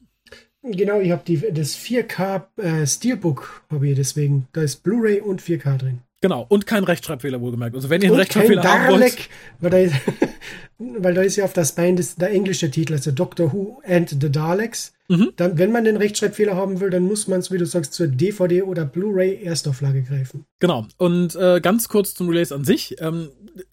[0.63, 4.49] Genau, ich habe das 4K äh, Steelbook, habe ich deswegen.
[4.53, 5.99] Da ist Blu-ray und 4K drin.
[6.23, 7.75] Genau, und kein Rechtschreibfehler wohlgemerkt.
[7.75, 9.29] Also wenn ihr einen Und kein Rechtschreibfehler haben wollt,
[9.61, 9.95] weil da, ist,
[10.79, 14.09] weil da ist ja auf das Bein des, der englische Titel, also Doctor Who and
[14.09, 14.95] the Daleks.
[15.13, 15.33] Mhm.
[15.37, 18.07] Dann, wenn man den Rechtschreibfehler haben will, dann muss man es, wie du sagst, zur
[18.07, 20.45] DVD oder Blu-ray Erstauflage greifen.
[20.61, 20.87] Genau.
[20.97, 22.97] Und äh, ganz kurz zum Release an sich.
[23.01, 23.29] Ähm,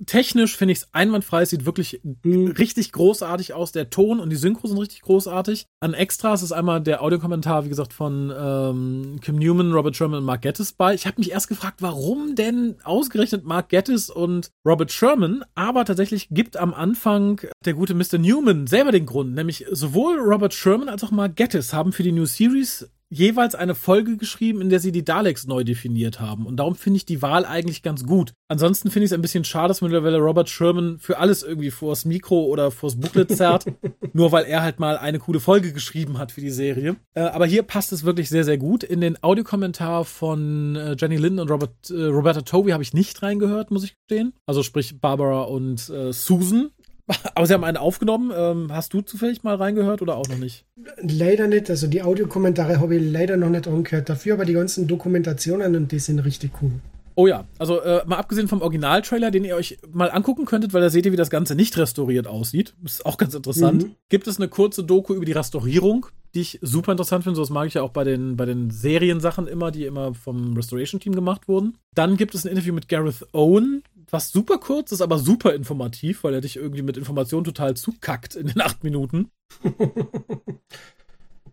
[0.05, 1.43] technisch finde ich es einwandfrei.
[1.43, 2.47] Es sieht wirklich Mhm.
[2.51, 3.71] richtig großartig aus.
[3.71, 5.65] Der Ton und die Synchro sind richtig großartig.
[5.81, 10.25] An Extras ist einmal der Audiokommentar, wie gesagt, von ähm, Kim Newman, Robert Sherman und
[10.25, 10.93] Mark Gettis bei.
[10.93, 15.43] Ich habe mich erst gefragt, warum denn ausgerechnet Mark Gettis und Robert Sherman?
[15.55, 18.17] Aber tatsächlich gibt am Anfang der gute Mr.
[18.17, 19.35] Newman selber den Grund.
[19.35, 23.75] Nämlich sowohl Robert Sherman als auch Mark Gettis haben für die New Series jeweils eine
[23.75, 26.45] Folge geschrieben, in der sie die Daleks neu definiert haben.
[26.45, 28.33] Und darum finde ich die Wahl eigentlich ganz gut.
[28.47, 32.05] Ansonsten finde ich es ein bisschen schade, dass mittlerweile Robert Sherman für alles irgendwie vors
[32.05, 33.65] Mikro oder vors Booklet zerrt,
[34.13, 36.97] nur weil er halt mal eine coole Folge geschrieben hat für die Serie.
[37.15, 38.83] Äh, aber hier passt es wirklich sehr, sehr gut.
[38.83, 43.21] In den Audiokommentar von äh, Jenny Linden und Robert, äh, Roberta Toby habe ich nicht
[43.23, 44.33] reingehört, muss ich gestehen.
[44.45, 46.69] Also sprich Barbara und äh, Susan.
[47.35, 48.31] Aber sie haben einen aufgenommen.
[48.35, 50.65] Ähm, hast du zufällig mal reingehört oder auch noch nicht?
[51.01, 54.09] Leider nicht, also die Audiokommentare habe ich leider noch nicht angehört.
[54.09, 56.71] Dafür aber die ganzen Dokumentationen und die sind richtig cool.
[57.19, 60.79] Oh ja, also äh, mal abgesehen vom Originaltrailer, den ihr euch mal angucken könntet, weil
[60.79, 62.75] da seht ihr, wie das Ganze nicht restauriert aussieht.
[62.85, 63.83] Ist auch ganz interessant.
[63.83, 63.95] Mhm.
[64.07, 67.35] Gibt es eine kurze Doku über die Restaurierung, die ich super interessant finde.
[67.35, 70.55] So das mag ich ja auch bei den, bei den Seriensachen immer, die immer vom
[70.55, 71.77] Restoration-Team gemacht wurden.
[71.93, 76.23] Dann gibt es ein Interview mit Gareth Owen, was super kurz ist, aber super informativ,
[76.23, 79.29] weil er dich irgendwie mit Informationen total zukackt in den acht Minuten.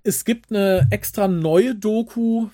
[0.06, 2.46] Es gibt eine extra neue Doku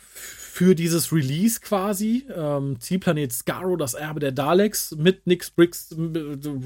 [0.52, 2.26] für dieses Release quasi.
[2.28, 5.96] Ähm, Zielplanet Scarrow, das Erbe der Daleks, mit Nick Briggs,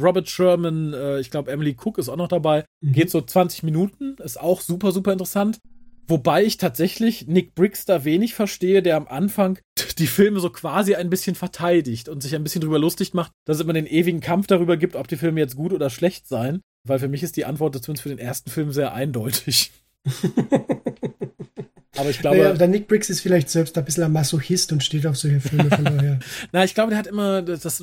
[0.03, 2.65] Robert Sherman, äh, ich glaube Emily Cook ist auch noch dabei.
[2.81, 2.93] Mhm.
[2.93, 5.61] Geht so 20 Minuten, ist auch super, super interessant.
[6.09, 9.61] Wobei ich tatsächlich Nick Briggs da wenig verstehe, der am Anfang
[9.99, 13.59] die Filme so quasi ein bisschen verteidigt und sich ein bisschen drüber lustig macht, dass
[13.59, 16.61] es immer den ewigen Kampf darüber gibt, ob die Filme jetzt gut oder schlecht seien.
[16.83, 19.71] Weil für mich ist die Antwort zumindest für den ersten Film sehr eindeutig.
[21.97, 22.37] Aber ich glaube.
[22.39, 25.41] Naja, der Nick Briggs ist vielleicht selbst ein bisschen ein Masochist und steht auf solche
[25.41, 26.19] Filme, von daher.
[26.53, 27.83] Na, ich glaube, der hat immer das, das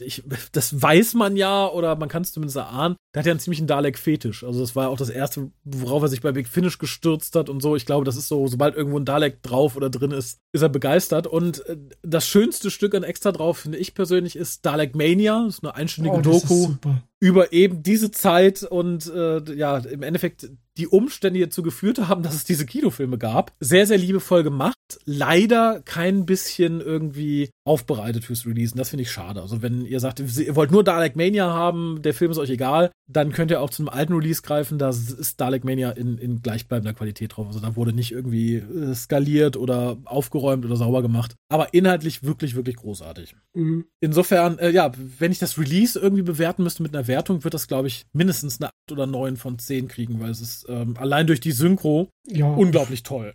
[0.00, 0.22] ich,
[0.52, 2.96] das weiß man ja oder man kann es zumindest erahnen.
[3.14, 4.44] Der hat ja einen ziemlichen Dalek-Fetisch.
[4.44, 7.48] Also das war ja auch das erste, worauf er sich bei Big Finish gestürzt hat
[7.48, 7.76] und so.
[7.76, 10.68] Ich glaube, das ist so, sobald irgendwo ein Dalek drauf oder drin ist, ist er
[10.68, 11.26] begeistert.
[11.26, 15.44] Und äh, das schönste Stück an extra drauf, finde ich persönlich, ist Dalek Mania.
[15.44, 16.74] Das ist eine einstündige oh, Doku
[17.22, 22.22] über eben diese Zeit und äh, ja, im Endeffekt die Umstände, die dazu geführt haben,
[22.22, 23.52] dass es diese Kinofilme gab.
[23.60, 24.74] Sehr, sehr liebevoll gemacht.
[25.04, 28.72] Leider kein bisschen irgendwie aufbereitet fürs Release.
[28.72, 29.42] Und das finde ich schade.
[29.42, 32.90] Also, wenn ihr sagt, ihr wollt nur Dalek Mania haben, der Film ist euch egal,
[33.06, 34.78] dann könnt ihr auch zu einem alten Release greifen.
[34.78, 37.46] Da ist Dalek Mania in, in gleichbleibender Qualität drauf.
[37.46, 41.34] Also, da wurde nicht irgendwie äh, skaliert oder aufgeräumt oder sauber gemacht.
[41.50, 43.36] Aber inhaltlich wirklich, wirklich großartig.
[43.54, 43.84] Mhm.
[44.00, 47.68] Insofern, äh, ja, wenn ich das Release irgendwie bewerten müsste mit einer Wertung, wird das,
[47.68, 51.26] glaube ich, mindestens eine 8 oder 9 von 10 kriegen, weil es ist ähm, allein
[51.26, 52.46] durch die Synchro ja.
[52.46, 53.32] unglaublich toll.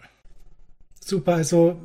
[1.08, 1.80] Super, also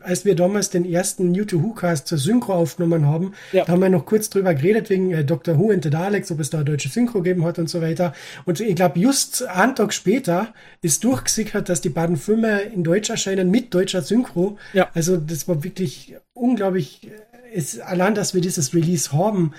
[0.00, 3.64] als wir damals den ersten New to Who Cast zur Synchro aufgenommen haben, ja.
[3.64, 5.56] da haben wir noch kurz drüber geredet wegen äh, Dr.
[5.58, 8.14] Who and the Daleks, ob es da deutsche Synchro gegeben hat und so weiter.
[8.46, 10.52] Und ich glaube, just einen Tag später
[10.82, 14.58] ist durchgesickert, dass die beiden Filme in Deutsch erscheinen mit deutscher Synchro.
[14.72, 14.90] Ja.
[14.92, 17.08] Also das war wirklich unglaublich.
[17.54, 19.52] Es, allein, dass wir dieses Release haben.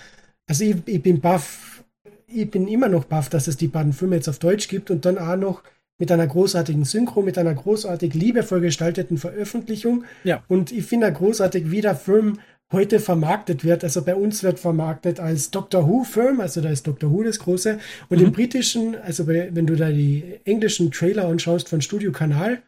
[0.50, 1.84] Also ich, ich bin baff,
[2.28, 5.06] ich bin immer noch baff, dass es die beiden Filme jetzt auf Deutsch gibt und
[5.06, 5.64] dann auch noch
[6.00, 10.06] mit einer großartigen Synchro, mit einer großartig liebevoll gestalteten Veröffentlichung.
[10.24, 10.44] Ja.
[10.48, 12.40] Und ich finde großartig, wie der Film
[12.72, 13.84] heute vermarktet wird.
[13.84, 17.78] Also bei uns wird vermarktet als Doctor Who-Film, also da ist Doctor Who das große.
[18.10, 18.26] Und mhm.
[18.26, 22.60] im britischen, also bei, wenn du da die englischen Trailer anschaust von Studio Kanal,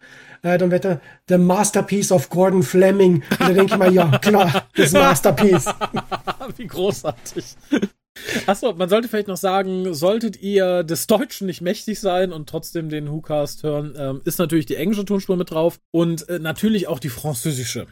[0.43, 3.23] äh, dann wird er The Masterpiece of Gordon Fleming.
[3.31, 5.65] Und da denke ich mal, ja, klar, das Masterpiece.
[6.57, 7.45] wie großartig.
[8.45, 12.89] Achso, man sollte vielleicht noch sagen, solltet ihr des Deutschen nicht mächtig sein und trotzdem
[12.89, 16.99] den WhoCast hören, ähm, ist natürlich die englische Tonspur mit drauf und äh, natürlich auch
[16.99, 17.87] die französische.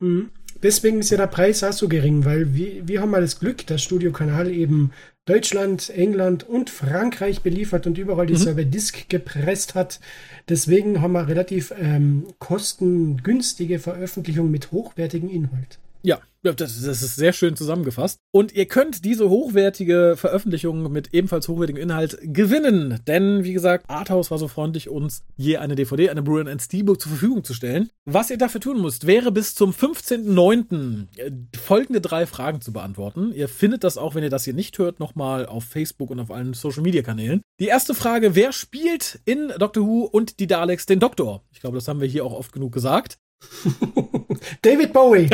[0.00, 0.30] Mhm.
[0.62, 3.66] Deswegen ist ja der Preis auch so gering, weil wir, wir haben mal das Glück,
[3.66, 4.92] dass Studio Kanal eben
[5.26, 8.38] Deutschland, England und Frankreich beliefert und überall die mhm.
[8.38, 10.00] Server Disk gepresst hat.
[10.48, 15.78] Deswegen haben wir relativ ähm, kostengünstige Veröffentlichungen mit hochwertigem Inhalt.
[16.04, 16.20] Ja,
[16.52, 18.18] das, das, ist sehr schön zusammengefasst.
[18.30, 23.00] Und ihr könnt diese hochwertige Veröffentlichung mit ebenfalls hochwertigem Inhalt gewinnen.
[23.06, 27.00] Denn, wie gesagt, Arthouse war so freundlich, uns je eine DVD, eine und ein Steelbook
[27.00, 27.88] zur Verfügung zu stellen.
[28.04, 31.06] Was ihr dafür tun müsst, wäre bis zum 15.09.
[31.16, 33.32] Äh, folgende drei Fragen zu beantworten.
[33.32, 36.30] Ihr findet das auch, wenn ihr das hier nicht hört, nochmal auf Facebook und auf
[36.30, 37.40] allen Social-Media-Kanälen.
[37.58, 41.42] Die erste Frage, wer spielt in Doctor Who und die Daleks den Doktor?
[41.52, 43.16] Ich glaube, das haben wir hier auch oft genug gesagt.
[44.62, 45.30] David Bowie.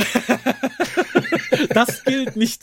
[1.70, 2.62] das gilt nicht.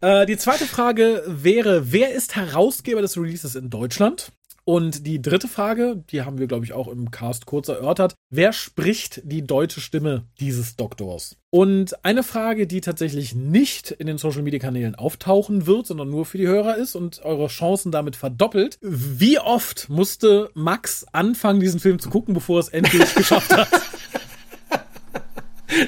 [0.00, 4.32] äh, die zweite Frage wäre, wer ist Herausgeber des Releases in Deutschland?
[4.68, 8.16] Und die dritte Frage, die haben wir, glaube ich, auch im Cast kurz erörtert.
[8.28, 11.38] Wer spricht die deutsche Stimme dieses Doktors?
[11.48, 16.26] Und eine Frage, die tatsächlich nicht in den Social Media Kanälen auftauchen wird, sondern nur
[16.26, 18.78] für die Hörer ist und eure Chancen damit verdoppelt.
[18.82, 23.68] Wie oft musste Max anfangen, diesen Film zu gucken, bevor er es endlich geschafft hat?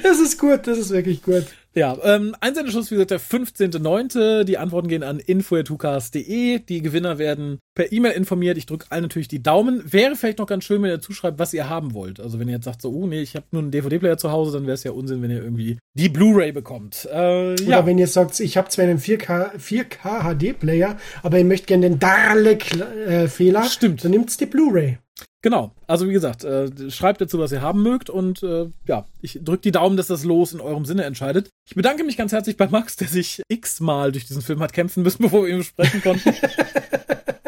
[0.03, 1.47] Das ist gut, das ist wirklich gut.
[1.73, 4.43] Ja, ähm, Einsendeschluss, wie gesagt, der 15.09.
[4.43, 6.59] Die Antworten gehen an info.tukas.de.
[6.59, 8.59] Die Gewinner werden per E-Mail informiert.
[8.59, 9.81] Ich drücke allen natürlich die Daumen.
[9.93, 12.19] Wäre vielleicht noch ganz schön, wenn ihr zuschreibt, was ihr haben wollt.
[12.19, 14.53] Also wenn ihr jetzt sagt, so, oh nee, ich habe nur einen DVD-Player zu Hause,
[14.53, 17.09] dann wäre es ja Unsinn, wenn ihr irgendwie die Blu-ray bekommt.
[17.09, 17.87] Äh, Oder ja.
[17.87, 22.01] wenn ihr sagt, ich habe zwar einen 4K, 4K HD-Player, aber ihr möchtet gerne den
[22.01, 24.05] Dalek-Fehler, äh, Stimmt.
[24.05, 24.99] dann nimmt's die Blu-ray.
[25.43, 29.41] Genau, also wie gesagt, äh, schreibt dazu, was ihr haben mögt und äh, ja, ich
[29.43, 31.49] drücke die Daumen, dass das Los in eurem Sinne entscheidet.
[31.67, 35.03] Ich bedanke mich ganz herzlich bei Max, der sich x-mal durch diesen Film hat kämpfen
[35.03, 36.35] müssen, bevor wir ihn besprechen konnten.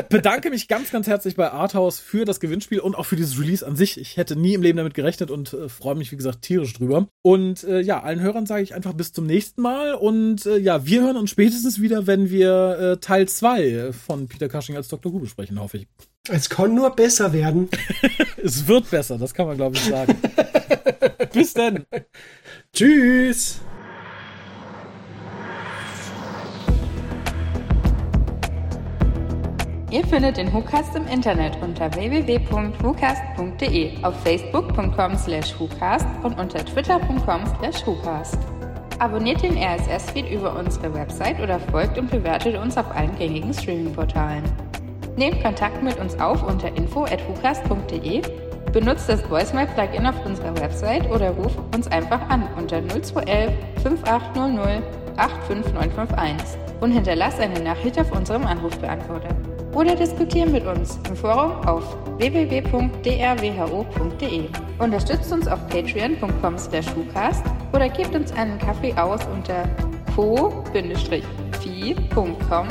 [0.08, 3.66] bedanke mich ganz, ganz herzlich bei Arthouse für das Gewinnspiel und auch für dieses Release
[3.66, 3.98] an sich.
[4.00, 7.08] Ich hätte nie im Leben damit gerechnet und äh, freue mich, wie gesagt, tierisch drüber.
[7.22, 9.94] Und äh, ja, allen Hörern sage ich einfach bis zum nächsten Mal.
[9.94, 14.48] Und äh, ja, wir hören uns spätestens wieder, wenn wir äh, Teil 2 von Peter
[14.48, 15.12] Cushing als Dr.
[15.12, 16.11] Who besprechen, hoffe ich.
[16.28, 17.68] Es kann nur besser werden.
[18.42, 20.16] es wird besser, das kann man, glaube ich, sagen.
[21.32, 21.84] Bis dann.
[22.72, 23.60] Tschüss.
[29.90, 37.42] Ihr findet den WhoCast im Internet unter www.whocast.de, auf facebook.com slash WhoCast und unter twitter.com
[37.58, 38.38] slash WhoCast.
[39.00, 44.44] Abonniert den RSS-Feed über unsere Website oder folgt und bewertet uns auf allen gängigen Streaming-Portalen.
[45.16, 48.22] Nehmt Kontakt mit uns auf unter info.hucast.de,
[48.72, 53.52] benutzt das Voicemail-Plugin auf unserer Website oder ruft uns einfach an unter 0211
[53.82, 54.82] 5800
[55.16, 59.34] 85951 und hinterlasst eine Nachricht auf unserem Anrufbeantworter.
[59.74, 62.84] Oder diskutiert mit uns im Forum auf www.drwho.de.
[64.78, 66.86] Unterstützt uns auf patreon.com slash
[67.72, 69.64] oder gebt uns einen Kaffee aus unter
[70.14, 70.66] co-fi.com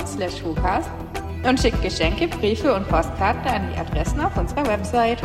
[0.06, 0.44] slash
[1.48, 5.22] und schickt Geschenke, Briefe und Postkarten an die Adressen auf unserer Website.